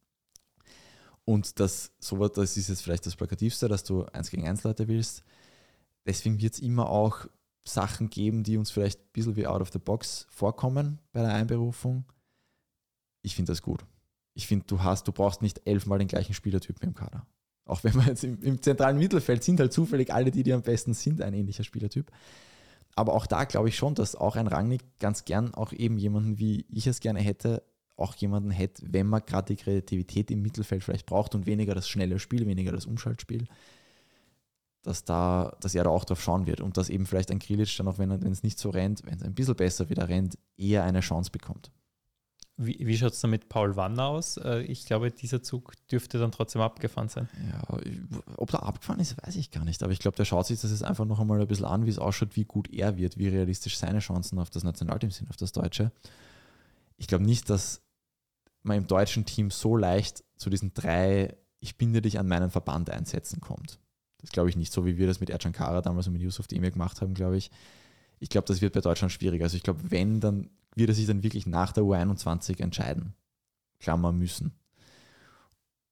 Und 1.23 1.59
das, 1.59 1.91
so, 1.99 2.27
das 2.27 2.57
ist 2.57 2.69
jetzt 2.69 2.81
vielleicht 2.81 3.05
das 3.05 3.15
Plakativste, 3.15 3.67
dass 3.67 3.83
du 3.83 4.05
1 4.05 4.31
gegen 4.31 4.47
1 4.47 4.63
Leute 4.63 4.87
willst. 4.87 5.23
Deswegen 6.05 6.41
wird 6.41 6.53
es 6.53 6.59
immer 6.59 6.89
auch 6.89 7.27
Sachen 7.67 8.09
geben, 8.09 8.43
die 8.43 8.57
uns 8.57 8.71
vielleicht 8.71 8.99
ein 8.99 9.11
bisschen 9.13 9.35
wie 9.35 9.47
out 9.47 9.61
of 9.61 9.71
the 9.71 9.79
box 9.79 10.27
vorkommen 10.29 10.99
bei 11.11 11.21
der 11.21 11.33
Einberufung. 11.33 12.05
Ich 13.21 13.35
finde 13.35 13.51
das 13.51 13.61
gut. 13.61 13.85
Ich 14.33 14.47
finde, 14.47 14.65
du 14.67 14.83
hast, 14.83 15.07
du 15.07 15.11
brauchst 15.11 15.41
nicht 15.41 15.61
elfmal 15.65 15.99
den 15.99 16.07
gleichen 16.07 16.33
Spielertypen 16.33 16.89
im 16.89 16.95
Kader. 16.95 17.25
Auch 17.65 17.83
wenn 17.83 17.95
man 17.95 18.07
jetzt 18.07 18.23
im, 18.23 18.41
im, 18.41 18.61
zentralen 18.61 18.97
Mittelfeld 18.97 19.43
sind 19.43 19.59
halt 19.59 19.73
zufällig 19.73 20.13
alle, 20.13 20.31
die 20.31 20.43
dir 20.43 20.55
am 20.55 20.61
besten 20.61 20.93
sind, 20.93 21.21
ein 21.21 21.33
ähnlicher 21.33 21.63
Spielertyp. 21.63 22.11
Aber 22.95 23.13
auch 23.13 23.27
da 23.27 23.43
glaube 23.43 23.69
ich 23.69 23.75
schon, 23.75 23.93
dass 23.93 24.15
auch 24.15 24.35
ein 24.35 24.47
Rangnick 24.47 24.81
ganz 24.99 25.25
gern 25.25 25.53
auch 25.53 25.73
eben 25.73 25.97
jemanden, 25.97 26.39
wie 26.39 26.65
ich 26.69 26.87
es 26.87 26.99
gerne 26.99 27.19
hätte, 27.19 27.63
auch 27.97 28.15
jemanden 28.15 28.51
hätte, 28.51 28.83
wenn 28.91 29.07
man 29.07 29.25
gerade 29.25 29.53
die 29.53 29.61
Kreativität 29.61 30.31
im 30.31 30.41
Mittelfeld 30.41 30.83
vielleicht 30.83 31.05
braucht 31.05 31.35
und 31.35 31.45
weniger 31.45 31.75
das 31.75 31.89
schnelle 31.89 32.19
Spiel, 32.19 32.45
weniger 32.47 32.71
das 32.71 32.85
Umschaltspiel, 32.85 33.47
dass, 34.87 35.03
da, 35.03 35.55
dass 35.59 35.75
er 35.75 35.83
da 35.83 35.89
auch 35.89 36.05
drauf 36.05 36.21
schauen 36.21 36.47
wird 36.47 36.61
und 36.61 36.77
dass 36.77 36.89
eben 36.89 37.05
vielleicht 37.05 37.29
ein 37.29 37.39
Grilic 37.39 37.75
dann 37.77 37.89
auch, 37.89 37.97
wenn 37.97 38.09
es 38.11 38.43
nicht 38.43 38.57
so 38.57 38.69
rennt, 38.69 39.05
wenn 39.05 39.15
es 39.15 39.23
ein 39.23 39.35
bisschen 39.35 39.55
besser 39.55 39.89
wieder 39.89 40.07
rennt, 40.07 40.37
eher 40.55 40.83
eine 40.83 41.01
Chance 41.01 41.29
bekommt. 41.29 41.71
Wie, 42.55 42.77
wie 42.79 42.97
schaut 42.97 43.11
es 43.11 43.19
dann 43.19 43.29
mit 43.29 43.49
Paul 43.49 43.75
Wanner 43.75 44.05
aus? 44.05 44.37
Äh, 44.37 44.61
ich 44.61 44.85
glaube, 44.85 45.11
dieser 45.11 45.43
Zug 45.43 45.73
dürfte 45.91 46.17
dann 46.17 46.31
trotzdem 46.31 46.61
abgefahren 46.61 47.09
sein. 47.09 47.27
Ja, 47.51 47.77
ob 48.37 48.53
er 48.53 48.63
abgefahren 48.63 49.01
ist, 49.01 49.15
weiß 49.23 49.35
ich 49.35 49.51
gar 49.51 49.65
nicht. 49.65 49.83
Aber 49.83 49.91
ich 49.91 49.99
glaube, 49.99 50.15
der 50.15 50.25
schaut 50.25 50.47
sich 50.47 50.61
das 50.61 50.71
jetzt 50.71 50.83
einfach 50.83 51.05
noch 51.05 51.19
einmal 51.19 51.39
ein 51.39 51.47
bisschen 51.47 51.65
an, 51.65 51.85
wie 51.85 51.89
es 51.89 51.99
ausschaut, 51.99 52.35
wie 52.35 52.45
gut 52.45 52.73
er 52.73 52.97
wird, 52.97 53.17
wie 53.17 53.27
realistisch 53.27 53.77
seine 53.77 53.99
Chancen 53.99 54.39
auf 54.39 54.49
das 54.49 54.63
Nationalteam 54.63 55.11
sind, 55.11 55.29
auf 55.29 55.35
das 55.35 55.51
Deutsche. 55.51 55.91
Ich 56.95 57.07
glaube 57.07 57.25
nicht, 57.25 57.49
dass 57.49 57.81
man 58.63 58.77
im 58.77 58.87
deutschen 58.87 59.25
Team 59.25 59.51
so 59.51 59.75
leicht 59.75 60.23
zu 60.37 60.49
diesen 60.49 60.73
drei, 60.73 61.35
ich 61.59 61.77
binde 61.77 62.01
dich 62.01 62.17
an 62.17 62.27
meinen 62.27 62.49
Verband 62.49 62.89
einsetzen 62.89 63.41
kommt. 63.41 63.79
Das 64.27 64.33
glaube 64.33 64.49
ich 64.49 64.57
nicht, 64.57 64.73
so 64.73 64.85
wie 64.85 64.97
wir 64.97 65.07
das 65.07 65.21
mit 65.21 65.29
Ercan 65.29 65.53
Kara 65.53 65.81
damals 65.81 66.07
und 66.07 66.13
mit 66.13 66.21
Yusuf 66.21 66.47
Demir 66.47 66.71
gemacht 66.71 66.99
haben, 66.99 67.13
glaube 67.13 67.37
ich. 67.37 67.49
Ich 68.19 68.27
glaube, 68.27 68.45
das 68.45 68.59
wird 68.59 68.73
bei 68.73 68.81
Deutschland 68.81 69.13
schwierig. 69.13 69.41
Also 69.41 69.55
ich 69.55 69.63
glaube, 69.63 69.89
wenn, 69.89 70.19
dann 70.19 70.49
wird 70.75 70.89
er 70.89 70.95
sich 70.95 71.07
dann 71.07 71.23
wirklich 71.23 71.45
nach 71.45 71.71
der 71.71 71.85
U21 71.85 72.61
entscheiden. 72.61 73.13
Klammer 73.79 74.11
müssen. 74.11 74.51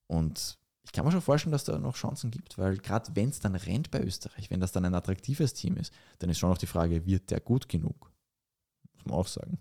Und 0.06 0.58
ich 0.84 0.92
kann 0.92 1.06
mir 1.06 1.12
schon 1.12 1.22
vorstellen, 1.22 1.52
dass 1.52 1.64
da 1.64 1.78
noch 1.78 1.96
Chancen 1.96 2.30
gibt, 2.30 2.58
weil 2.58 2.76
gerade 2.76 3.16
wenn 3.16 3.30
es 3.30 3.40
dann 3.40 3.54
rennt 3.54 3.90
bei 3.90 4.02
Österreich, 4.02 4.50
wenn 4.50 4.60
das 4.60 4.72
dann 4.72 4.84
ein 4.84 4.94
attraktives 4.94 5.54
Team 5.54 5.78
ist, 5.78 5.94
dann 6.18 6.28
ist 6.28 6.38
schon 6.38 6.50
noch 6.50 6.58
die 6.58 6.66
Frage, 6.66 7.06
wird 7.06 7.30
der 7.30 7.40
gut 7.40 7.70
genug? 7.70 8.12
Muss 8.92 9.06
man 9.06 9.14
auch 9.14 9.28
sagen. 9.28 9.58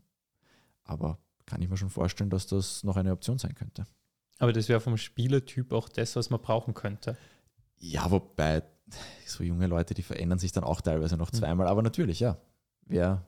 Aber 0.83 1.17
kann 1.45 1.61
ich 1.61 1.69
mir 1.69 1.77
schon 1.77 1.89
vorstellen, 1.89 2.29
dass 2.29 2.45
das 2.45 2.83
noch 2.83 2.97
eine 2.97 3.13
Option 3.13 3.37
sein 3.37 3.55
könnte. 3.55 3.85
Aber 4.37 4.51
das 4.51 4.67
wäre 4.67 4.81
vom 4.81 4.97
Spielertyp 4.97 5.71
auch 5.71 5.87
das, 5.87 6.17
was 6.17 6.29
man 6.29 6.41
brauchen 6.41 6.73
könnte. 6.73 7.17
Ja, 7.77 8.09
wobei 8.11 8.63
so 9.25 9.43
junge 9.43 9.67
Leute, 9.67 9.93
die 9.93 10.03
verändern 10.03 10.39
sich 10.39 10.51
dann 10.51 10.63
auch 10.63 10.81
teilweise 10.81 11.17
noch 11.17 11.31
hm. 11.31 11.39
zweimal. 11.39 11.67
Aber 11.67 11.81
natürlich, 11.81 12.19
ja, 12.19 12.37
wäre 12.85 13.25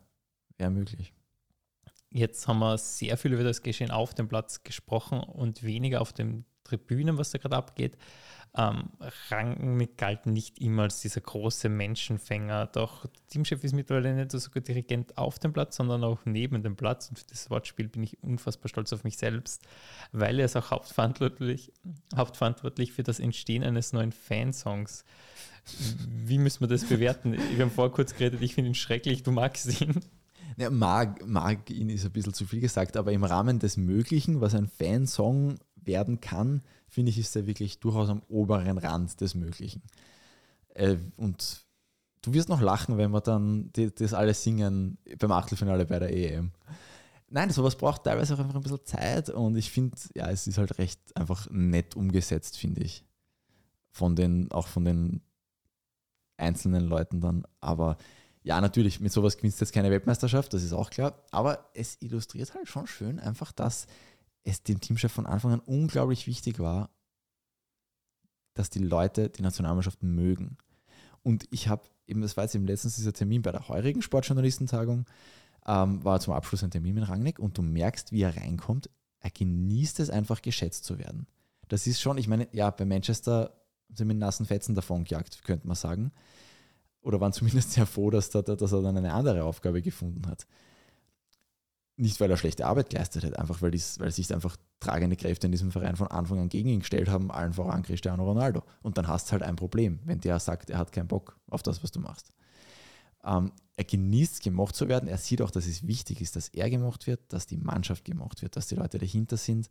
wär 0.58 0.70
möglich. 0.70 1.14
Jetzt 2.10 2.48
haben 2.48 2.60
wir 2.60 2.78
sehr 2.78 3.18
viel 3.18 3.34
über 3.34 3.44
das 3.44 3.62
Geschehen 3.62 3.92
auf 3.92 4.14
dem 4.14 4.28
Platz 4.28 4.64
gesprochen 4.64 5.20
und 5.20 5.64
weniger 5.64 6.02
auf 6.02 6.14
den 6.14 6.46
Tribünen, 6.68 7.18
was 7.18 7.32
da 7.32 7.38
gerade 7.38 7.56
abgeht. 7.56 7.98
Ähm, 8.56 8.90
Rangnick 9.30 9.98
galt 9.98 10.26
nicht 10.26 10.60
immer 10.60 10.84
als 10.84 11.02
dieser 11.02 11.22
große 11.22 11.70
Menschenfänger. 11.70 12.68
Doch 12.68 13.06
Teamchef 13.30 13.64
ist 13.64 13.74
mittlerweile 13.74 14.16
nicht 14.16 14.32
so 14.32 14.40
sogar 14.40 14.64
Dirigent 14.64 15.16
auf 15.18 15.38
dem 15.38 15.54
Platz, 15.54 15.76
sondern 15.76 16.04
auch 16.04 16.20
neben 16.26 16.64
dem 16.64 16.76
Platz. 16.76 17.10
Und 17.10 17.20
für 17.20 17.28
das 17.30 17.50
Wortspiel 17.52 17.88
bin 17.88 18.02
ich 18.02 18.22
unfassbar 18.24 18.70
stolz 18.70 18.92
auf 18.94 19.04
mich 19.04 19.18
selbst, 19.18 19.64
weil 20.12 20.40
er 20.40 20.46
ist 20.46 20.56
auch 20.56 20.72
hauptverantwortlich, 20.72 21.72
hauptverantwortlich 22.16 22.94
für 22.94 23.04
das 23.04 23.20
Entstehen 23.20 23.64
eines 23.64 23.94
neuen 23.94 24.12
Fansongs. 24.12 25.06
Wie 26.08 26.40
müssen 26.40 26.62
wir 26.62 26.68
das 26.68 26.86
bewerten? 26.86 27.34
Wir 27.34 27.64
haben 27.64 27.72
vorher 27.72 27.94
kurz 27.94 28.16
geredet, 28.16 28.42
ich 28.42 28.56
finde 28.56 28.72
ihn 28.72 28.76
schrecklich, 28.76 29.22
du 29.22 29.32
magst 29.32 29.82
ihn. 29.82 30.02
Ja, 30.56 30.72
mag, 30.72 31.24
mag 31.28 31.70
ihn 31.70 31.90
ist 31.90 32.06
ein 32.06 32.12
bisschen 32.12 32.34
zu 32.34 32.46
viel 32.48 32.62
gesagt, 32.62 32.98
aber 32.98 33.12
im 33.12 33.24
Rahmen 33.24 33.60
des 33.60 33.78
Möglichen, 33.78 34.42
was 34.42 34.56
ein 34.56 34.68
Fansong 34.68 35.60
werden 35.84 36.22
kann, 36.22 36.62
finde 36.88 37.10
ich, 37.12 37.18
ist 37.18 37.36
er 37.36 37.48
wirklich 37.48 37.80
durchaus 37.80 38.10
am 38.10 38.22
oberen 38.28 38.78
Rand 38.78 39.20
des 39.22 39.36
Möglichen. 39.36 39.82
Äh, 40.74 40.98
und 41.16 41.66
du 42.22 42.34
wirst 42.34 42.50
noch 42.50 42.62
lachen, 42.62 42.98
wenn 42.98 43.12
wir 43.12 43.22
dann 43.22 43.72
die, 43.74 43.94
das 43.94 44.14
alles 44.14 44.44
singen 44.44 44.98
beim 45.20 45.32
Achtelfinale 45.32 45.86
bei 45.86 46.00
der 46.00 46.14
EM. 46.14 46.52
Nein, 47.30 47.50
sowas 47.50 47.76
braucht 47.76 48.04
teilweise 48.04 48.36
auch 48.36 48.40
einfach 48.40 48.56
ein 48.56 48.62
bisschen 48.62 48.86
Zeit 48.86 49.30
und 49.30 49.58
ich 49.58 49.70
finde, 49.70 49.98
ja, 50.16 50.30
es 50.30 50.48
ist 50.48 50.58
halt 50.58 50.78
recht 50.78 51.00
einfach 51.16 51.50
nett 51.50 51.96
umgesetzt, 51.96 52.58
finde 52.58 52.82
ich. 52.82 53.04
Von 53.92 54.16
den, 54.16 54.52
auch 54.52 54.68
von 54.68 54.86
den 54.86 55.22
einzelnen 56.38 56.86
Leuten 56.86 57.20
dann. 57.20 57.44
Aber 57.60 57.98
ja, 58.44 58.62
natürlich, 58.62 59.02
mit 59.02 59.12
sowas 59.12 59.36
gewinnst 59.36 59.60
du 59.60 59.66
jetzt 59.66 59.74
keine 59.74 59.92
Weltmeisterschaft, 59.92 60.54
das 60.54 60.64
ist 60.64 60.72
auch 60.72 60.90
klar. 60.90 61.22
Aber 61.32 61.70
es 61.74 61.98
illustriert 62.02 62.54
halt 62.54 62.70
schon 62.70 62.88
schön 62.88 63.20
einfach, 63.20 63.52
dass 63.52 63.88
es 64.48 64.64
dem 64.64 64.80
Teamchef 64.80 65.12
von 65.12 65.26
Anfang 65.26 65.54
an 65.54 65.60
unglaublich 65.60 66.26
wichtig 66.26 66.60
war, 66.60 66.90
dass 68.54 68.70
die 68.70 68.80
Leute 68.80 69.30
die 69.30 69.42
Nationalmannschaft 69.44 70.04
mögen. 70.04 70.58
Und 71.22 71.46
ich 71.52 71.68
habe 71.68 71.84
eben, 72.08 72.22
das 72.22 72.38
war 72.38 72.46
jetzt 72.46 72.56
eben 72.56 72.66
letztens 72.66 72.96
dieser 72.96 73.14
Termin 73.14 73.42
bei 73.42 73.52
der 73.52 73.68
heurigen 73.68 74.02
Sportjournalistentagung, 74.02 75.06
ähm, 75.68 76.04
war 76.04 76.20
zum 76.22 76.34
Abschluss 76.34 76.64
ein 76.64 76.72
Termin 76.72 76.96
mit 76.96 77.10
Rangnick 77.10 77.40
und 77.40 77.58
du 77.58 77.62
merkst, 77.62 78.12
wie 78.12 78.22
er 78.22 78.38
reinkommt, 78.38 78.90
er 79.20 79.32
genießt 79.32 80.00
es 80.00 80.10
einfach 80.10 80.42
geschätzt 80.42 80.86
zu 80.86 80.98
werden. 80.98 81.28
Das 81.68 81.86
ist 81.86 82.00
schon, 82.00 82.18
ich 82.18 82.30
meine, 82.30 82.48
ja, 82.54 82.70
bei 82.70 82.86
Manchester 82.86 83.54
sind 83.94 84.08
mit 84.08 84.18
nassen 84.18 84.46
Fetzen 84.46 84.76
davon 84.76 85.04
gejagt, 85.04 85.44
könnte 85.44 85.68
man 85.68 85.76
sagen. 85.76 86.12
Oder 87.02 87.20
waren 87.20 87.34
zumindest 87.34 87.72
sehr 87.74 87.86
froh, 87.86 88.10
dass, 88.10 88.30
da, 88.30 88.42
dass 88.42 88.72
er 88.72 88.82
dann 88.82 88.98
eine 88.98 89.14
andere 89.14 89.44
Aufgabe 89.44 89.82
gefunden 89.82 90.26
hat. 90.28 90.48
Nicht, 92.00 92.20
weil 92.20 92.30
er 92.30 92.38
schlechte 92.38 92.68
Arbeit 92.68 92.92
geleistet 92.92 93.24
hat, 93.24 93.40
einfach 93.40 93.62
weil, 93.62 93.72
dies, 93.72 94.00
weil 94.00 94.12
sich 94.12 94.32
einfach 94.34 94.56
tragende 94.80 95.16
Kräfte 95.16 95.48
in 95.48 95.52
diesem 95.52 95.72
Verein 95.72 95.96
von 95.96 96.08
Anfang 96.08 96.40
an 96.40 96.50
gegen 96.50 96.70
ihn 96.70 96.80
gestellt 96.82 97.10
haben, 97.10 97.32
allen 97.32 97.54
voran 97.54 97.82
Cristiano 97.82 98.24
Ronaldo. 98.24 98.62
Und 98.84 99.00
dann 99.00 99.08
hast 99.08 99.28
du 99.28 99.32
halt 99.32 99.44
ein 99.44 99.56
Problem, 99.56 100.00
wenn 100.06 100.20
der 100.20 100.40
sagt, 100.40 100.70
er 100.70 100.78
hat 100.78 100.92
keinen 100.92 101.08
Bock 101.08 101.40
auf 101.50 101.64
das, 101.64 101.84
was 101.84 101.92
du 101.92 102.00
machst. 102.00 102.32
Ähm, 103.24 103.52
er 103.76 103.84
genießt, 103.84 104.44
gemocht 104.44 104.76
zu 104.76 104.88
werden. 104.88 105.10
Er 105.10 105.18
sieht 105.18 105.42
auch, 105.42 105.50
dass 105.50 105.66
es 105.66 105.88
wichtig 105.88 106.22
ist, 106.22 106.36
dass 106.36 106.50
er 106.50 106.70
gemocht 106.70 107.08
wird, 107.08 107.22
dass 107.34 107.48
die 107.48 107.58
Mannschaft 107.58 108.06
gemocht 108.06 108.44
wird, 108.44 108.56
dass 108.56 108.68
die 108.68 108.76
Leute 108.76 109.00
dahinter 109.00 109.38
sind 109.38 109.68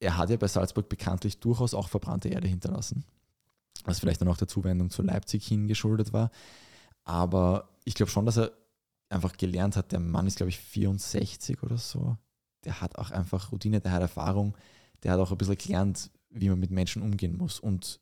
er 0.00 0.16
hat 0.16 0.30
ja 0.30 0.36
bei 0.36 0.48
Salzburg 0.48 0.88
bekanntlich 0.88 1.40
durchaus 1.40 1.74
auch 1.74 1.88
verbrannte 1.88 2.28
Erde 2.28 2.48
hinterlassen, 2.48 3.04
was 3.84 3.98
vielleicht 3.98 4.20
dann 4.20 4.28
auch 4.28 4.36
der 4.36 4.48
Zuwendung 4.48 4.90
zu 4.90 5.02
Leipzig 5.02 5.46
hingeschuldet 5.46 6.12
war. 6.12 6.30
Aber 7.04 7.68
ich 7.84 7.94
glaube 7.94 8.10
schon, 8.10 8.26
dass 8.26 8.38
er 8.38 8.52
einfach 9.08 9.36
gelernt 9.36 9.76
hat, 9.76 9.92
der 9.92 10.00
Mann 10.00 10.26
ist, 10.26 10.36
glaube 10.36 10.50
ich, 10.50 10.58
64 10.58 11.62
oder 11.62 11.78
so. 11.78 12.16
Der 12.64 12.80
hat 12.80 12.96
auch 12.96 13.10
einfach 13.10 13.52
Routine, 13.52 13.80
der 13.80 13.92
hat 13.92 14.02
Erfahrung, 14.02 14.56
der 15.02 15.12
hat 15.12 15.20
auch 15.20 15.30
ein 15.30 15.38
bisschen 15.38 15.56
gelernt, 15.56 16.10
wie 16.30 16.48
man 16.48 16.58
mit 16.58 16.70
Menschen 16.70 17.02
umgehen 17.02 17.36
muss. 17.36 17.60
Und 17.60 18.00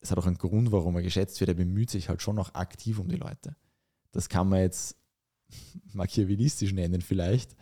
es 0.00 0.10
hat 0.10 0.18
auch 0.18 0.26
einen 0.26 0.38
Grund, 0.38 0.70
warum 0.70 0.96
er 0.96 1.02
geschätzt 1.02 1.40
wird. 1.40 1.48
Er 1.48 1.54
bemüht 1.54 1.90
sich 1.90 2.08
halt 2.08 2.22
schon 2.22 2.38
auch 2.38 2.54
aktiv 2.54 2.98
um 2.98 3.08
die 3.08 3.16
Leute. 3.16 3.56
Das 4.12 4.28
kann 4.28 4.48
man 4.48 4.60
jetzt 4.60 4.96
machiavellistisch 5.92 6.72
nennen 6.72 7.00
vielleicht, 7.00 7.56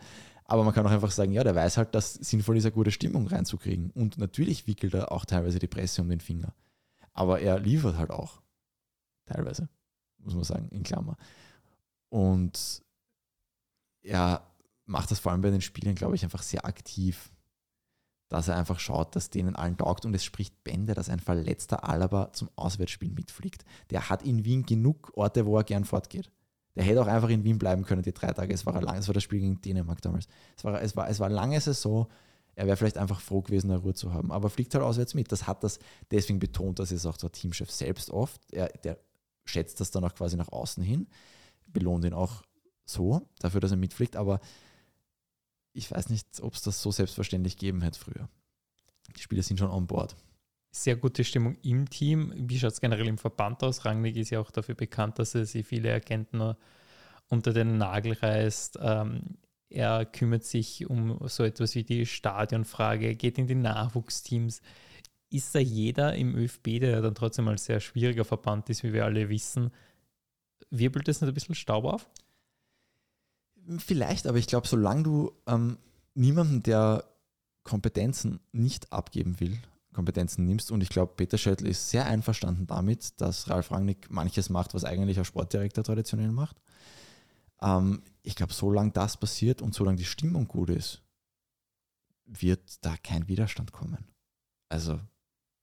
aber 0.45 0.63
man 0.63 0.73
kann 0.73 0.85
auch 0.85 0.91
einfach 0.91 1.11
sagen, 1.11 1.31
ja, 1.31 1.43
der 1.43 1.55
weiß 1.55 1.77
halt, 1.77 1.95
dass 1.95 2.13
sinnvoll 2.13 2.57
ist, 2.57 2.65
eine 2.65 2.73
gute 2.73 2.91
Stimmung 2.91 3.27
reinzukriegen. 3.27 3.91
Und 3.91 4.17
natürlich 4.17 4.67
wickelt 4.67 4.93
er 4.93 5.11
auch 5.11 5.25
teilweise 5.25 5.59
die 5.59 5.67
Presse 5.67 6.01
um 6.01 6.09
den 6.09 6.19
Finger. 6.19 6.53
Aber 7.13 7.39
er 7.39 7.59
liefert 7.59 7.97
halt 7.97 8.11
auch. 8.11 8.41
Teilweise, 9.25 9.69
muss 10.19 10.35
man 10.35 10.43
sagen, 10.43 10.67
in 10.69 10.83
Klammer. 10.83 11.17
Und 12.13 12.83
er 14.03 14.47
macht 14.85 15.09
das 15.09 15.17
vor 15.17 15.31
allem 15.31 15.41
bei 15.41 15.49
den 15.49 15.61
Spielen, 15.61 15.95
glaube 15.95 16.13
ich, 16.13 16.23
einfach 16.23 16.43
sehr 16.43 16.63
aktiv. 16.63 17.31
Dass 18.29 18.49
er 18.49 18.55
einfach 18.55 18.79
schaut, 18.79 19.15
dass 19.15 19.31
denen 19.31 19.55
allen 19.55 19.77
taugt. 19.77 20.05
Und 20.05 20.13
es 20.13 20.23
spricht 20.23 20.63
Bände, 20.63 20.93
dass 20.93 21.09
ein 21.09 21.19
verletzter 21.19 21.89
Alaba 21.89 22.31
zum 22.31 22.51
Auswärtsspiel 22.55 23.11
mitfliegt. 23.11 23.65
Der 23.89 24.11
hat 24.11 24.21
in 24.21 24.45
Wien 24.45 24.63
genug 24.63 25.11
Orte, 25.17 25.47
wo 25.47 25.57
er 25.57 25.63
gern 25.63 25.85
fortgeht. 25.85 26.29
Der 26.75 26.83
hätte 26.83 27.01
auch 27.01 27.07
einfach 27.07 27.29
in 27.29 27.43
Wien 27.43 27.57
bleiben 27.57 27.83
können, 27.83 28.03
die 28.03 28.13
drei 28.13 28.31
Tage. 28.31 28.53
Es 28.53 28.67
war, 28.67 28.79
lang, 28.79 28.97
es 28.97 29.07
war 29.07 29.15
das 29.15 29.23
Spiel 29.23 29.39
gegen 29.39 29.59
Dänemark 29.61 29.99
damals. 30.03 30.27
Es 30.55 30.63
war, 30.63 30.79
es 30.83 30.95
war, 30.95 31.09
es 31.09 31.19
war 31.19 31.29
lange 31.29 31.59
Saison. 31.59 32.07
Er 32.53 32.67
wäre 32.67 32.77
vielleicht 32.77 32.99
einfach 32.99 33.21
froh 33.21 33.41
gewesen, 33.41 33.71
eine 33.71 33.79
Ruhe 33.79 33.95
zu 33.95 34.13
haben. 34.13 34.31
Aber 34.31 34.51
fliegt 34.51 34.75
halt 34.75 34.83
auswärts 34.83 35.15
mit. 35.15 35.31
Das 35.31 35.47
hat 35.47 35.63
das 35.63 35.79
deswegen 36.11 36.37
betont, 36.37 36.77
dass 36.77 36.91
es 36.91 37.07
auch 37.07 37.17
der 37.17 37.31
Teamchef 37.31 37.71
selbst 37.71 38.11
oft. 38.11 38.39
Er, 38.53 38.67
der 38.67 38.99
schätzt 39.45 39.79
das 39.79 39.89
dann 39.89 40.03
auch 40.03 40.13
quasi 40.13 40.37
nach 40.37 40.51
außen 40.51 40.83
hin, 40.83 41.07
belohnt 41.73 42.05
ihn 42.05 42.13
auch 42.13 42.43
so 42.85 43.27
dafür, 43.39 43.61
dass 43.61 43.71
er 43.71 43.77
mitfliegt. 43.77 44.15
Aber 44.15 44.39
ich 45.73 45.91
weiß 45.91 46.09
nicht, 46.09 46.27
ob 46.41 46.53
es 46.53 46.61
das 46.61 46.81
so 46.81 46.91
selbstverständlich 46.91 47.57
gegeben 47.57 47.81
hätte 47.81 47.99
früher. 47.99 48.29
Die 49.15 49.21
Spieler 49.21 49.43
sind 49.43 49.59
schon 49.59 49.71
on 49.71 49.87
board 49.87 50.15
sehr 50.75 50.95
gute 50.95 51.23
Stimmung 51.23 51.55
im 51.61 51.89
Team. 51.89 52.33
Wie 52.35 52.57
schaut 52.57 52.73
es 52.73 52.81
generell 52.81 53.07
im 53.07 53.19
Verband 53.19 53.63
aus? 53.63 53.85
Rangnick 53.85 54.15
ist 54.15 54.31
ja 54.31 54.39
auch 54.39 54.51
dafür 54.51 54.75
bekannt, 54.75 55.19
dass 55.19 55.35
er 55.35 55.45
sich 55.45 55.65
viele 55.65 55.89
Erkenntnisse 55.89 56.57
unter 57.29 57.53
den 57.53 57.77
Nagel 57.77 58.13
reißt. 58.13 58.79
Ähm, 58.81 59.37
er 59.69 60.05
kümmert 60.05 60.43
sich 60.43 60.89
um 60.89 61.19
so 61.27 61.43
etwas 61.43 61.75
wie 61.75 61.83
die 61.83 62.05
Stadionfrage, 62.05 63.15
geht 63.15 63.37
in 63.37 63.47
die 63.47 63.55
Nachwuchsteams. 63.55 64.61
Ist 65.29 65.53
da 65.53 65.59
jeder 65.59 66.15
im 66.15 66.35
ÖFB, 66.35 66.79
der 66.79 67.01
dann 67.01 67.15
trotzdem 67.15 67.47
ein 67.47 67.57
sehr 67.57 67.79
schwieriger 67.79 68.25
Verband 68.25 68.69
ist, 68.69 68.83
wie 68.83 68.93
wir 68.93 69.05
alle 69.05 69.29
wissen, 69.29 69.71
wirbelt 70.69 71.07
das 71.07 71.21
nicht 71.21 71.29
ein 71.29 71.33
bisschen 71.33 71.55
Staub 71.55 71.85
auf? 71.85 72.09
Vielleicht, 73.77 74.27
aber 74.27 74.37
ich 74.37 74.47
glaube, 74.47 74.67
solange 74.67 75.03
du 75.03 75.31
ähm, 75.47 75.77
niemanden, 76.15 76.63
der 76.63 77.05
Kompetenzen 77.63 78.39
nicht 78.51 78.91
abgeben 78.91 79.39
will, 79.39 79.57
Kompetenzen 79.93 80.45
nimmst. 80.45 80.71
Und 80.71 80.81
ich 80.81 80.89
glaube, 80.89 81.13
Peter 81.15 81.37
Schöttl 81.37 81.67
ist 81.67 81.89
sehr 81.89 82.05
einverstanden 82.05 82.67
damit, 82.67 83.21
dass 83.21 83.49
Ralf 83.49 83.71
Rangnick 83.71 84.09
manches 84.11 84.49
macht, 84.49 84.73
was 84.73 84.83
eigentlich 84.83 85.17
ein 85.17 85.25
Sportdirektor 85.25 85.83
traditionell 85.83 86.31
macht. 86.31 86.61
Ähm, 87.61 88.03
ich 88.23 88.35
glaube, 88.35 88.53
solange 88.53 88.91
das 88.91 89.17
passiert 89.17 89.61
und 89.61 89.73
solange 89.73 89.97
die 89.97 90.05
Stimmung 90.05 90.47
gut 90.47 90.69
ist, 90.69 91.01
wird 92.25 92.83
da 92.83 92.97
kein 92.97 93.27
Widerstand 93.27 93.71
kommen. 93.71 94.07
Also, 94.69 94.99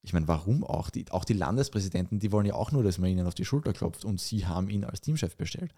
ich 0.02 0.12
meine, 0.12 0.28
warum 0.28 0.64
auch? 0.64 0.90
Die, 0.90 1.10
auch 1.10 1.24
die 1.24 1.34
Landespräsidenten, 1.34 2.18
die 2.18 2.32
wollen 2.32 2.46
ja 2.46 2.54
auch 2.54 2.72
nur, 2.72 2.82
dass 2.82 2.98
man 2.98 3.10
ihnen 3.10 3.26
auf 3.26 3.34
die 3.34 3.44
Schulter 3.44 3.72
klopft 3.72 4.04
und 4.04 4.20
sie 4.20 4.46
haben 4.46 4.70
ihn 4.70 4.84
als 4.84 5.00
Teamchef 5.00 5.36
bestellt. 5.36 5.74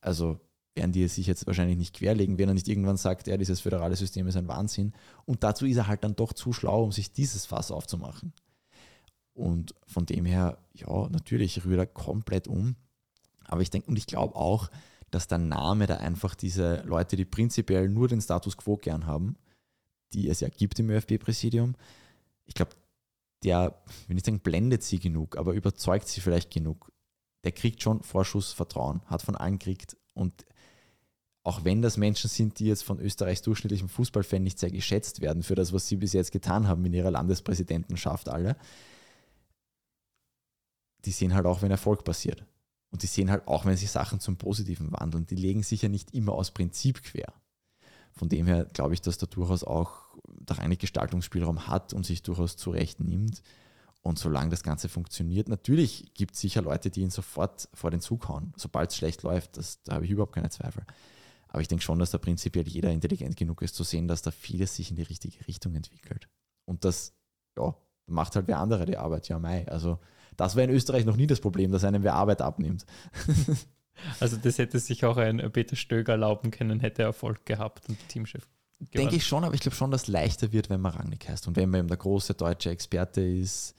Also, 0.00 0.40
werden 0.74 0.92
die 0.92 1.06
sich 1.06 1.26
jetzt 1.26 1.46
wahrscheinlich 1.46 1.76
nicht 1.76 1.94
querlegen, 1.94 2.38
wenn 2.38 2.48
er 2.48 2.54
nicht 2.54 2.68
irgendwann 2.68 2.96
sagt, 2.96 3.26
ja, 3.26 3.36
dieses 3.36 3.60
föderale 3.60 3.94
System 3.94 4.26
ist 4.26 4.36
ein 4.36 4.48
Wahnsinn. 4.48 4.92
Und 5.26 5.44
dazu 5.44 5.66
ist 5.66 5.76
er 5.76 5.86
halt 5.86 6.02
dann 6.02 6.16
doch 6.16 6.32
zu 6.32 6.52
schlau, 6.52 6.84
um 6.84 6.92
sich 6.92 7.12
dieses 7.12 7.46
Fass 7.46 7.70
aufzumachen. 7.70 8.32
Und 9.34 9.74
von 9.86 10.06
dem 10.06 10.24
her, 10.24 10.58
ja, 10.72 11.08
natürlich 11.08 11.64
rührt 11.64 11.78
er 11.78 11.86
komplett 11.86 12.48
um. 12.48 12.76
Aber 13.44 13.60
ich 13.60 13.70
denke, 13.70 13.88
und 13.88 13.98
ich 13.98 14.06
glaube 14.06 14.34
auch, 14.34 14.70
dass 15.10 15.28
der 15.28 15.38
Name 15.38 15.86
da 15.86 15.98
einfach 15.98 16.34
diese 16.34 16.82
Leute, 16.82 17.16
die 17.16 17.26
prinzipiell 17.26 17.88
nur 17.88 18.08
den 18.08 18.20
Status 18.20 18.56
quo 18.56 18.78
gern 18.78 19.06
haben, 19.06 19.36
die 20.14 20.28
es 20.28 20.40
ja 20.40 20.48
gibt 20.48 20.78
im 20.78 20.90
ÖFB-Präsidium, 20.90 21.74
ich 22.46 22.54
glaube, 22.54 22.72
der, 23.44 23.82
wenn 24.08 24.16
ich 24.16 24.24
sagen, 24.24 24.40
blendet 24.40 24.82
sie 24.82 24.98
genug, 24.98 25.36
aber 25.36 25.52
überzeugt 25.52 26.08
sie 26.08 26.20
vielleicht 26.20 26.50
genug. 26.50 26.92
Der 27.44 27.52
kriegt 27.52 27.82
schon 27.82 28.02
Vorschussvertrauen, 28.02 29.02
hat 29.06 29.22
von 29.22 29.36
allen 29.36 29.58
gekriegt 29.58 29.96
und 30.14 30.46
auch 31.44 31.64
wenn 31.64 31.82
das 31.82 31.96
Menschen 31.96 32.30
sind, 32.30 32.58
die 32.60 32.66
jetzt 32.66 32.84
von 32.84 33.00
Österreichs 33.00 33.42
durchschnittlichem 33.42 33.88
Fußballfan 33.88 34.42
nicht 34.42 34.60
sehr 34.60 34.70
geschätzt 34.70 35.20
werden 35.20 35.42
für 35.42 35.56
das, 35.56 35.72
was 35.72 35.88
sie 35.88 35.96
bis 35.96 36.12
jetzt 36.12 36.30
getan 36.30 36.68
haben 36.68 36.84
in 36.84 36.92
ihrer 36.92 37.10
Landespräsidentenschaft 37.10 38.28
alle, 38.28 38.56
die 41.04 41.10
sehen 41.10 41.34
halt 41.34 41.46
auch, 41.46 41.62
wenn 41.62 41.72
Erfolg 41.72 42.04
passiert. 42.04 42.44
Und 42.90 43.02
die 43.02 43.08
sehen 43.08 43.30
halt 43.30 43.48
auch, 43.48 43.64
wenn 43.64 43.76
sich 43.76 43.90
Sachen 43.90 44.20
zum 44.20 44.36
Positiven 44.36 44.92
wandeln. 44.92 45.26
Die 45.26 45.34
legen 45.34 45.62
sich 45.62 45.82
ja 45.82 45.88
nicht 45.88 46.14
immer 46.14 46.34
aus 46.34 46.52
Prinzip 46.52 47.02
quer. 47.02 47.32
Von 48.12 48.28
dem 48.28 48.46
her 48.46 48.66
glaube 48.66 48.94
ich, 48.94 49.00
dass 49.00 49.18
da 49.18 49.26
durchaus 49.26 49.64
auch 49.64 50.01
der 50.26 50.58
eigentlich 50.58 50.80
Gestaltungsspielraum 50.80 51.68
hat 51.68 51.92
und 51.92 52.04
sich 52.04 52.22
durchaus 52.22 52.56
zurecht 52.56 53.00
nimmt. 53.00 53.42
Und 54.02 54.18
solange 54.18 54.50
das 54.50 54.64
Ganze 54.64 54.88
funktioniert, 54.88 55.48
natürlich 55.48 56.12
gibt 56.14 56.34
es 56.34 56.40
sicher 56.40 56.62
Leute, 56.62 56.90
die 56.90 57.02
ihn 57.02 57.10
sofort 57.10 57.68
vor 57.72 57.90
den 57.90 58.00
Zug 58.00 58.28
hauen, 58.28 58.52
sobald 58.56 58.90
es 58.90 58.96
schlecht 58.96 59.22
läuft. 59.22 59.56
Das, 59.56 59.82
da 59.82 59.94
habe 59.94 60.04
ich 60.04 60.10
überhaupt 60.10 60.34
keine 60.34 60.50
Zweifel. 60.50 60.84
Aber 61.48 61.60
ich 61.60 61.68
denke 61.68 61.84
schon, 61.84 61.98
dass 61.98 62.10
da 62.10 62.18
prinzipiell 62.18 62.66
jeder 62.66 62.90
intelligent 62.90 63.36
genug 63.36 63.62
ist, 63.62 63.74
zu 63.74 63.84
sehen, 63.84 64.08
dass 64.08 64.22
da 64.22 64.30
vieles 64.30 64.74
sich 64.74 64.90
in 64.90 64.96
die 64.96 65.02
richtige 65.02 65.46
Richtung 65.46 65.74
entwickelt. 65.74 66.28
Und 66.64 66.84
das, 66.84 67.14
ja, 67.56 67.74
macht 68.06 68.34
halt 68.34 68.48
wer 68.48 68.58
andere 68.58 68.86
die 68.86 68.96
Arbeit, 68.96 69.28
ja, 69.28 69.38
Mai. 69.38 69.68
Also, 69.68 69.98
das 70.36 70.56
war 70.56 70.64
in 70.64 70.70
Österreich 70.70 71.04
noch 71.04 71.16
nie 71.16 71.26
das 71.26 71.40
Problem, 71.40 71.70
dass 71.70 71.84
einem 71.84 72.02
wer 72.02 72.14
Arbeit 72.14 72.42
abnimmt. 72.42 72.84
Also, 74.18 74.38
das 74.38 74.56
hätte 74.56 74.78
sich 74.80 75.04
auch 75.04 75.18
ein 75.18 75.52
Peter 75.52 75.76
Stöger 75.76 76.12
erlauben 76.12 76.50
können, 76.50 76.80
hätte 76.80 77.02
Erfolg 77.02 77.44
gehabt 77.44 77.88
und 77.90 77.98
Teamchef. 78.08 78.48
Denke 78.90 79.16
ich 79.16 79.26
schon, 79.26 79.44
aber 79.44 79.54
ich 79.54 79.60
glaube 79.60 79.76
schon, 79.76 79.90
dass 79.90 80.02
es 80.02 80.08
leichter 80.08 80.52
wird, 80.52 80.68
wenn 80.70 80.80
man 80.80 80.92
Rangnick 80.92 81.28
heißt. 81.28 81.46
Und 81.46 81.56
wenn 81.56 81.70
man 81.70 81.80
eben 81.80 81.88
der 81.88 81.96
große 81.96 82.34
deutsche 82.34 82.70
Experte 82.70 83.20
ist, 83.20 83.74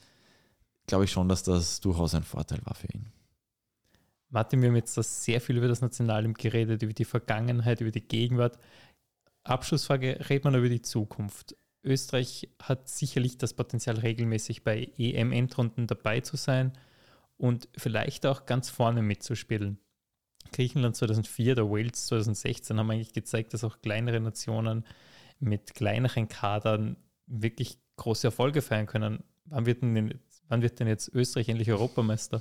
glaube 0.86 1.04
ich 1.04 1.10
schon, 1.10 1.28
dass 1.28 1.42
das 1.42 1.80
durchaus 1.80 2.14
ein 2.14 2.22
Vorteil 2.22 2.60
war 2.64 2.74
für 2.74 2.88
ihn. 2.92 3.12
Martin, 4.30 4.62
wir 4.62 4.68
haben 4.68 4.76
jetzt 4.76 4.94
sehr 4.94 5.40
viel 5.40 5.58
über 5.58 5.68
das 5.68 5.80
Nationalteam 5.80 6.34
geredet, 6.34 6.82
über 6.82 6.92
die 6.92 7.04
Vergangenheit, 7.04 7.80
über 7.80 7.90
die 7.90 8.06
Gegenwart. 8.06 8.58
Abschlussfrage, 9.44 10.18
redet 10.28 10.44
man 10.44 10.54
über 10.54 10.68
die 10.68 10.82
Zukunft. 10.82 11.54
Österreich 11.84 12.48
hat 12.60 12.88
sicherlich 12.88 13.38
das 13.38 13.54
Potenzial, 13.54 13.98
regelmäßig 13.98 14.64
bei 14.64 14.90
EM-Endrunden 14.96 15.86
dabei 15.86 16.20
zu 16.20 16.36
sein 16.36 16.72
und 17.36 17.68
vielleicht 17.76 18.26
auch 18.26 18.46
ganz 18.46 18.70
vorne 18.70 19.02
mitzuspielen. 19.02 19.78
Griechenland 20.54 20.96
2004 20.96 21.52
oder 21.52 21.70
Wales 21.70 22.06
2016 22.06 22.78
haben 22.78 22.90
eigentlich 22.90 23.12
gezeigt, 23.12 23.52
dass 23.52 23.64
auch 23.64 23.80
kleinere 23.80 24.20
Nationen 24.20 24.84
mit 25.40 25.74
kleineren 25.74 26.28
Kadern 26.28 26.96
wirklich 27.26 27.78
große 27.96 28.28
Erfolge 28.28 28.62
feiern 28.62 28.86
können. 28.86 29.24
Wann 29.46 29.66
wird 29.66 29.82
denn, 29.82 30.20
wann 30.48 30.62
wird 30.62 30.80
denn 30.80 30.86
jetzt 30.86 31.08
Österreich 31.08 31.48
endlich 31.48 31.70
Europameister? 31.70 32.40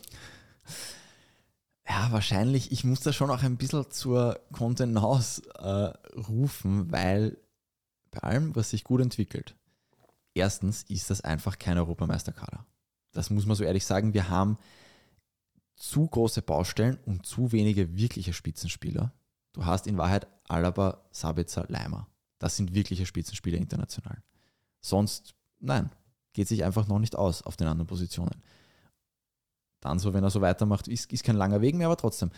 Ja, 1.87 2.11
wahrscheinlich. 2.11 2.71
Ich 2.71 2.83
muss 2.83 3.01
da 3.01 3.11
schon 3.11 3.29
auch 3.29 3.43
ein 3.43 3.57
bisschen 3.57 3.89
zur 3.91 4.39
Kontenance 4.51 5.41
äh, 5.57 6.17
rufen, 6.17 6.91
weil 6.91 7.37
bei 8.11 8.19
allem, 8.19 8.55
was 8.55 8.69
sich 8.69 8.83
gut 8.83 9.01
entwickelt, 9.01 9.55
erstens 10.33 10.83
ist 10.83 11.09
das 11.09 11.21
einfach 11.21 11.57
kein 11.59 11.77
Europameisterkader. 11.77 12.65
Das 13.11 13.29
muss 13.31 13.45
man 13.45 13.55
so 13.55 13.63
ehrlich 13.63 13.85
sagen. 13.85 14.13
Wir 14.13 14.29
haben 14.29 14.57
zu 15.83 16.07
große 16.07 16.41
Baustellen 16.41 16.97
und 17.05 17.25
zu 17.25 17.51
wenige 17.51 17.97
wirkliche 17.97 18.31
Spitzenspieler. 18.31 19.11
Du 19.51 19.65
hast 19.65 19.85
in 19.85 19.97
Wahrheit 19.97 20.27
Alaba, 20.47 21.03
Sabitzer, 21.11 21.65
Leimer. 21.67 22.07
Das 22.39 22.55
sind 22.55 22.73
wirkliche 22.73 23.05
Spitzenspieler 23.05 23.57
international. 23.57 24.23
Sonst, 24.79 25.35
nein, 25.59 25.89
geht 26.31 26.47
sich 26.47 26.63
einfach 26.63 26.87
noch 26.87 26.99
nicht 26.99 27.17
aus 27.17 27.41
auf 27.41 27.57
den 27.57 27.67
anderen 27.67 27.87
Positionen. 27.87 28.41
Dann 29.81 29.99
so, 29.99 30.13
wenn 30.13 30.23
er 30.23 30.29
so 30.29 30.39
weitermacht, 30.39 30.87
ist, 30.87 31.11
ist 31.11 31.25
kein 31.25 31.35
langer 31.35 31.59
Weg 31.59 31.75
mehr, 31.75 31.87
aber 31.87 31.97
trotzdem, 31.97 32.31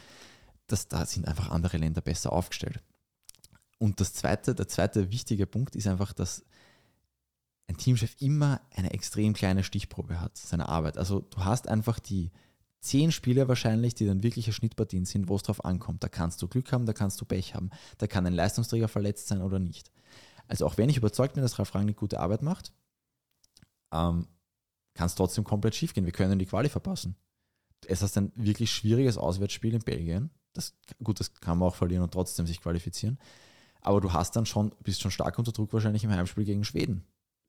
das, 0.65 0.87
da 0.87 1.05
sind 1.05 1.27
einfach 1.27 1.51
andere 1.51 1.77
Länder 1.77 2.01
besser 2.01 2.33
aufgestellt. 2.33 2.81
Und 3.77 3.99
das 3.99 4.13
zweite, 4.13 4.55
der 4.55 4.67
zweite 4.67 5.11
wichtige 5.11 5.45
Punkt 5.45 5.75
ist 5.75 5.85
einfach, 5.85 6.13
dass 6.13 6.43
ein 7.67 7.77
Teamchef 7.77 8.19
immer 8.19 8.59
eine 8.75 8.91
extrem 8.91 9.33
kleine 9.33 9.63
Stichprobe 9.63 10.19
hat, 10.19 10.35
seiner 10.35 10.67
Arbeit. 10.67 10.97
Also 10.97 11.19
du 11.19 11.45
hast 11.45 11.67
einfach 11.67 11.99
die 11.99 12.31
zehn 12.85 13.11
Spieler 13.11 13.47
wahrscheinlich, 13.47 13.95
die 13.95 14.05
dann 14.05 14.23
wirkliche 14.23 14.53
Schnittpartien 14.53 15.05
sind, 15.05 15.27
wo 15.27 15.35
es 15.35 15.43
drauf 15.43 15.65
ankommt. 15.65 16.03
Da 16.03 16.09
kannst 16.09 16.41
du 16.41 16.47
Glück 16.47 16.71
haben, 16.71 16.85
da 16.85 16.93
kannst 16.93 17.19
du 17.19 17.25
Pech 17.25 17.55
haben. 17.55 17.69
Da 17.97 18.07
kann 18.07 18.25
ein 18.25 18.33
Leistungsträger 18.33 18.87
verletzt 18.87 19.27
sein 19.27 19.41
oder 19.41 19.59
nicht. 19.59 19.91
Also 20.47 20.65
auch 20.65 20.77
wenn 20.77 20.89
ich 20.89 20.97
überzeugt 20.97 21.33
bin, 21.33 21.43
dass 21.43 21.57
Ralf 21.57 21.73
Rangnick 21.73 21.97
gute 21.97 22.19
Arbeit 22.19 22.43
macht, 22.43 22.71
ähm, 23.91 24.27
kann 24.93 25.07
es 25.07 25.15
trotzdem 25.15 25.43
komplett 25.43 25.75
schief 25.75 25.93
gehen. 25.93 26.05
Wir 26.05 26.13
können 26.13 26.39
die 26.39 26.45
Quali 26.45 26.69
verpassen. 26.69 27.15
Es 27.87 28.01
ist 28.01 28.17
ein 28.17 28.31
wirklich 28.35 28.71
schwieriges 28.71 29.17
Auswärtsspiel 29.17 29.73
in 29.73 29.81
Belgien. 29.81 30.29
Das, 30.53 30.73
gut, 31.03 31.19
das 31.19 31.33
kann 31.33 31.57
man 31.57 31.69
auch 31.69 31.75
verlieren 31.75 32.03
und 32.03 32.13
trotzdem 32.13 32.47
sich 32.47 32.61
qualifizieren. 32.61 33.19
Aber 33.81 34.01
du 34.01 34.13
hast 34.13 34.35
dann 34.35 34.45
schon, 34.45 34.73
bist 34.81 35.01
schon 35.01 35.11
stark 35.11 35.37
unter 35.37 35.51
Druck 35.51 35.73
wahrscheinlich 35.73 36.03
im 36.03 36.11
Heimspiel 36.11 36.45
gegen 36.45 36.63
Schweden. 36.63 37.03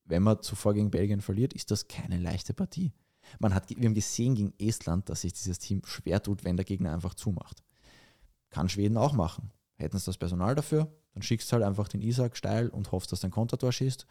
Wenn 0.05 0.23
man 0.23 0.43
zuvor 0.43 0.75
gegen 0.75 0.91
Belgien 0.91 1.21
verliert, 1.21 1.55
ist 1.55 1.71
das 1.71 1.89
keine 1.89 2.19
leichte 2.19 2.53
Partie. 2.53 2.93
Man 3.39 3.55
hat, 3.55 3.69
wir 3.71 3.85
haben 3.85 3.95
gesehen 3.95 4.35
gegen 4.35 4.53
Estland, 4.59 5.09
dass 5.09 5.23
sich 5.23 5.33
dieses 5.33 5.59
Team 5.59 5.83
schwer 5.85 6.23
tut, 6.23 6.45
wenn 6.45 6.57
der 6.57 6.65
Gegner 6.65 6.93
einfach 6.93 7.15
zumacht. 7.15 7.63
Kann 8.51 8.69
Schweden 8.69 8.97
auch 8.97 9.13
machen. 9.13 9.51
Hätten 9.77 9.99
sie 9.99 10.07
das 10.07 10.17
Personal 10.17 10.55
dafür, 10.55 10.91
dann 11.13 11.23
schickst 11.23 11.51
du 11.51 11.55
halt 11.55 11.65
einfach 11.65 11.89
den 11.89 12.01
Isaac 12.01 12.37
steil 12.37 12.69
und 12.69 12.93
hoffst, 12.93 13.13
dass 13.13 13.21
dein 13.21 13.31
Kontertor 13.31 13.73
schießt. 13.73 14.07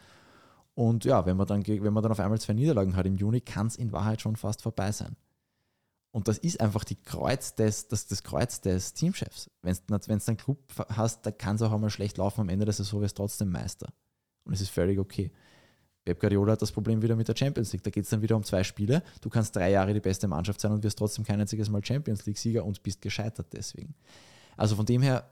Und 0.76 1.06
ja, 1.06 1.26
wenn 1.26 1.38
man, 1.38 1.48
dann, 1.48 1.66
wenn 1.66 1.94
man 1.94 2.04
dann 2.04 2.12
auf 2.12 2.20
einmal 2.20 2.40
zwei 2.40 2.54
Niederlagen 2.54 2.96
hat 2.96 3.06
im 3.06 3.16
Juni, 3.16 3.42
kann 3.42 3.68
es 3.68 3.78
in 3.78 3.92
Wahrheit 3.92 4.22
schon 4.22 4.36
fast 4.36 4.62
vorbei 4.62 4.92
sein. 4.92 5.16
Und 6.12 6.28
das 6.28 6.38
ist 6.38 6.62
einfach 6.62 6.84
die 6.84 6.96
Kreuz 6.96 7.56
des, 7.56 7.88
das, 7.88 8.08
das 8.08 8.24
Kreuz 8.24 8.62
des 8.62 8.94
Teamchefs. 8.94 9.50
Wenn 9.62 9.76
du 9.88 9.96
einen 9.96 10.38
Club 10.38 10.60
hast, 10.90 11.26
da 11.26 11.32
kann 11.32 11.56
es 11.56 11.62
auch 11.62 11.72
einmal 11.72 11.90
schlecht 11.90 12.18
laufen, 12.18 12.42
am 12.42 12.50
Ende 12.50 12.66
der 12.66 12.74
Saison 12.74 13.02
wirst 13.02 13.18
du 13.18 13.24
trotzdem 13.24 13.52
Meister. 13.52 13.92
Und 14.46 14.54
es 14.54 14.62
ist 14.62 14.70
völlig 14.70 15.00
okay. 15.00 15.32
Pep 16.06 16.20
Guardiola 16.20 16.52
hat 16.52 16.62
das 16.62 16.72
Problem 16.72 17.02
wieder 17.02 17.16
mit 17.16 17.28
der 17.28 17.36
Champions 17.36 17.74
League. 17.74 17.84
Da 17.84 17.90
geht 17.90 18.04
es 18.04 18.12
dann 18.12 18.22
wieder 18.22 18.36
um 18.36 18.44
zwei 18.44 18.64
Spiele. 18.64 19.02
Du 19.22 19.30
kannst 19.30 19.56
drei 19.56 19.72
Jahre 19.72 19.92
die 19.92 20.00
beste 20.00 20.28
Mannschaft 20.28 20.62
sein 20.62 20.72
und 20.72 20.84
wirst 20.84 21.00
trotzdem 21.00 21.26
kein 21.26 21.42
einziges 21.42 21.68
Mal 21.70 21.84
Champions 21.84 22.28
League-Sieger 22.28 22.64
und 22.64 22.84
bist 22.84 23.02
gescheitert 23.02 23.48
deswegen. 23.52 23.96
Also 24.56 24.76
von 24.76 24.86
dem 24.86 25.02
her 25.02 25.28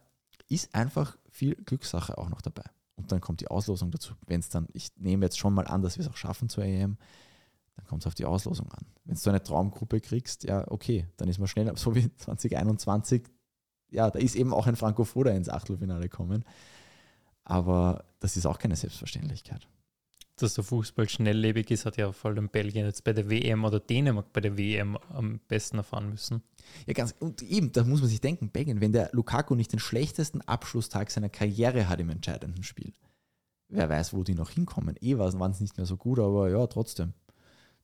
ist 0.49 0.73
einfach 0.73 1.15
viel 1.29 1.55
Glückssache 1.55 2.17
auch 2.17 2.29
noch 2.29 2.41
dabei. 2.41 2.63
Und 2.95 3.11
dann 3.11 3.21
kommt 3.21 3.41
die 3.41 3.47
Auslosung 3.47 3.91
dazu. 3.91 4.15
Wenn 4.25 4.39
es 4.39 4.49
dann, 4.49 4.67
ich 4.73 4.89
nehme 4.97 5.25
jetzt 5.25 5.37
schon 5.37 5.53
mal 5.53 5.67
an, 5.67 5.83
dass 5.83 5.97
wir 5.97 6.05
es 6.05 6.11
auch 6.11 6.17
schaffen 6.17 6.49
zur 6.49 6.63
EM, 6.63 6.97
dann 7.75 7.85
kommt 7.85 8.01
es 8.01 8.07
auf 8.07 8.15
die 8.15 8.25
Auslosung 8.25 8.71
an. 8.71 8.85
Wenn 9.05 9.15
du 9.15 9.29
eine 9.29 9.43
Traumgruppe 9.43 10.01
kriegst, 10.01 10.43
ja, 10.43 10.69
okay, 10.71 11.07
dann 11.17 11.27
ist 11.27 11.37
man 11.37 11.47
schnell, 11.47 11.71
so 11.77 11.93
wie 11.93 12.11
2021, 12.15 13.23
ja, 13.91 14.09
da 14.09 14.17
ist 14.17 14.35
eben 14.35 14.53
auch 14.53 14.65
ein 14.65 14.75
Franco 14.75 15.03
Foda 15.03 15.31
ins 15.31 15.49
Achtelfinale 15.49 16.09
kommen. 16.09 16.43
Aber 17.43 18.05
das 18.19 18.37
ist 18.37 18.47
auch 18.47 18.57
keine 18.57 18.75
Selbstverständlichkeit 18.75 19.67
dass 20.35 20.55
der 20.55 20.63
Fußball 20.63 21.07
schnelllebig 21.07 21.69
ist, 21.69 21.85
hat 21.85 21.97
ja 21.97 22.11
vor 22.11 22.31
allem 22.31 22.49
Belgien 22.49 22.85
jetzt 22.85 23.03
bei 23.03 23.13
der 23.13 23.29
WM 23.29 23.65
oder 23.65 23.79
Dänemark 23.79 24.33
bei 24.33 24.41
der 24.41 24.57
WM 24.57 24.97
am 25.09 25.39
besten 25.47 25.77
erfahren 25.77 26.09
müssen. 26.09 26.41
Ja, 26.87 26.93
ganz, 26.93 27.13
und 27.19 27.41
eben, 27.43 27.71
da 27.71 27.83
muss 27.83 28.01
man 28.01 28.09
sich 28.09 28.21
denken, 28.21 28.49
Belgien, 28.49 28.81
wenn 28.81 28.93
der 28.93 29.09
Lukaku 29.13 29.53
nicht 29.55 29.71
den 29.71 29.79
schlechtesten 29.79 30.41
Abschlusstag 30.41 31.11
seiner 31.11 31.29
Karriere 31.29 31.87
hat 31.87 31.99
im 31.99 32.09
entscheidenden 32.09 32.63
Spiel, 32.63 32.93
wer 33.69 33.89
weiß, 33.89 34.13
wo 34.13 34.23
die 34.23 34.35
noch 34.35 34.49
hinkommen. 34.49 34.95
Eh 35.01 35.17
waren 35.17 35.51
es 35.51 35.59
nicht 35.59 35.77
mehr 35.77 35.85
so 35.85 35.97
gut, 35.97 36.19
aber 36.19 36.49
ja, 36.49 36.65
trotzdem. 36.67 37.13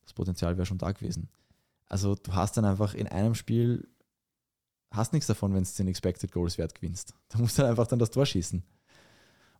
Das 0.02 0.12
Potenzial 0.12 0.56
wäre 0.56 0.66
schon 0.66 0.78
da 0.78 0.90
gewesen. 0.90 1.28
Also 1.86 2.14
du 2.16 2.34
hast 2.34 2.56
dann 2.56 2.64
einfach 2.64 2.94
in 2.94 3.06
einem 3.06 3.34
Spiel, 3.34 3.88
hast 4.90 5.12
nichts 5.12 5.26
davon, 5.28 5.54
wenn 5.54 5.62
du 5.62 5.70
den 5.76 5.88
Expected 5.88 6.32
Goals 6.32 6.58
Wert 6.58 6.74
gewinnst. 6.74 7.14
Da 7.28 7.38
musst 7.38 7.58
du 7.58 7.62
dann 7.62 7.70
einfach 7.70 7.86
dann 7.86 7.98
das 7.98 8.10
Tor 8.10 8.26
schießen. 8.26 8.64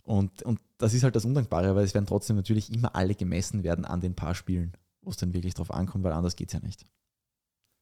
Und, 0.03 0.42
und 0.42 0.61
das 0.78 0.94
ist 0.94 1.03
halt 1.03 1.16
das 1.16 1.24
Undankbare, 1.24 1.74
weil 1.74 1.84
es 1.84 1.94
werden 1.94 2.07
trotzdem 2.07 2.36
natürlich 2.36 2.72
immer 2.72 2.94
alle 2.94 3.14
gemessen 3.14 3.62
werden 3.62 3.84
an 3.84 4.01
den 4.01 4.14
paar 4.14 4.34
Spielen, 4.34 4.72
wo 5.03 5.11
es 5.11 5.16
dann 5.16 5.34
wirklich 5.34 5.55
drauf 5.55 5.72
ankommt, 5.72 6.05
weil 6.05 6.12
anders 6.12 6.36
geht 6.36 6.48
es 6.48 6.55
ja 6.55 6.61
nicht. 6.61 6.84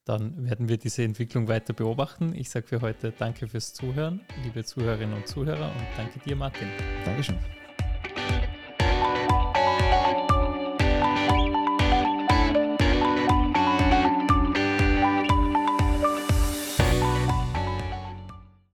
Dann 0.04 0.44
werden 0.44 0.68
wir 0.68 0.78
diese 0.78 1.02
Entwicklung 1.02 1.48
weiter 1.48 1.74
beobachten. 1.74 2.34
Ich 2.34 2.48
sage 2.48 2.66
für 2.66 2.80
heute 2.80 3.12
danke 3.12 3.46
fürs 3.46 3.74
Zuhören, 3.74 4.20
liebe 4.42 4.64
Zuhörerinnen 4.64 5.14
und 5.14 5.26
Zuhörer, 5.26 5.70
und 5.70 5.86
danke 5.98 6.18
dir, 6.20 6.34
Martin. 6.34 6.68
Dankeschön. 7.04 7.38